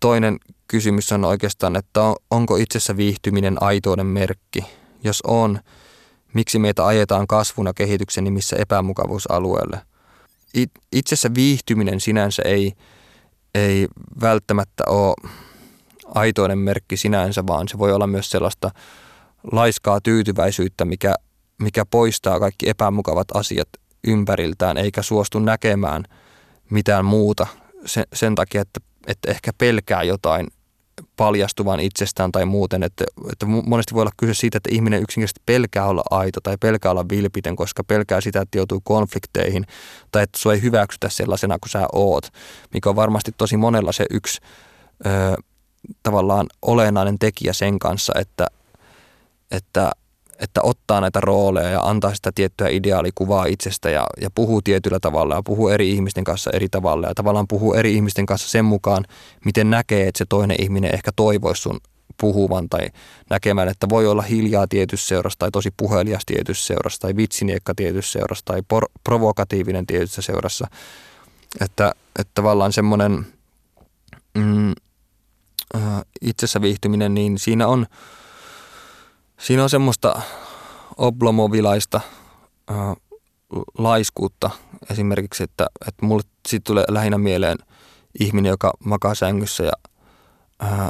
toinen 0.00 0.38
kysymys 0.68 1.12
on 1.12 1.24
oikeastaan, 1.24 1.76
että 1.76 2.00
onko 2.30 2.56
itsessä 2.56 2.96
viihtyminen 2.96 3.62
aitouden 3.62 4.06
merkki? 4.06 4.64
Jos 5.04 5.20
on, 5.26 5.60
miksi 6.34 6.58
meitä 6.58 6.86
ajetaan 6.86 7.26
kasvun 7.26 7.66
ja 7.66 7.74
kehityksen 7.74 8.24
nimissä 8.24 8.56
epämukavuusalueelle. 8.56 9.80
It, 10.54 10.70
itsessä 10.92 11.30
viihtyminen 11.34 12.00
sinänsä 12.00 12.42
ei, 12.44 12.72
ei 13.54 13.88
välttämättä 14.20 14.84
ole 14.86 15.30
aitoinen 16.14 16.58
merkki 16.58 16.96
sinänsä, 16.96 17.46
vaan 17.46 17.68
se 17.68 17.78
voi 17.78 17.92
olla 17.92 18.06
myös 18.06 18.30
sellaista 18.30 18.70
laiskaa 19.52 20.00
tyytyväisyyttä, 20.00 20.84
mikä, 20.84 21.14
mikä 21.58 21.84
poistaa 21.86 22.40
kaikki 22.40 22.68
epämukavat 22.68 23.28
asiat 23.34 23.68
ympäriltään, 24.06 24.76
eikä 24.76 25.02
suostu 25.02 25.38
näkemään 25.38 26.04
mitään 26.70 27.04
muuta 27.04 27.46
sen, 27.86 28.04
sen 28.12 28.34
takia, 28.34 28.62
että, 28.62 28.80
että 29.06 29.30
ehkä 29.30 29.52
pelkää 29.58 30.02
jotain 30.02 30.46
paljastuvan 31.16 31.80
itsestään 31.80 32.32
tai 32.32 32.44
muuten. 32.44 32.82
Että, 32.82 33.04
että 33.32 33.46
monesti 33.46 33.94
voi 33.94 34.00
olla 34.00 34.12
kyse 34.16 34.34
siitä, 34.34 34.56
että 34.56 34.70
ihminen 34.72 35.02
yksinkertaisesti 35.02 35.42
pelkää 35.46 35.86
olla 35.86 36.02
aito 36.10 36.40
tai 36.40 36.56
pelkää 36.60 36.90
olla 36.90 37.08
vilpiten, 37.08 37.56
koska 37.56 37.84
pelkää 37.84 38.20
sitä, 38.20 38.40
että 38.40 38.58
joutuu 38.58 38.80
konflikteihin 38.84 39.64
tai 40.12 40.22
että 40.22 40.38
sua 40.38 40.54
ei 40.54 40.62
hyväksytä 40.62 41.08
sellaisena 41.08 41.58
kuin 41.58 41.70
sä 41.70 41.88
oot, 41.92 42.28
mikä 42.74 42.90
on 42.90 42.96
varmasti 42.96 43.32
tosi 43.36 43.56
monella 43.56 43.92
se 43.92 44.06
yksi 44.10 44.40
ö, 45.06 45.36
tavallaan 46.02 46.46
olennainen 46.62 47.18
tekijä 47.18 47.52
sen 47.52 47.78
kanssa, 47.78 48.12
että, 48.16 48.46
että 49.50 49.92
että 50.38 50.60
ottaa 50.62 51.00
näitä 51.00 51.20
rooleja 51.20 51.68
ja 51.68 51.80
antaa 51.80 52.14
sitä 52.14 52.32
tiettyä 52.34 52.68
ideaalikuvaa 52.68 53.44
itsestä 53.44 53.90
ja, 53.90 54.06
ja 54.20 54.30
puhuu 54.34 54.62
tietyllä 54.62 55.00
tavalla 55.00 55.34
ja 55.34 55.42
puhuu 55.42 55.68
eri 55.68 55.90
ihmisten 55.90 56.24
kanssa 56.24 56.50
eri 56.50 56.68
tavalla 56.68 57.06
ja 57.06 57.14
tavallaan 57.14 57.48
puhuu 57.48 57.74
eri 57.74 57.94
ihmisten 57.94 58.26
kanssa 58.26 58.48
sen 58.48 58.64
mukaan, 58.64 59.04
miten 59.44 59.70
näkee, 59.70 60.08
että 60.08 60.18
se 60.18 60.24
toinen 60.28 60.62
ihminen 60.62 60.94
ehkä 60.94 61.10
toivoisi 61.16 61.62
sun 61.62 61.80
puhuvan 62.20 62.68
tai 62.68 62.88
näkemään, 63.30 63.68
että 63.68 63.88
voi 63.88 64.06
olla 64.06 64.22
hiljaa 64.22 64.66
tietyssä 64.68 65.08
seurassa 65.08 65.38
tai 65.38 65.50
tosi 65.50 65.70
puhelias 65.76 66.22
tietyssä 66.26 66.66
seurassa 66.66 67.00
tai 67.00 67.16
vitsiniekka 67.16 67.74
tietyssä 67.74 68.12
seurassa 68.12 68.44
tai 68.44 68.60
por- 68.60 68.90
provokatiivinen 69.04 69.86
tietyssä 69.86 70.22
seurassa. 70.22 70.66
Että, 71.60 71.92
että 72.18 72.30
tavallaan 72.34 72.72
semmoinen 72.72 73.26
mm, 74.34 74.72
äh, 75.74 75.82
itsessä 76.20 76.62
viihtyminen, 76.62 77.14
niin 77.14 77.38
siinä 77.38 77.66
on– 77.66 77.86
Siinä 79.38 79.62
on 79.62 79.70
semmoista 79.70 80.20
oblomovilaista 80.96 82.00
äh, 82.70 82.76
laiskuutta 83.78 84.50
esimerkiksi, 84.90 85.42
että, 85.42 85.66
että 85.88 86.06
mulle 86.06 86.22
siitä 86.48 86.64
tulee 86.64 86.84
lähinnä 86.88 87.18
mieleen 87.18 87.58
ihminen, 88.20 88.50
joka 88.50 88.72
makaa 88.84 89.14
sängyssä 89.14 89.64
ja 89.64 89.72
äh, 90.62 90.88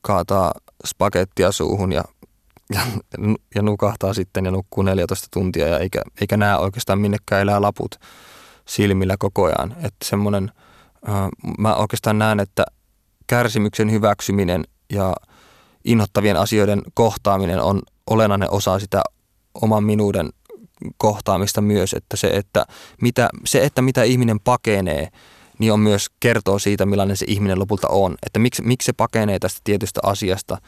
kaataa 0.00 0.52
spagettia 0.86 1.52
suuhun 1.52 1.92
ja, 1.92 2.04
ja, 2.74 2.80
ja 3.54 3.62
nukahtaa 3.62 4.14
sitten 4.14 4.44
ja 4.44 4.50
nukkuu 4.50 4.82
14 4.82 5.26
tuntia 5.30 5.68
ja 5.68 5.78
eikä, 5.78 6.02
eikä 6.20 6.36
näe 6.36 6.56
oikeastaan 6.56 7.00
minnekään 7.00 7.42
elää 7.42 7.62
laput 7.62 7.94
silmillä 8.68 9.16
koko 9.18 9.44
ajan. 9.44 9.72
Että 9.72 10.04
semmoinen, 10.04 10.52
äh, 11.08 11.28
mä 11.58 11.74
oikeastaan 11.74 12.18
näen, 12.18 12.40
että 12.40 12.64
kärsimyksen 13.26 13.90
hyväksyminen 13.90 14.64
ja 14.92 15.14
inhottavien 15.86 16.36
asioiden 16.36 16.82
kohtaaminen 16.94 17.60
on 17.60 17.82
olennainen 18.10 18.50
osa 18.50 18.78
sitä 18.78 19.02
oman 19.62 19.84
minuuden 19.84 20.30
kohtaamista 20.96 21.60
myös, 21.60 21.94
että 21.94 22.16
se, 22.16 22.26
että 22.26 22.66
mitä, 23.02 23.28
se, 23.44 23.64
että 23.64 23.82
mitä 23.82 24.02
ihminen 24.02 24.40
pakenee, 24.40 25.08
niin 25.58 25.72
on 25.72 25.80
myös 25.80 26.06
kertoo 26.20 26.58
siitä, 26.58 26.86
millainen 26.86 27.16
se 27.16 27.26
ihminen 27.28 27.58
lopulta 27.58 27.88
on. 27.88 28.14
Että 28.26 28.38
miksi, 28.38 28.62
miksi 28.62 28.86
se 28.86 28.92
pakenee 28.92 29.38
tästä 29.38 29.60
tietystä 29.64 30.00
asiasta, 30.02 30.58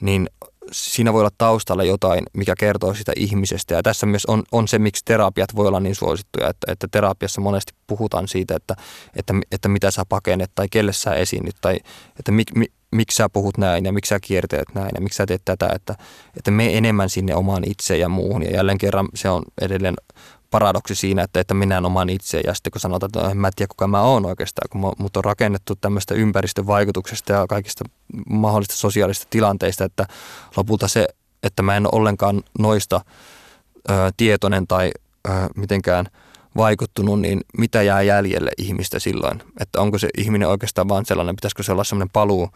niin 0.00 0.30
siinä 0.72 1.12
voi 1.12 1.20
olla 1.20 1.30
taustalla 1.38 1.84
jotain, 1.84 2.24
mikä 2.32 2.54
kertoo 2.58 2.94
sitä 2.94 3.12
ihmisestä. 3.16 3.74
Ja 3.74 3.82
tässä 3.82 4.06
myös 4.06 4.26
on, 4.26 4.42
on 4.52 4.68
se, 4.68 4.78
miksi 4.78 5.04
terapiat 5.04 5.56
voi 5.56 5.66
olla 5.66 5.80
niin 5.80 5.94
suosittuja, 5.94 6.48
että, 6.48 6.72
että 6.72 6.88
terapiassa 6.90 7.40
monesti 7.40 7.72
puhutaan 7.86 8.28
siitä, 8.28 8.56
että, 8.56 8.76
että, 9.16 9.34
että 9.52 9.68
mitä 9.68 9.90
sä 9.90 10.04
pakenet 10.08 10.50
tai 10.54 10.66
kelle 10.70 10.92
sä 10.92 11.14
esiinnyt 11.14 11.56
tai 11.60 11.76
että 12.18 12.32
mi, 12.32 12.42
mi, 12.54 12.66
miksi 12.92 13.16
sä 13.16 13.28
puhut 13.28 13.58
näin 13.58 13.84
ja 13.84 13.92
miksi 13.92 14.08
sä 14.08 14.20
kiertelet 14.20 14.74
näin 14.74 14.90
ja 14.94 15.00
miksi 15.00 15.16
sä 15.16 15.26
teet 15.26 15.42
tätä, 15.44 15.68
että, 15.74 15.94
että 16.36 16.50
me 16.50 16.76
enemmän 16.76 17.10
sinne 17.10 17.34
omaan 17.34 17.64
itse 17.66 17.98
ja 17.98 18.08
muuhun. 18.08 18.42
Ja 18.42 18.50
jälleen 18.50 18.78
kerran 18.78 19.08
se 19.14 19.28
on 19.28 19.42
edelleen 19.60 19.94
paradoksi 20.50 20.94
siinä, 20.94 21.22
että, 21.22 21.40
että 21.40 21.54
minä 21.54 21.78
oman 21.78 22.08
itse 22.08 22.40
ja 22.46 22.54
sitten 22.54 22.70
kun 22.70 22.80
sanotaan, 22.80 23.10
että 23.14 23.30
en 23.30 23.36
mä 23.36 23.50
tiedä 23.56 23.68
kuka 23.68 23.88
mä 23.88 24.02
oon 24.02 24.26
oikeastaan, 24.26 24.68
kun 24.70 24.94
mut 24.98 25.16
on 25.16 25.24
rakennettu 25.24 25.76
tämmöistä 25.76 26.14
ympäristövaikutuksesta 26.14 27.32
ja 27.32 27.46
kaikista 27.46 27.84
mahdollista 28.30 28.74
sosiaalista 28.74 29.26
tilanteista, 29.30 29.84
että 29.84 30.06
lopulta 30.56 30.88
se, 30.88 31.08
että 31.42 31.62
mä 31.62 31.76
en 31.76 31.86
ole 31.86 31.98
ollenkaan 32.00 32.42
noista 32.58 33.00
ö, 33.90 33.92
tietoinen 34.16 34.66
tai 34.66 34.90
ö, 35.28 35.30
mitenkään 35.56 36.06
vaikuttunut, 36.56 37.20
niin 37.20 37.40
mitä 37.58 37.82
jää 37.82 38.02
jäljelle 38.02 38.50
ihmistä 38.58 38.98
silloin? 38.98 39.42
Että 39.60 39.80
onko 39.80 39.98
se 39.98 40.08
ihminen 40.18 40.48
oikeastaan 40.48 40.88
vaan 40.88 41.06
sellainen, 41.06 41.36
pitäisikö 41.36 41.62
se 41.62 41.72
olla 41.72 41.84
sellainen 41.84 42.10
paluu, 42.12 42.50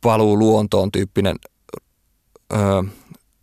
paluu 0.00 0.38
luontoon 0.38 0.92
tyyppinen 0.92 1.36
ö, 2.52 2.56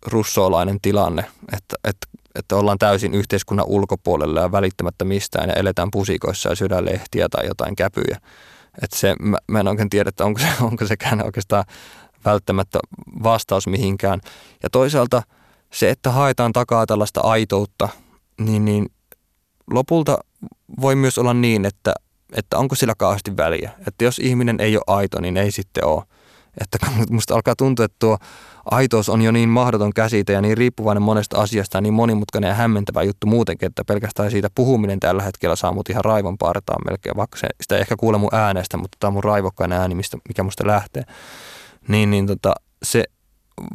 russoolainen 0.06 0.82
tilanne, 0.82 1.26
että, 1.54 1.76
että 1.84 2.08
että 2.36 2.56
ollaan 2.56 2.78
täysin 2.78 3.14
yhteiskunnan 3.14 3.66
ulkopuolella 3.66 4.42
ja 4.42 4.52
välittämättä 4.52 5.06
mistään 5.06 5.50
ja 5.50 5.56
eletään 5.56 5.92
pusikoissa 5.92 6.50
ja 6.50 6.56
syödään 6.56 6.86
lehtiä 6.86 7.30
tai 7.30 7.48
jotain 7.48 7.76
käpyjä. 7.76 8.18
Että 8.82 8.98
se, 8.98 9.16
mä, 9.20 9.38
mä 9.48 9.60
en 9.60 9.68
oikein 9.68 9.90
tiedä, 9.90 10.10
että 10.10 10.26
onko, 10.26 10.40
se, 10.40 10.48
onko 10.62 10.86
sekään 10.86 11.26
oikeastaan 11.26 11.66
välttämättä 12.26 12.80
vastaus 13.24 13.68
mihinkään. 13.68 14.22
Ja 14.64 14.70
toisaalta 14.70 15.24
se, 15.74 15.90
että 15.90 16.12
haetaan 16.12 16.54
takaa 16.54 16.86
tällaista 16.86 17.22
aitoutta, 17.22 17.90
niin, 18.40 18.66
niin 18.66 18.86
lopulta 19.72 20.18
voi 20.82 20.96
myös 20.96 21.18
olla 21.18 21.34
niin, 21.34 21.66
että, 21.66 21.94
että 22.36 22.58
onko 22.58 22.76
sillä 22.76 22.94
kauheasti 22.98 23.38
väliä. 23.38 23.72
Että 23.88 24.04
jos 24.04 24.20
ihminen 24.20 24.60
ei 24.60 24.78
ole 24.78 24.84
aito, 24.88 25.22
niin 25.22 25.38
ei 25.38 25.52
sitten 25.52 25.86
ole. 25.86 26.04
Että 26.62 26.78
musta 27.10 27.36
alkaa 27.36 27.56
tuntua, 27.56 27.86
että 27.86 27.96
tuo 28.00 28.18
aitous 28.66 29.10
on 29.10 29.22
jo 29.22 29.32
niin 29.32 29.50
mahdoton 29.50 29.94
käsite 29.94 30.34
ja 30.34 30.42
niin 30.42 30.58
riippuvainen 30.58 31.02
monesta 31.02 31.42
asiasta 31.42 31.78
ja 31.78 31.82
niin 31.82 31.94
monimutkainen 31.94 32.48
ja 32.48 32.54
hämmentävä 32.54 33.04
juttu 33.04 33.28
muutenkin, 33.28 33.68
että 33.68 33.86
pelkästään 33.86 34.32
siitä 34.32 34.50
puhuminen 34.56 35.00
tällä 35.00 35.24
hetkellä 35.24 35.56
saa 35.56 35.72
mut 35.72 35.90
ihan 35.90 36.06
raivon 36.06 36.38
partaan 36.38 36.82
melkein, 36.86 37.16
vaikka 37.16 37.38
se, 37.38 37.48
sitä 37.62 37.76
ei 37.76 37.82
ehkä 37.82 37.96
kuule 37.96 38.18
mun 38.18 38.36
äänestä, 38.36 38.78
mutta 38.78 38.98
tämä 39.00 39.10
on 39.10 39.14
mun 39.14 39.24
raivokkain 39.24 39.72
ääni, 39.72 39.96
mistä, 39.96 40.18
mikä 40.28 40.44
musta 40.44 40.68
lähtee. 40.68 41.04
Niin, 41.88 42.12
niin 42.12 42.28
tota, 42.28 42.56
se 42.84 43.04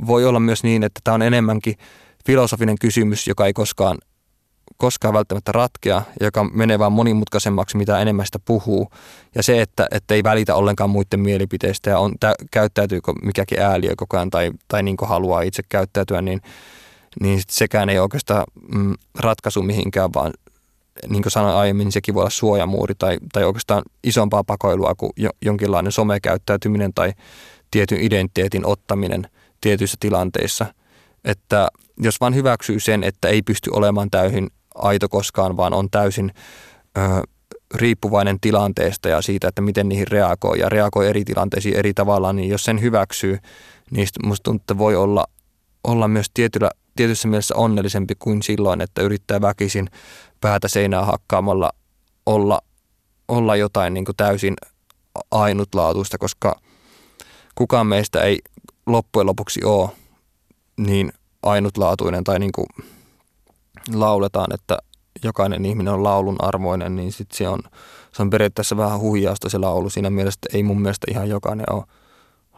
voi 0.06 0.24
olla 0.24 0.40
myös 0.40 0.62
niin, 0.62 0.82
että 0.82 1.00
tämä 1.04 1.14
on 1.14 1.22
enemmänkin 1.22 1.74
filosofinen 2.26 2.76
kysymys, 2.80 3.28
joka 3.28 3.46
ei 3.46 3.52
koskaan 3.52 3.98
koskaan 4.76 5.14
välttämättä 5.14 5.52
ratkea, 5.52 6.02
joka 6.20 6.44
menee 6.44 6.78
vaan 6.78 6.92
monimutkaisemmaksi, 6.92 7.76
mitä 7.76 7.98
enemmän 7.98 8.26
sitä 8.26 8.38
puhuu. 8.44 8.90
Ja 9.34 9.42
se, 9.42 9.60
että, 9.60 9.88
että 9.90 10.14
ei 10.14 10.24
välitä 10.24 10.54
ollenkaan 10.54 10.90
muiden 10.90 11.20
mielipiteistä 11.20 11.90
ja 11.90 11.98
on, 11.98 12.14
tä, 12.20 12.34
käyttäytyykö 12.50 13.12
mikäkin 13.22 13.60
ääliö 13.60 13.92
koko 13.96 14.16
ajan 14.16 14.30
tai, 14.30 14.50
tai 14.68 14.82
niin 14.82 14.96
kuin 14.96 15.08
haluaa 15.08 15.42
itse 15.42 15.62
käyttäytyä, 15.68 16.22
niin, 16.22 16.40
niin 17.20 17.40
sekään 17.48 17.88
ei 17.88 17.98
oikeastaan 17.98 18.44
mm, 18.74 18.94
ratkaisu 19.18 19.62
mihinkään, 19.62 20.10
vaan 20.14 20.32
niin 21.08 21.22
kuin 21.22 21.32
sanoin 21.32 21.56
aiemmin, 21.56 21.84
niin 21.84 21.92
sekin 21.92 22.14
voi 22.14 22.20
olla 22.20 22.30
suojamuuri 22.30 22.94
tai, 22.94 23.18
tai 23.32 23.44
oikeastaan 23.44 23.82
isompaa 24.04 24.44
pakoilua 24.44 24.94
kuin 24.94 25.12
jo, 25.16 25.30
jonkinlainen 25.42 25.92
somekäyttäytyminen 25.92 26.94
tai 26.94 27.12
tietyn 27.70 28.00
identiteetin 28.00 28.66
ottaminen 28.66 29.26
tietyissä 29.60 29.96
tilanteissa. 30.00 30.66
Että 31.24 31.68
jos 31.98 32.20
vaan 32.20 32.34
hyväksyy 32.34 32.80
sen, 32.80 33.04
että 33.04 33.28
ei 33.28 33.42
pysty 33.42 33.70
olemaan 33.72 34.10
täysin 34.10 34.50
aito 34.74 35.08
koskaan, 35.08 35.56
vaan 35.56 35.74
on 35.74 35.90
täysin 35.90 36.32
ö, 36.98 37.00
riippuvainen 37.74 38.40
tilanteesta 38.40 39.08
ja 39.08 39.22
siitä, 39.22 39.48
että 39.48 39.62
miten 39.62 39.88
niihin 39.88 40.08
reagoi 40.08 40.58
ja 40.58 40.68
reagoi 40.68 41.08
eri 41.08 41.24
tilanteisiin 41.24 41.76
eri 41.76 41.94
tavalla, 41.94 42.32
niin 42.32 42.48
jos 42.48 42.64
sen 42.64 42.80
hyväksyy, 42.80 43.38
niin 43.90 44.08
musta 44.24 44.42
tuntuu, 44.42 44.62
että 44.62 44.78
voi 44.78 44.96
olla, 44.96 45.24
olla 45.84 46.08
myös 46.08 46.26
tietyllä, 46.34 46.70
tietyssä 46.96 47.28
mielessä 47.28 47.54
onnellisempi 47.56 48.14
kuin 48.18 48.42
silloin, 48.42 48.80
että 48.80 49.02
yrittää 49.02 49.40
väkisin 49.40 49.90
päätä 50.40 50.68
seinää 50.68 51.04
hakkaamalla 51.04 51.70
olla, 52.26 52.60
olla 53.28 53.56
jotain 53.56 53.94
niin 53.94 54.04
kuin 54.04 54.16
täysin 54.16 54.54
ainutlaatuista, 55.30 56.18
koska 56.18 56.60
kukaan 57.54 57.86
meistä 57.86 58.20
ei 58.20 58.38
loppujen 58.86 59.26
lopuksi 59.26 59.64
ole 59.64 59.90
niin 60.76 61.12
ainutlaatuinen 61.42 62.24
tai 62.24 62.38
niin 62.38 62.52
kuin 62.52 62.66
lauletaan, 63.94 64.54
että 64.54 64.78
jokainen 65.24 65.64
ihminen 65.64 65.94
on 65.94 66.04
laulun 66.04 66.36
arvoinen, 66.38 66.96
niin 66.96 67.12
sit 67.12 67.32
se, 67.32 67.48
on, 67.48 67.58
se 68.12 68.22
on 68.22 68.30
periaatteessa 68.30 68.76
vähän 68.76 69.00
huijausta 69.00 69.48
se 69.48 69.58
laulu. 69.58 69.90
Siinä 69.90 70.10
mielessä 70.10 70.40
ei 70.52 70.62
mun 70.62 70.82
mielestä 70.82 71.06
ihan 71.10 71.28
jokainen 71.28 71.72
ole 71.72 71.84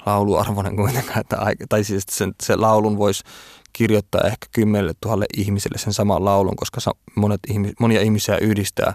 lauluarvoinen 0.06 0.76
kuitenkaan. 0.76 1.20
Että, 1.20 1.38
tai 1.68 1.84
siis 1.84 2.04
sen, 2.10 2.34
se 2.42 2.56
laulun 2.56 2.98
voisi 2.98 3.24
kirjoittaa 3.72 4.20
ehkä 4.20 4.46
kymmenelle 4.52 4.92
tuhalle 5.00 5.24
ihmiselle 5.36 5.78
sen 5.78 5.92
saman 5.92 6.24
laulun, 6.24 6.56
koska 6.56 6.80
monet, 7.14 7.40
monia 7.80 8.00
ihmisiä 8.00 8.36
yhdistää 8.36 8.94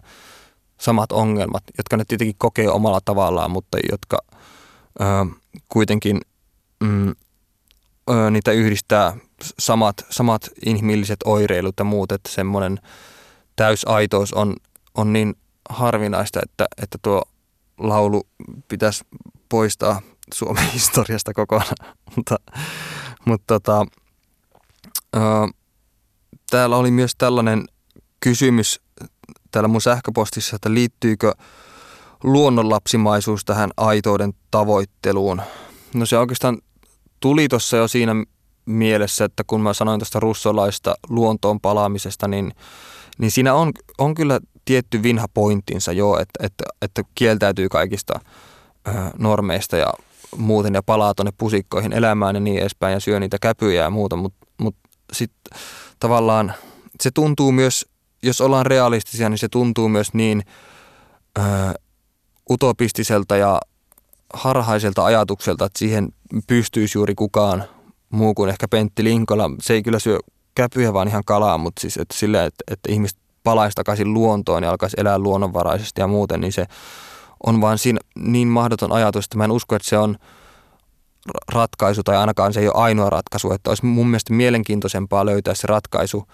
samat 0.78 1.12
ongelmat, 1.12 1.64
jotka 1.78 1.98
ne 1.98 2.06
tietenkin 2.08 2.36
kokee 2.38 2.70
omalla 2.70 3.00
tavallaan, 3.06 3.52
mutta 3.52 3.78
jotka 3.92 4.18
ö, 5.02 5.04
kuitenkin 5.70 6.22
mm, 6.84 7.10
ö, 8.10 8.32
niitä 8.32 8.52
yhdistää 8.52 9.18
samat, 9.60 10.06
samat 10.10 10.50
inhimilliset 10.66 11.20
oireilut 11.26 11.76
ja 11.80 11.86
muut, 11.86 12.12
että 12.12 12.30
semmoinen 12.32 12.80
täysaitous 13.56 14.34
on, 14.34 14.56
on 14.96 15.14
niin 15.14 15.36
harvinaista, 15.70 16.40
että, 16.44 16.66
että 16.82 16.98
tuo 17.02 17.24
laulu 17.78 18.28
pitäisi 18.68 19.04
poistaa 19.50 20.02
Suomen 20.34 20.72
historiasta 20.74 21.34
kokonaan. 21.34 21.76
mutta, 22.16 22.36
mutta 23.26 23.60
tota, 23.60 23.86
ö, 25.16 25.20
täällä 26.50 26.78
oli 26.78 26.92
myös 26.92 27.12
tällainen 27.18 27.66
kysymys 28.20 28.82
täällä 29.52 29.68
mun 29.68 29.82
sähköpostissa, 29.82 30.56
että 30.56 30.74
liittyykö 30.74 31.34
luonnonlapsimaisuus 32.24 33.46
tähän 33.46 33.72
aitouden 33.78 34.34
tavoitteluun. 34.52 35.42
No 35.94 36.06
se 36.06 36.18
oikeastaan 36.18 36.58
tuli 37.20 37.48
tuossa 37.48 37.78
jo 37.78 37.88
siinä 37.88 38.14
mielessä, 38.68 39.26
että 39.26 39.44
kun 39.48 39.62
mä 39.62 39.74
sanoin 39.74 40.00
tästä 40.00 40.20
russolaista 40.20 40.96
luontoon 41.10 41.60
palaamisesta, 41.60 42.28
niin, 42.28 42.52
niin 43.18 43.32
siinä 43.32 43.54
on, 43.54 43.72
on 43.98 44.16
kyllä 44.16 44.40
tietty 44.66 45.04
vinha 45.04 45.28
pointtinsa 45.34 45.92
jo, 45.92 46.20
että, 46.20 46.46
että, 46.46 46.64
että 46.82 47.04
kieltäytyy 47.16 47.70
kaikista 47.70 48.20
ö, 48.88 48.92
normeista 49.18 49.78
ja 49.78 49.94
muuten 50.38 50.74
ja 50.74 50.84
palaa 50.84 51.14
tuonne 51.14 51.32
pusikkoihin 51.38 51.94
elämään 51.94 52.36
ja 52.36 52.40
niin 52.40 52.62
edespäin 52.62 52.94
ja 52.94 53.00
syö 53.00 53.20
niitä 53.20 53.38
käpyjä 53.42 53.84
ja 53.84 53.90
muuta, 53.90 54.16
mutta 54.16 54.48
mut 54.58 54.76
sitten 55.14 55.60
tavallaan 56.00 56.54
se 57.04 57.12
tuntuu 57.12 57.52
myös, 57.52 57.86
jos 58.24 58.42
ollaan 58.42 58.66
realistisia, 58.66 59.30
niin 59.30 59.38
se 59.38 59.50
tuntuu 59.50 59.90
myös 59.90 60.14
niin 60.14 60.44
ö, 61.38 61.42
utopistiselta 62.50 63.38
ja 63.38 63.60
harhaiselta 64.34 65.06
ajatukselta, 65.06 65.66
että 65.66 65.80
siihen 65.80 66.10
pystyisi 66.48 66.98
juuri 66.98 67.16
kukaan 67.16 67.64
muu 68.10 68.34
kuin 68.34 68.50
ehkä 68.50 68.68
Pentti 68.68 69.04
Linkola. 69.04 69.52
Se 69.62 69.74
ei 69.74 69.84
kyllä 69.84 70.00
syö 70.00 70.20
käpyjä, 70.56 70.94
vaan 70.94 71.08
ihan 71.08 71.24
kalaa, 71.26 71.58
mutta 71.58 71.82
siis 71.82 71.98
että 71.98 72.16
sillä, 72.18 72.46
että, 72.46 72.64
että 72.72 72.92
ihmiset 72.92 73.18
palaisi 73.44 73.76
takaisin 73.76 74.14
luontoon 74.14 74.64
ja 74.64 74.70
alkaisi 74.70 74.98
elää 75.00 75.20
luonnonvaraisesti 75.20 76.02
ja 76.02 76.08
muuten, 76.08 76.42
niin 76.42 76.54
se 76.54 76.66
on 77.46 77.62
vaan 77.62 77.78
siinä 77.78 78.00
niin 78.20 78.48
mahdoton 78.48 78.92
ajatus, 78.92 79.26
että 79.26 79.38
mä 79.38 79.44
en 79.44 79.52
usko, 79.52 79.76
että 79.76 79.90
se 79.90 79.98
on 79.98 80.16
ratkaisu 81.54 82.04
tai 82.04 82.18
ainakaan 82.18 82.54
se 82.54 82.60
ei 82.60 82.68
ole 82.68 82.76
ainoa 82.84 83.10
ratkaisu, 83.10 83.52
että 83.52 83.72
olisi 83.72 83.86
mun 83.86 84.08
mielestä 84.08 84.34
mielenkiintoisempaa 84.34 85.26
löytää 85.26 85.54
se 85.54 85.68
ratkaisu 85.68 86.28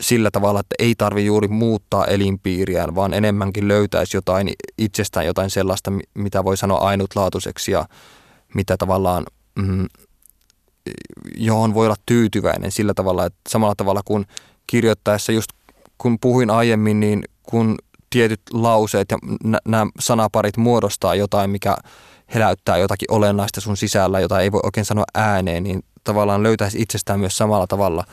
sillä 0.00 0.30
tavalla, 0.30 0.60
että 0.60 0.74
ei 0.78 0.94
tarvi 0.94 1.26
juuri 1.26 1.48
muuttaa 1.48 2.06
elinpiiriään, 2.06 2.94
vaan 2.94 3.14
enemmänkin 3.14 3.68
löytäisi 3.68 4.16
jotain 4.16 4.50
itsestään 4.78 5.26
jotain 5.26 5.50
sellaista, 5.50 5.92
mitä 6.14 6.44
voi 6.44 6.56
sanoa 6.56 6.78
ainutlaatuiseksi 6.78 7.72
ja 7.72 7.84
mitä 8.54 8.76
tavallaan, 8.76 9.24
mm, 9.58 9.86
johon 11.36 11.74
voi 11.74 11.86
olla 11.86 11.96
tyytyväinen 12.06 12.72
sillä 12.72 12.94
tavalla, 12.94 13.26
että 13.26 13.38
samalla 13.48 13.74
tavalla 13.74 14.00
kuin 14.04 14.26
kirjoittaessa, 14.66 15.32
just 15.32 15.50
kun 15.98 16.18
puhuin 16.20 16.50
aiemmin, 16.50 17.00
niin 17.00 17.22
kun 17.42 17.74
tietyt 18.10 18.40
lauseet 18.52 19.10
ja 19.10 19.18
nämä 19.64 19.86
sanaparit 20.00 20.56
muodostaa 20.56 21.14
jotain, 21.14 21.50
mikä 21.50 21.76
heläyttää 22.34 22.76
jotakin 22.76 23.12
olennaista 23.12 23.60
sun 23.60 23.76
sisällä, 23.76 24.20
jota 24.20 24.40
ei 24.40 24.52
voi 24.52 24.60
oikein 24.62 24.84
sanoa 24.84 25.04
ääneen, 25.14 25.62
niin 25.62 25.82
tavallaan 26.04 26.42
löytäisi 26.42 26.82
itsestään 26.82 27.20
myös 27.20 27.36
samalla 27.36 27.66
tavalla 27.66 28.04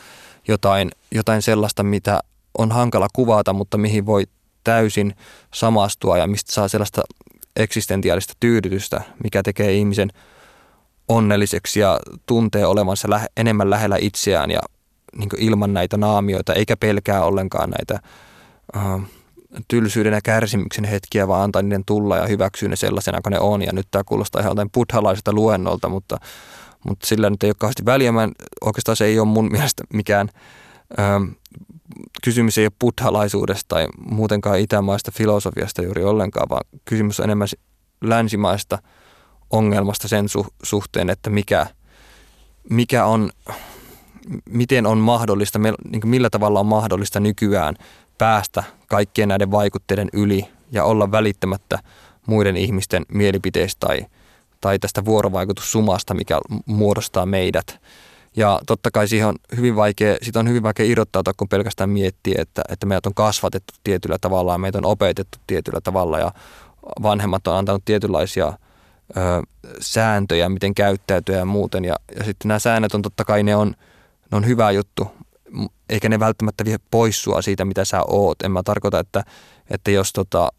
jotain, 0.48 0.92
jotain 1.12 1.42
sellaista, 1.42 1.84
mitä 1.84 2.20
on 2.58 2.72
hankala 2.72 3.08
kuvata, 3.14 3.54
mutta 3.54 3.78
mihin 3.78 4.06
voi 4.06 4.24
täysin 4.64 5.16
samastua 5.54 6.18
ja 6.18 6.28
mistä 6.28 6.52
saa 6.52 6.68
sellaista 6.68 7.02
eksistentiaalista 7.56 8.34
tyydytystä, 8.40 9.02
mikä 9.24 9.44
tekee 9.44 9.74
ihmisen 9.74 10.10
onnelliseksi 11.08 11.80
ja 11.80 12.00
tuntee 12.26 12.66
olevansa 12.66 13.10
lähe, 13.10 13.28
enemmän 13.38 13.70
lähellä 13.70 13.98
itseään 14.00 14.52
ja 14.52 14.60
niin 15.18 15.30
ilman 15.38 15.74
näitä 15.74 15.98
naamioita, 15.98 16.54
eikä 16.54 16.78
pelkää 16.78 17.24
ollenkaan 17.24 17.70
näitä 17.70 18.00
uh, 18.76 19.02
tylsyyden 19.68 20.14
ja 20.14 20.22
kärsimyksen 20.24 20.84
hetkiä, 20.84 21.28
vaan 21.28 21.44
antaa 21.44 21.62
niiden 21.62 21.86
tulla 21.86 22.18
ja 22.18 22.28
hyväksyä 22.28 22.70
ne 22.70 22.76
sellaisena 22.76 23.22
kuin 23.22 23.32
ne 23.32 23.40
on. 23.40 23.62
Ja 23.62 23.74
nyt 23.74 23.88
tämä 23.92 24.04
kuulostaa 24.04 24.40
ihan 24.40 24.52
jotain 24.52 24.72
buddhalaiselta 24.72 25.34
luennolta, 25.34 25.90
mutta, 25.90 26.18
mutta 26.86 27.08
sillä 27.08 27.30
nyt 27.30 27.44
ei 27.44 27.50
ole 27.50 27.56
kauheasti 27.60 27.86
väliä. 27.86 28.12
Mä 28.12 28.30
oikeastaan 28.62 28.96
se 28.96 29.06
ei 29.06 29.20
ole 29.20 29.28
mun 29.28 29.52
mielestä 29.52 29.84
mikään 29.94 30.30
ö, 31.00 31.04
kysymys 32.24 32.58
ei 32.58 32.66
ole 32.66 32.72
buddhalaisuudesta 32.80 33.66
tai 33.68 33.88
muutenkaan 34.10 34.60
itämaista 34.60 35.12
filosofiasta 35.12 35.82
juuri 35.82 36.04
ollenkaan, 36.04 36.50
vaan 36.50 36.66
kysymys 36.86 37.20
on 37.20 37.24
enemmän 37.24 37.48
länsimaista 38.02 38.80
ongelmasta 39.50 40.08
sen 40.08 40.26
su- 40.26 40.54
suhteen, 40.64 41.10
että 41.10 41.30
mikä, 41.30 41.68
mikä 42.70 43.06
on, 43.06 43.30
miten 44.50 44.86
on 44.86 44.98
mahdollista, 44.98 45.60
niin 45.60 46.02
millä 46.06 46.30
tavalla 46.30 46.60
on 46.60 46.66
mahdollista 46.66 47.20
nykyään 47.20 47.76
päästä 48.18 48.64
kaikkien 48.88 49.30
näiden 49.30 49.52
vaikutteiden 49.52 50.10
yli 50.14 50.48
ja 50.72 50.84
olla 50.84 51.12
välittämättä 51.12 51.80
muiden 52.26 52.58
ihmisten 52.58 53.06
mielipiteistä 53.12 53.88
tai, 53.88 54.06
tai 54.62 54.80
tästä 54.80 55.06
vuorovaikutussumasta, 55.06 56.14
mikä 56.14 56.40
muodostaa 56.66 57.26
meidät. 57.26 57.80
Ja 58.38 58.60
totta 58.68 58.92
kai 58.92 59.08
siihen 59.08 59.28
on 59.28 59.36
hyvin 59.56 59.76
vaikea, 59.76 60.18
siitä 60.22 60.40
on 60.40 60.50
hyvin 60.50 60.64
vaikea 60.64 60.86
irrottautua, 60.86 61.34
kun 61.38 61.50
pelkästään 61.50 61.90
miettii, 61.90 62.36
että, 62.38 62.62
että 62.70 62.86
meidät 62.86 63.06
on 63.06 63.14
kasvatettu 63.14 63.74
tietyllä 63.84 64.18
tavalla 64.22 64.52
ja 64.52 64.58
meitä 64.58 64.78
on 64.78 64.86
opetettu 64.86 65.38
tietyllä 65.48 65.82
tavalla 65.82 66.20
ja 66.20 66.32
vanhemmat 67.02 67.48
on 67.48 67.56
antanut 67.56 67.86
tietynlaisia 67.86 68.54
ö, 69.18 69.22
sääntöjä, 69.80 70.50
miten 70.50 70.76
käyttäytyä 70.76 71.38
ja 71.38 71.46
muuten. 71.46 71.86
Ja, 71.86 71.96
ja 72.18 72.24
sitten 72.24 72.48
nämä 72.48 72.60
säännöt 72.60 72.94
on 72.94 73.02
totta 73.02 73.26
kai, 73.26 73.44
ne 73.44 73.56
on, 73.56 73.76
ne 74.32 74.38
on 74.38 74.48
hyvä 74.48 74.72
juttu, 74.72 75.08
eikä 75.90 76.10
ne 76.10 76.20
välttämättä 76.20 76.66
vie 76.66 76.78
pois 76.92 77.24
sua 77.24 77.42
siitä, 77.42 77.66
mitä 77.66 77.86
sä 77.86 78.02
oot. 78.08 78.42
En 78.42 78.52
mä 78.52 78.64
tarkoita, 78.64 79.00
että, 79.00 79.24
että 79.70 79.92
jos 79.92 80.14
tota, 80.14 80.50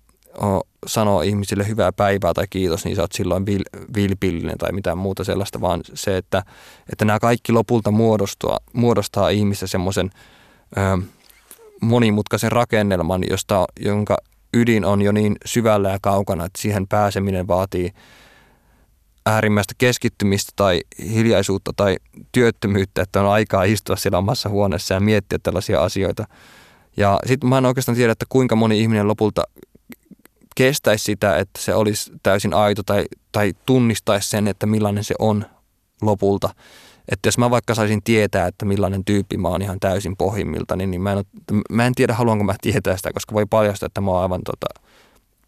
sanoo 0.87 1.23
ihmisille 1.23 1.69
hyvää 1.69 1.93
päivää 1.93 2.35
tai 2.35 2.47
kiitos, 2.51 2.85
niin 2.85 2.97
sä 2.97 3.03
oot 3.03 3.13
silloin 3.13 3.47
vil, 3.47 3.65
vilpillinen 3.97 4.59
tai 4.59 4.73
mitään 4.73 4.99
muuta 4.99 5.25
sellaista, 5.25 5.61
vaan 5.61 5.81
se, 5.95 6.17
että, 6.17 6.43
että 6.93 7.05
nämä 7.05 7.19
kaikki 7.19 7.53
lopulta 7.53 7.91
muodostua, 7.91 8.57
muodostaa 8.73 9.29
ihmistä 9.29 9.67
semmoisen 9.67 10.11
monimutkaisen 11.81 12.53
rakennelman, 12.53 13.25
josta, 13.31 13.65
jonka 13.81 14.17
ydin 14.55 14.85
on 14.85 15.03
jo 15.03 15.13
niin 15.13 15.37
syvällä 15.45 15.91
ja 15.91 15.99
kaukana, 16.03 16.45
että 16.45 16.63
siihen 16.63 16.89
pääseminen 16.89 17.49
vaatii– 17.49 17.91
äärimmäistä 19.27 19.75
keskittymistä 19.79 20.53
tai 20.57 20.81
hiljaisuutta 21.13 21.73
tai 21.77 21.97
työttömyyttä, 22.33 23.03
että 23.03 23.21
on 23.21 23.31
aikaa 23.31 23.65
istua 23.65 23.97
siellä 23.97 24.19
omassa 24.19 24.49
huoneessa 24.49 24.95
ja 24.95 25.01
miettiä 25.01 25.39
tällaisia 25.43 25.83
asioita. 25.83 26.25
Ja 26.97 27.19
sitten 27.27 27.49
mä 27.49 27.59
en 27.59 27.67
oikeastaan 27.67 27.97
tiedä, 27.97 28.13
että 28.13 28.27
kuinka 28.29 28.57
moni 28.57 28.81
ihminen 28.81 29.09
lopulta 29.09 29.43
kestäisi 30.57 31.05
sitä, 31.05 31.37
että 31.37 31.61
se 31.61 31.75
olisi 31.75 32.13
täysin 32.23 32.55
aito 32.55 32.83
tai, 32.83 33.05
tai 33.33 33.53
tunnistaisi 33.67 34.29
sen, 34.29 34.49
että 34.49 34.67
millainen 34.67 35.05
se 35.05 35.15
on 35.19 35.45
lopulta. 36.03 36.55
Että 37.09 37.27
jos 37.27 37.39
mä 37.39 37.51
vaikka 37.51 37.75
saisin 37.75 38.03
tietää, 38.03 38.47
että 38.47 38.65
millainen 38.65 39.05
tyyppi 39.05 39.37
mä 39.37 39.49
oon 39.49 39.63
ihan 39.63 39.81
täysin 39.81 40.17
pohjimmilta, 40.17 40.77
niin, 40.77 40.91
niin 40.91 41.01
mä, 41.01 41.13
en, 41.13 41.25
mä 41.71 41.87
en 41.87 41.95
tiedä, 41.95 42.15
haluanko 42.15 42.45
mä 42.45 42.55
tietää 42.61 42.97
sitä, 42.97 43.13
koska 43.13 43.35
voi 43.35 43.47
paljastaa, 43.51 43.87
että 43.87 44.01
mä 44.01 44.11
oon 44.11 44.23
aivan 44.23 44.41
tota, 44.45 44.67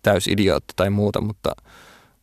täys 0.03 0.29
idiootti 0.29 0.73
tai 0.77 0.91
muuta, 0.91 1.21
mutta– 1.21 1.53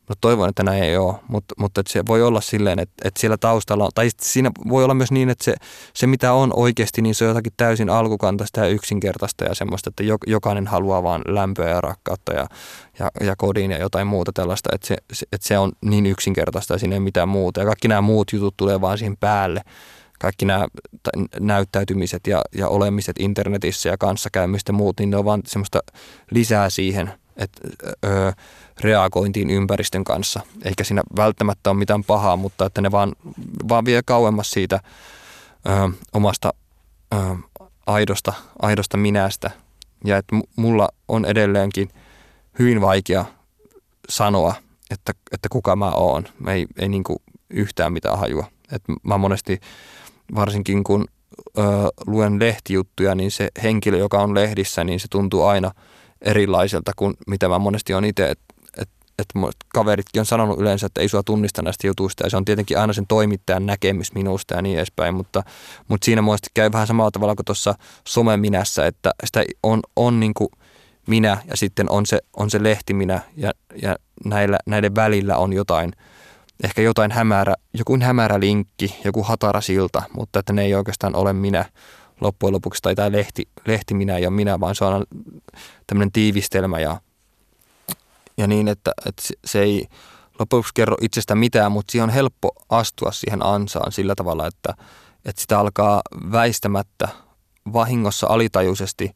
No 0.10 0.16
toivon, 0.22 0.50
että 0.50 0.64
näin 0.64 0.84
ei 0.84 0.98
ole, 0.98 1.16
mutta, 1.28 1.56
mutta 1.58 1.82
se 1.88 2.04
voi 2.08 2.24
olla 2.24 2.42
silleen, 2.42 2.80
että, 2.80 3.08
että 3.08 3.20
siellä 3.20 3.38
taustalla 3.38 3.86
on, 3.86 3.92
tai 3.96 4.10
siinä 4.22 4.52
voi 4.70 4.84
olla 4.84 4.94
myös 4.94 5.12
niin, 5.12 5.30
että 5.30 5.44
se, 5.44 5.56
se 5.94 6.08
mitä 6.08 6.34
on 6.34 6.52
oikeasti, 6.56 7.02
niin 7.02 7.16
se 7.16 7.24
on 7.24 7.30
jotakin 7.30 7.54
täysin 7.58 7.90
alkukantaista 7.90 8.60
ja 8.60 8.68
yksinkertaista 8.68 9.44
ja 9.44 9.56
semmoista, 9.56 9.90
että 9.90 10.04
jokainen 10.28 10.68
haluaa 10.68 11.04
vaan 11.04 11.22
lämpöä 11.28 11.70
ja 11.70 11.82
rakkautta 11.82 12.34
ja, 12.34 12.48
ja, 13.00 13.12
ja 13.22 13.36
kodin 13.36 13.72
ja 13.72 13.78
jotain 13.78 14.08
muuta 14.08 14.32
tällaista, 14.34 14.70
että 14.74 14.88
se, 14.88 14.96
että 15.32 15.48
se 15.48 15.58
on 15.58 15.72
niin 15.82 16.06
yksinkertaista 16.06 16.74
ja 16.74 16.80
siinä 16.80 16.96
ei 16.96 17.00
mitään 17.00 17.30
muuta. 17.30 17.60
Ja 17.60 17.66
kaikki 17.66 17.88
nämä 17.88 18.02
muut 18.02 18.34
jutut 18.34 18.58
tulee 18.58 18.82
vaan 18.82 18.98
siihen 18.98 19.18
päälle 19.18 19.62
kaikki 20.20 20.46
nämä 20.46 20.68
näyttäytymiset 21.40 22.28
ja, 22.28 22.42
ja 22.56 22.68
olemiset 22.68 23.16
internetissä 23.20 23.90
ja 23.90 23.98
kanssakäymistä 23.98 24.70
ja 24.70 24.74
muut, 24.74 25.00
niin 25.00 25.10
ne 25.10 25.18
on 25.18 25.26
vaan 25.26 25.42
semmoista 25.48 25.80
lisää 26.32 26.70
siihen, 26.70 27.14
että 27.38 27.62
öö, 28.06 28.32
reagointiin 28.82 29.50
ympäristön 29.50 30.04
kanssa. 30.04 30.40
Eikä 30.64 30.84
siinä 30.84 31.04
välttämättä 31.16 31.70
ole 31.70 31.78
mitään 31.78 32.04
pahaa, 32.04 32.36
mutta 32.36 32.66
että 32.66 32.82
ne 32.82 32.92
vaan, 32.92 33.14
vaan 33.70 33.86
vie 33.86 34.02
kauemmas 34.06 34.52
siitä 34.52 34.80
ö, 35.68 35.94
omasta 36.14 36.54
ö, 37.14 37.18
aidosta, 37.86 38.34
aidosta 38.62 38.98
minästä. 38.98 39.52
Ja 40.06 40.18
että 40.18 40.36
mulla 40.56 40.90
on 41.08 41.26
edelleenkin 41.26 41.90
hyvin 42.60 42.82
vaikea 42.82 43.26
sanoa, 44.10 44.54
että, 44.92 45.14
että 45.32 45.50
kuka 45.50 45.76
mä 45.76 45.92
oon. 45.92 46.24
Ei, 46.48 46.66
ei 46.80 46.90
niin 46.90 47.04
yhtään 47.50 47.94
mitään 47.94 48.20
hajua. 48.20 48.46
Et 48.72 48.84
mä 49.04 49.18
monesti, 49.18 49.60
varsinkin 50.36 50.84
kun 50.84 51.06
ö, 51.58 51.62
luen 52.08 52.40
lehtijuttuja, 52.40 53.16
niin 53.16 53.32
se 53.32 53.50
henkilö, 53.64 53.98
joka 53.98 54.22
on 54.22 54.36
lehdissä, 54.36 54.84
niin 54.84 55.00
se 55.00 55.08
tuntuu 55.08 55.44
aina 55.44 55.72
erilaiselta 56.26 56.92
kuin 56.96 57.14
mitä 57.28 57.50
mä 57.50 57.60
monesti 57.60 57.94
on 57.94 58.06
itse 58.06 58.36
että 59.20 59.40
kaveritkin 59.74 60.20
on 60.20 60.26
sanonut 60.26 60.60
yleensä, 60.60 60.86
että 60.86 61.02
ei 61.02 61.10
sua 61.10 61.24
tunnista 61.24 61.62
näistä 61.62 61.88
jutuista 61.88 62.24
ja 62.24 62.30
se 62.30 62.38
on 62.38 62.46
tietenkin 62.46 62.80
aina 62.80 62.94
sen 62.94 63.08
toimittajan 63.08 63.66
näkemys 63.66 64.14
minusta 64.14 64.56
ja 64.56 64.62
niin 64.62 64.78
edespäin, 64.78 65.16
mutta, 65.16 65.44
mutta 65.88 66.06
siinä 66.06 66.22
muista 66.22 66.50
käy 66.54 66.72
vähän 66.72 66.88
samalla 66.88 67.12
tavalla 67.12 67.36
kuin 67.36 67.46
tuossa 67.46 67.76
someminässä, 68.08 68.88
että 68.88 69.12
sitä 69.26 69.44
on, 69.64 69.80
on 69.96 70.20
niin 70.20 70.34
kuin 70.34 70.50
minä 71.08 71.38
ja 71.48 71.58
sitten 71.58 71.92
on 71.92 72.06
se, 72.06 72.20
on 72.38 72.50
se 72.50 72.64
lehti 72.64 72.94
minä 72.94 73.22
ja, 73.38 73.52
ja 73.82 73.96
näillä, 74.26 74.58
näiden 74.66 74.96
välillä 74.96 75.38
on 75.38 75.54
jotain, 75.54 75.94
ehkä 76.64 76.82
jotain 76.82 77.12
hämärä, 77.12 77.54
joku 77.74 77.98
hämärä 78.02 78.40
linkki, 78.40 78.96
joku 79.04 79.24
hatara 79.24 79.62
silta, 79.62 80.04
mutta 80.14 80.40
että 80.40 80.54
ne 80.54 80.64
ei 80.64 80.76
oikeastaan 80.76 81.16
ole 81.16 81.34
minä 81.34 81.66
loppujen 82.22 82.54
lopuksi, 82.54 82.82
tai 82.82 82.96
tämä 82.96 83.12
lehti, 83.12 83.48
lehti 83.68 83.94
minä 83.94 84.14
ole 84.14 84.30
minä, 84.30 84.60
vaan 84.60 84.76
se 84.76 84.86
on 84.86 85.06
tämmöinen 85.88 86.12
tiivistelmä 86.12 86.80
ja 86.80 87.00
ja 88.38 88.48
niin, 88.48 88.68
että, 88.68 88.92
että 89.06 89.24
se 89.46 89.62
ei 89.62 89.88
lopuksi 90.40 90.74
kerro 90.74 90.96
itsestä 91.02 91.36
mitään, 91.36 91.72
mutta 91.72 91.92
siihen 91.92 92.04
on 92.04 92.14
helppo 92.14 92.52
astua 92.70 93.12
siihen 93.12 93.46
ansaan 93.46 93.92
sillä 93.92 94.16
tavalla, 94.16 94.48
että, 94.48 94.74
että 95.26 95.42
sitä 95.42 95.60
alkaa 95.60 96.02
väistämättä 96.32 97.08
vahingossa 97.74 98.28
alitajuisesti 98.28 99.12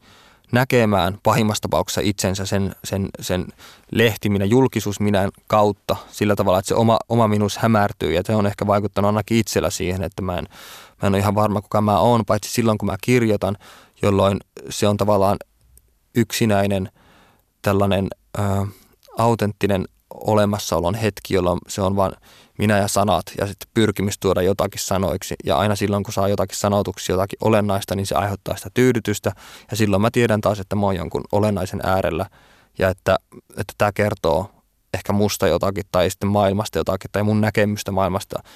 näkemään 0.52 1.18
pahimmassa 1.24 1.62
tapauksessa 1.62 2.02
itsensä 2.02 2.46
sen, 2.46 2.76
sen, 2.84 3.10
sen 3.20 3.48
lehtiminä, 3.92 4.46
julkisuusminän 4.46 5.30
kautta 5.48 5.96
sillä 6.12 6.36
tavalla, 6.36 6.60
että 6.60 6.68
se 6.68 6.76
oma, 6.76 7.00
oma 7.10 7.28
minus 7.28 7.58
hämärtyy. 7.58 8.14
Ja 8.14 8.22
se 8.26 8.36
on 8.36 8.48
ehkä 8.48 8.68
vaikuttanut 8.68 9.10
ainakin 9.10 9.38
itsellä 9.38 9.70
siihen, 9.70 10.04
että 10.04 10.22
mä 10.22 10.38
en, 10.38 10.48
mä 11.02 11.08
en 11.08 11.14
ole 11.14 11.20
ihan 11.20 11.36
varma 11.36 11.62
kuka 11.62 11.82
mä 11.82 12.00
oon, 12.00 12.26
paitsi 12.26 12.52
silloin 12.52 12.78
kun 12.78 12.86
mä 12.86 12.96
kirjoitan, 13.02 13.58
jolloin 14.02 14.40
se 14.70 14.88
on 14.88 14.98
tavallaan 14.98 15.38
yksinäinen 16.16 16.92
tällainen 17.62 18.08
äh, 18.40 18.68
autenttinen 19.18 19.86
olemassaolon 20.14 20.96
hetki, 20.96 21.34
jolloin 21.34 21.60
se 21.68 21.82
on 21.82 21.96
vain 21.96 22.12
minä 22.58 22.78
ja 22.78 22.88
sanat 22.88 23.24
ja 23.38 23.48
sitten 23.48 23.70
pyrkimys 23.74 24.20
tuoda 24.20 24.42
jotakin 24.42 24.82
sanoiksi. 24.82 25.36
Ja 25.44 25.58
aina 25.58 25.76
silloin, 25.76 26.04
kun 26.04 26.14
saa 26.14 26.28
jotakin 26.28 26.58
sanotuksi, 26.58 27.12
jotakin 27.12 27.38
olennaista, 27.42 27.96
niin 27.96 28.06
se 28.06 28.16
aiheuttaa 28.16 28.58
sitä 28.58 28.70
tyydytystä. 28.74 29.32
Ja 29.72 29.78
silloin 29.78 30.02
mä 30.02 30.12
tiedän 30.12 30.42
taas, 30.42 30.60
että 30.60 30.76
mä 30.76 30.86
oon 30.86 30.96
jonkun 30.96 31.24
olennaisen 31.32 31.80
äärellä 31.84 32.26
ja 32.80 32.90
että, 32.90 33.18
että 33.50 33.74
tämä 33.78 33.92
kertoo 33.92 34.52
ehkä 34.94 35.14
musta 35.14 35.48
jotakin 35.48 35.84
tai 35.92 36.10
sitten 36.10 36.30
maailmasta 36.30 36.78
jotakin 36.78 37.12
tai 37.12 37.24
mun 37.24 37.42
näkemystä 37.42 37.92
maailmasta 37.92 38.40
ö, 38.40 38.50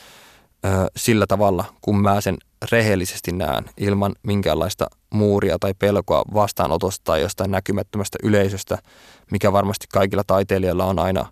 sillä 0.95 1.27
tavalla, 1.27 1.65
kun 1.81 2.01
mä 2.01 2.21
sen 2.21 2.37
rehellisesti 2.71 3.31
näen 3.31 3.65
ilman 3.77 4.11
minkäänlaista 4.23 4.87
muuria 5.09 5.59
tai 5.59 5.73
pelkoa 5.79 6.23
vastaanotosta 6.33 7.03
tai 7.03 7.21
jostain 7.21 7.51
näkymättömästä 7.51 8.17
yleisöstä, 8.23 8.77
mikä 9.31 9.51
varmasti 9.51 9.87
kaikilla 9.93 10.23
taiteilijoilla 10.27 10.85
on 10.85 10.99
aina, 10.99 11.25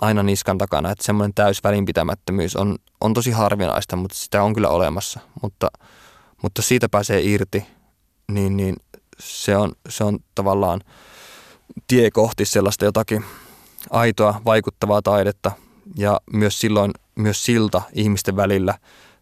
aina 0.00 0.22
niskan 0.22 0.58
takana, 0.58 0.90
että 0.90 1.04
semmoinen 1.04 1.34
täys 1.34 1.64
välinpitämättömyys 1.64 2.56
on, 2.56 2.76
on 3.00 3.14
tosi 3.14 3.30
harvinaista, 3.30 3.96
mutta 3.96 4.16
sitä 4.16 4.42
on 4.42 4.54
kyllä 4.54 4.68
olemassa. 4.68 5.20
Mutta, 5.42 5.70
mutta 6.42 6.62
siitä 6.62 6.88
pääsee 6.88 7.20
irti, 7.22 7.66
niin, 8.32 8.56
niin 8.56 8.76
se, 9.18 9.56
on, 9.56 9.72
se 9.88 10.04
on 10.04 10.18
tavallaan 10.34 10.80
tie 11.86 12.10
kohti 12.10 12.44
sellaista 12.44 12.84
jotakin 12.84 13.24
aitoa, 13.90 14.40
vaikuttavaa 14.44 15.02
taidetta 15.02 15.52
ja 15.96 16.20
myös 16.32 16.60
silloin 16.60 16.90
myös 17.14 17.44
silta 17.44 17.82
ihmisten 17.92 18.36
välillä 18.36 18.74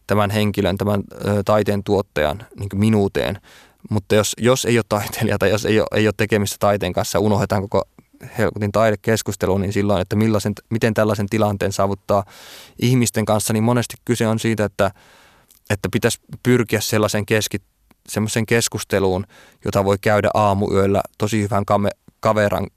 tämän 0.07 0.29
henkilön, 0.29 0.77
tämän 0.77 1.03
ö, 1.25 1.43
taiteen 1.45 1.83
tuottajan 1.83 2.45
niin 2.59 2.69
minuuteen. 2.75 3.41
Mutta 3.89 4.15
jos, 4.15 4.35
jos 4.37 4.65
ei 4.65 4.77
ole 4.77 4.85
taiteilija 4.89 5.37
tai 5.37 5.49
jos 5.49 5.65
ei 5.65 5.79
ole, 5.79 5.87
ei 5.95 6.07
ole 6.07 6.13
tekemistä 6.17 6.55
taiteen 6.59 6.93
kanssa, 6.93 7.19
unohdetaan 7.19 7.61
koko 7.61 7.83
helkutin 8.37 8.71
taidekeskustelu, 8.71 9.57
niin 9.57 9.73
silloin, 9.73 10.01
että 10.01 10.15
millaisen, 10.15 10.53
miten 10.69 10.93
tällaisen 10.93 11.29
tilanteen 11.29 11.71
saavuttaa 11.71 12.23
ihmisten 12.81 13.25
kanssa, 13.25 13.53
niin 13.53 13.63
monesti 13.63 13.95
kyse 14.05 14.27
on 14.27 14.39
siitä, 14.39 14.65
että, 14.65 14.91
että 15.69 15.89
pitäisi 15.91 16.19
pyrkiä 16.43 16.81
sellaisen 16.81 17.25
keski, 17.25 17.57
semmoisen 18.07 18.45
keskusteluun, 18.45 19.25
jota 19.65 19.85
voi 19.85 19.97
käydä 20.01 20.29
aamuyöllä 20.33 21.01
tosi 21.17 21.41
hyvän 21.41 21.63
kaveran, 22.19 22.67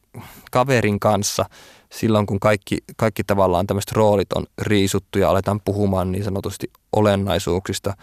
kaverin 0.51 1.01
kanssa 1.01 1.45
silloin, 1.93 2.27
kun 2.27 2.41
kaikki, 2.41 2.79
kaikki 2.97 3.25
tavallaan 3.25 3.67
tämmöiset 3.67 3.93
roolit 3.93 4.33
on 4.33 4.47
riisuttu 4.63 5.19
ja 5.19 5.31
aletaan 5.31 5.61
puhumaan 5.65 6.13
niin 6.13 6.25
sanotusti 6.25 6.71
olennaisuuksista, 6.93 7.95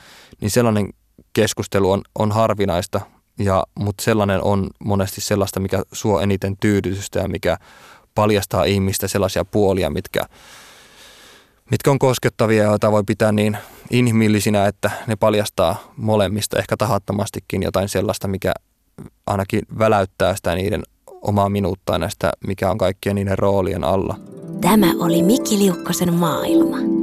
niin 0.42 0.52
sellainen 0.52 0.90
keskustelu 1.34 1.92
on, 1.92 2.02
on 2.20 2.32
harvinaista, 2.32 3.02
ja, 3.40 3.64
mutta 3.80 4.04
sellainen 4.04 4.44
on 4.44 4.70
monesti 4.80 5.22
sellaista, 5.22 5.60
mikä 5.60 5.84
suo 5.92 6.20
eniten 6.20 6.58
tyydytystä 6.58 7.20
ja 7.20 7.28
mikä 7.28 7.58
paljastaa 8.16 8.64
ihmistä 8.64 9.08
sellaisia 9.08 9.46
puolia, 9.46 9.90
mitkä, 9.90 10.22
mitkä 11.72 11.92
on 11.92 12.00
koskettavia 12.00 12.64
ja 12.64 12.70
joita 12.70 12.92
voi 12.92 13.04
pitää 13.04 13.32
niin 13.32 13.58
inhimillisinä, 13.92 14.68
että 14.68 14.92
ne 15.08 15.16
paljastaa 15.16 15.94
molemmista 15.98 16.60
ehkä 16.60 16.78
tahattomastikin 16.78 17.64
jotain 17.64 17.90
sellaista, 17.90 18.28
mikä 18.28 18.54
ainakin 19.28 19.62
väläyttää 19.80 20.36
sitä 20.36 20.56
niiden 20.56 20.84
omaa 21.22 21.50
minuuttaa 21.50 21.98
näistä, 21.98 22.32
mikä 22.48 22.72
on 22.72 22.78
kaikkien 22.78 23.16
niiden 23.16 23.40
roolien 23.40 23.84
alla. 23.84 24.16
Tämä 24.62 24.94
oli 25.00 25.24
Mikki 25.24 25.58
Liukkosen 25.58 26.14
maailma. 26.14 26.99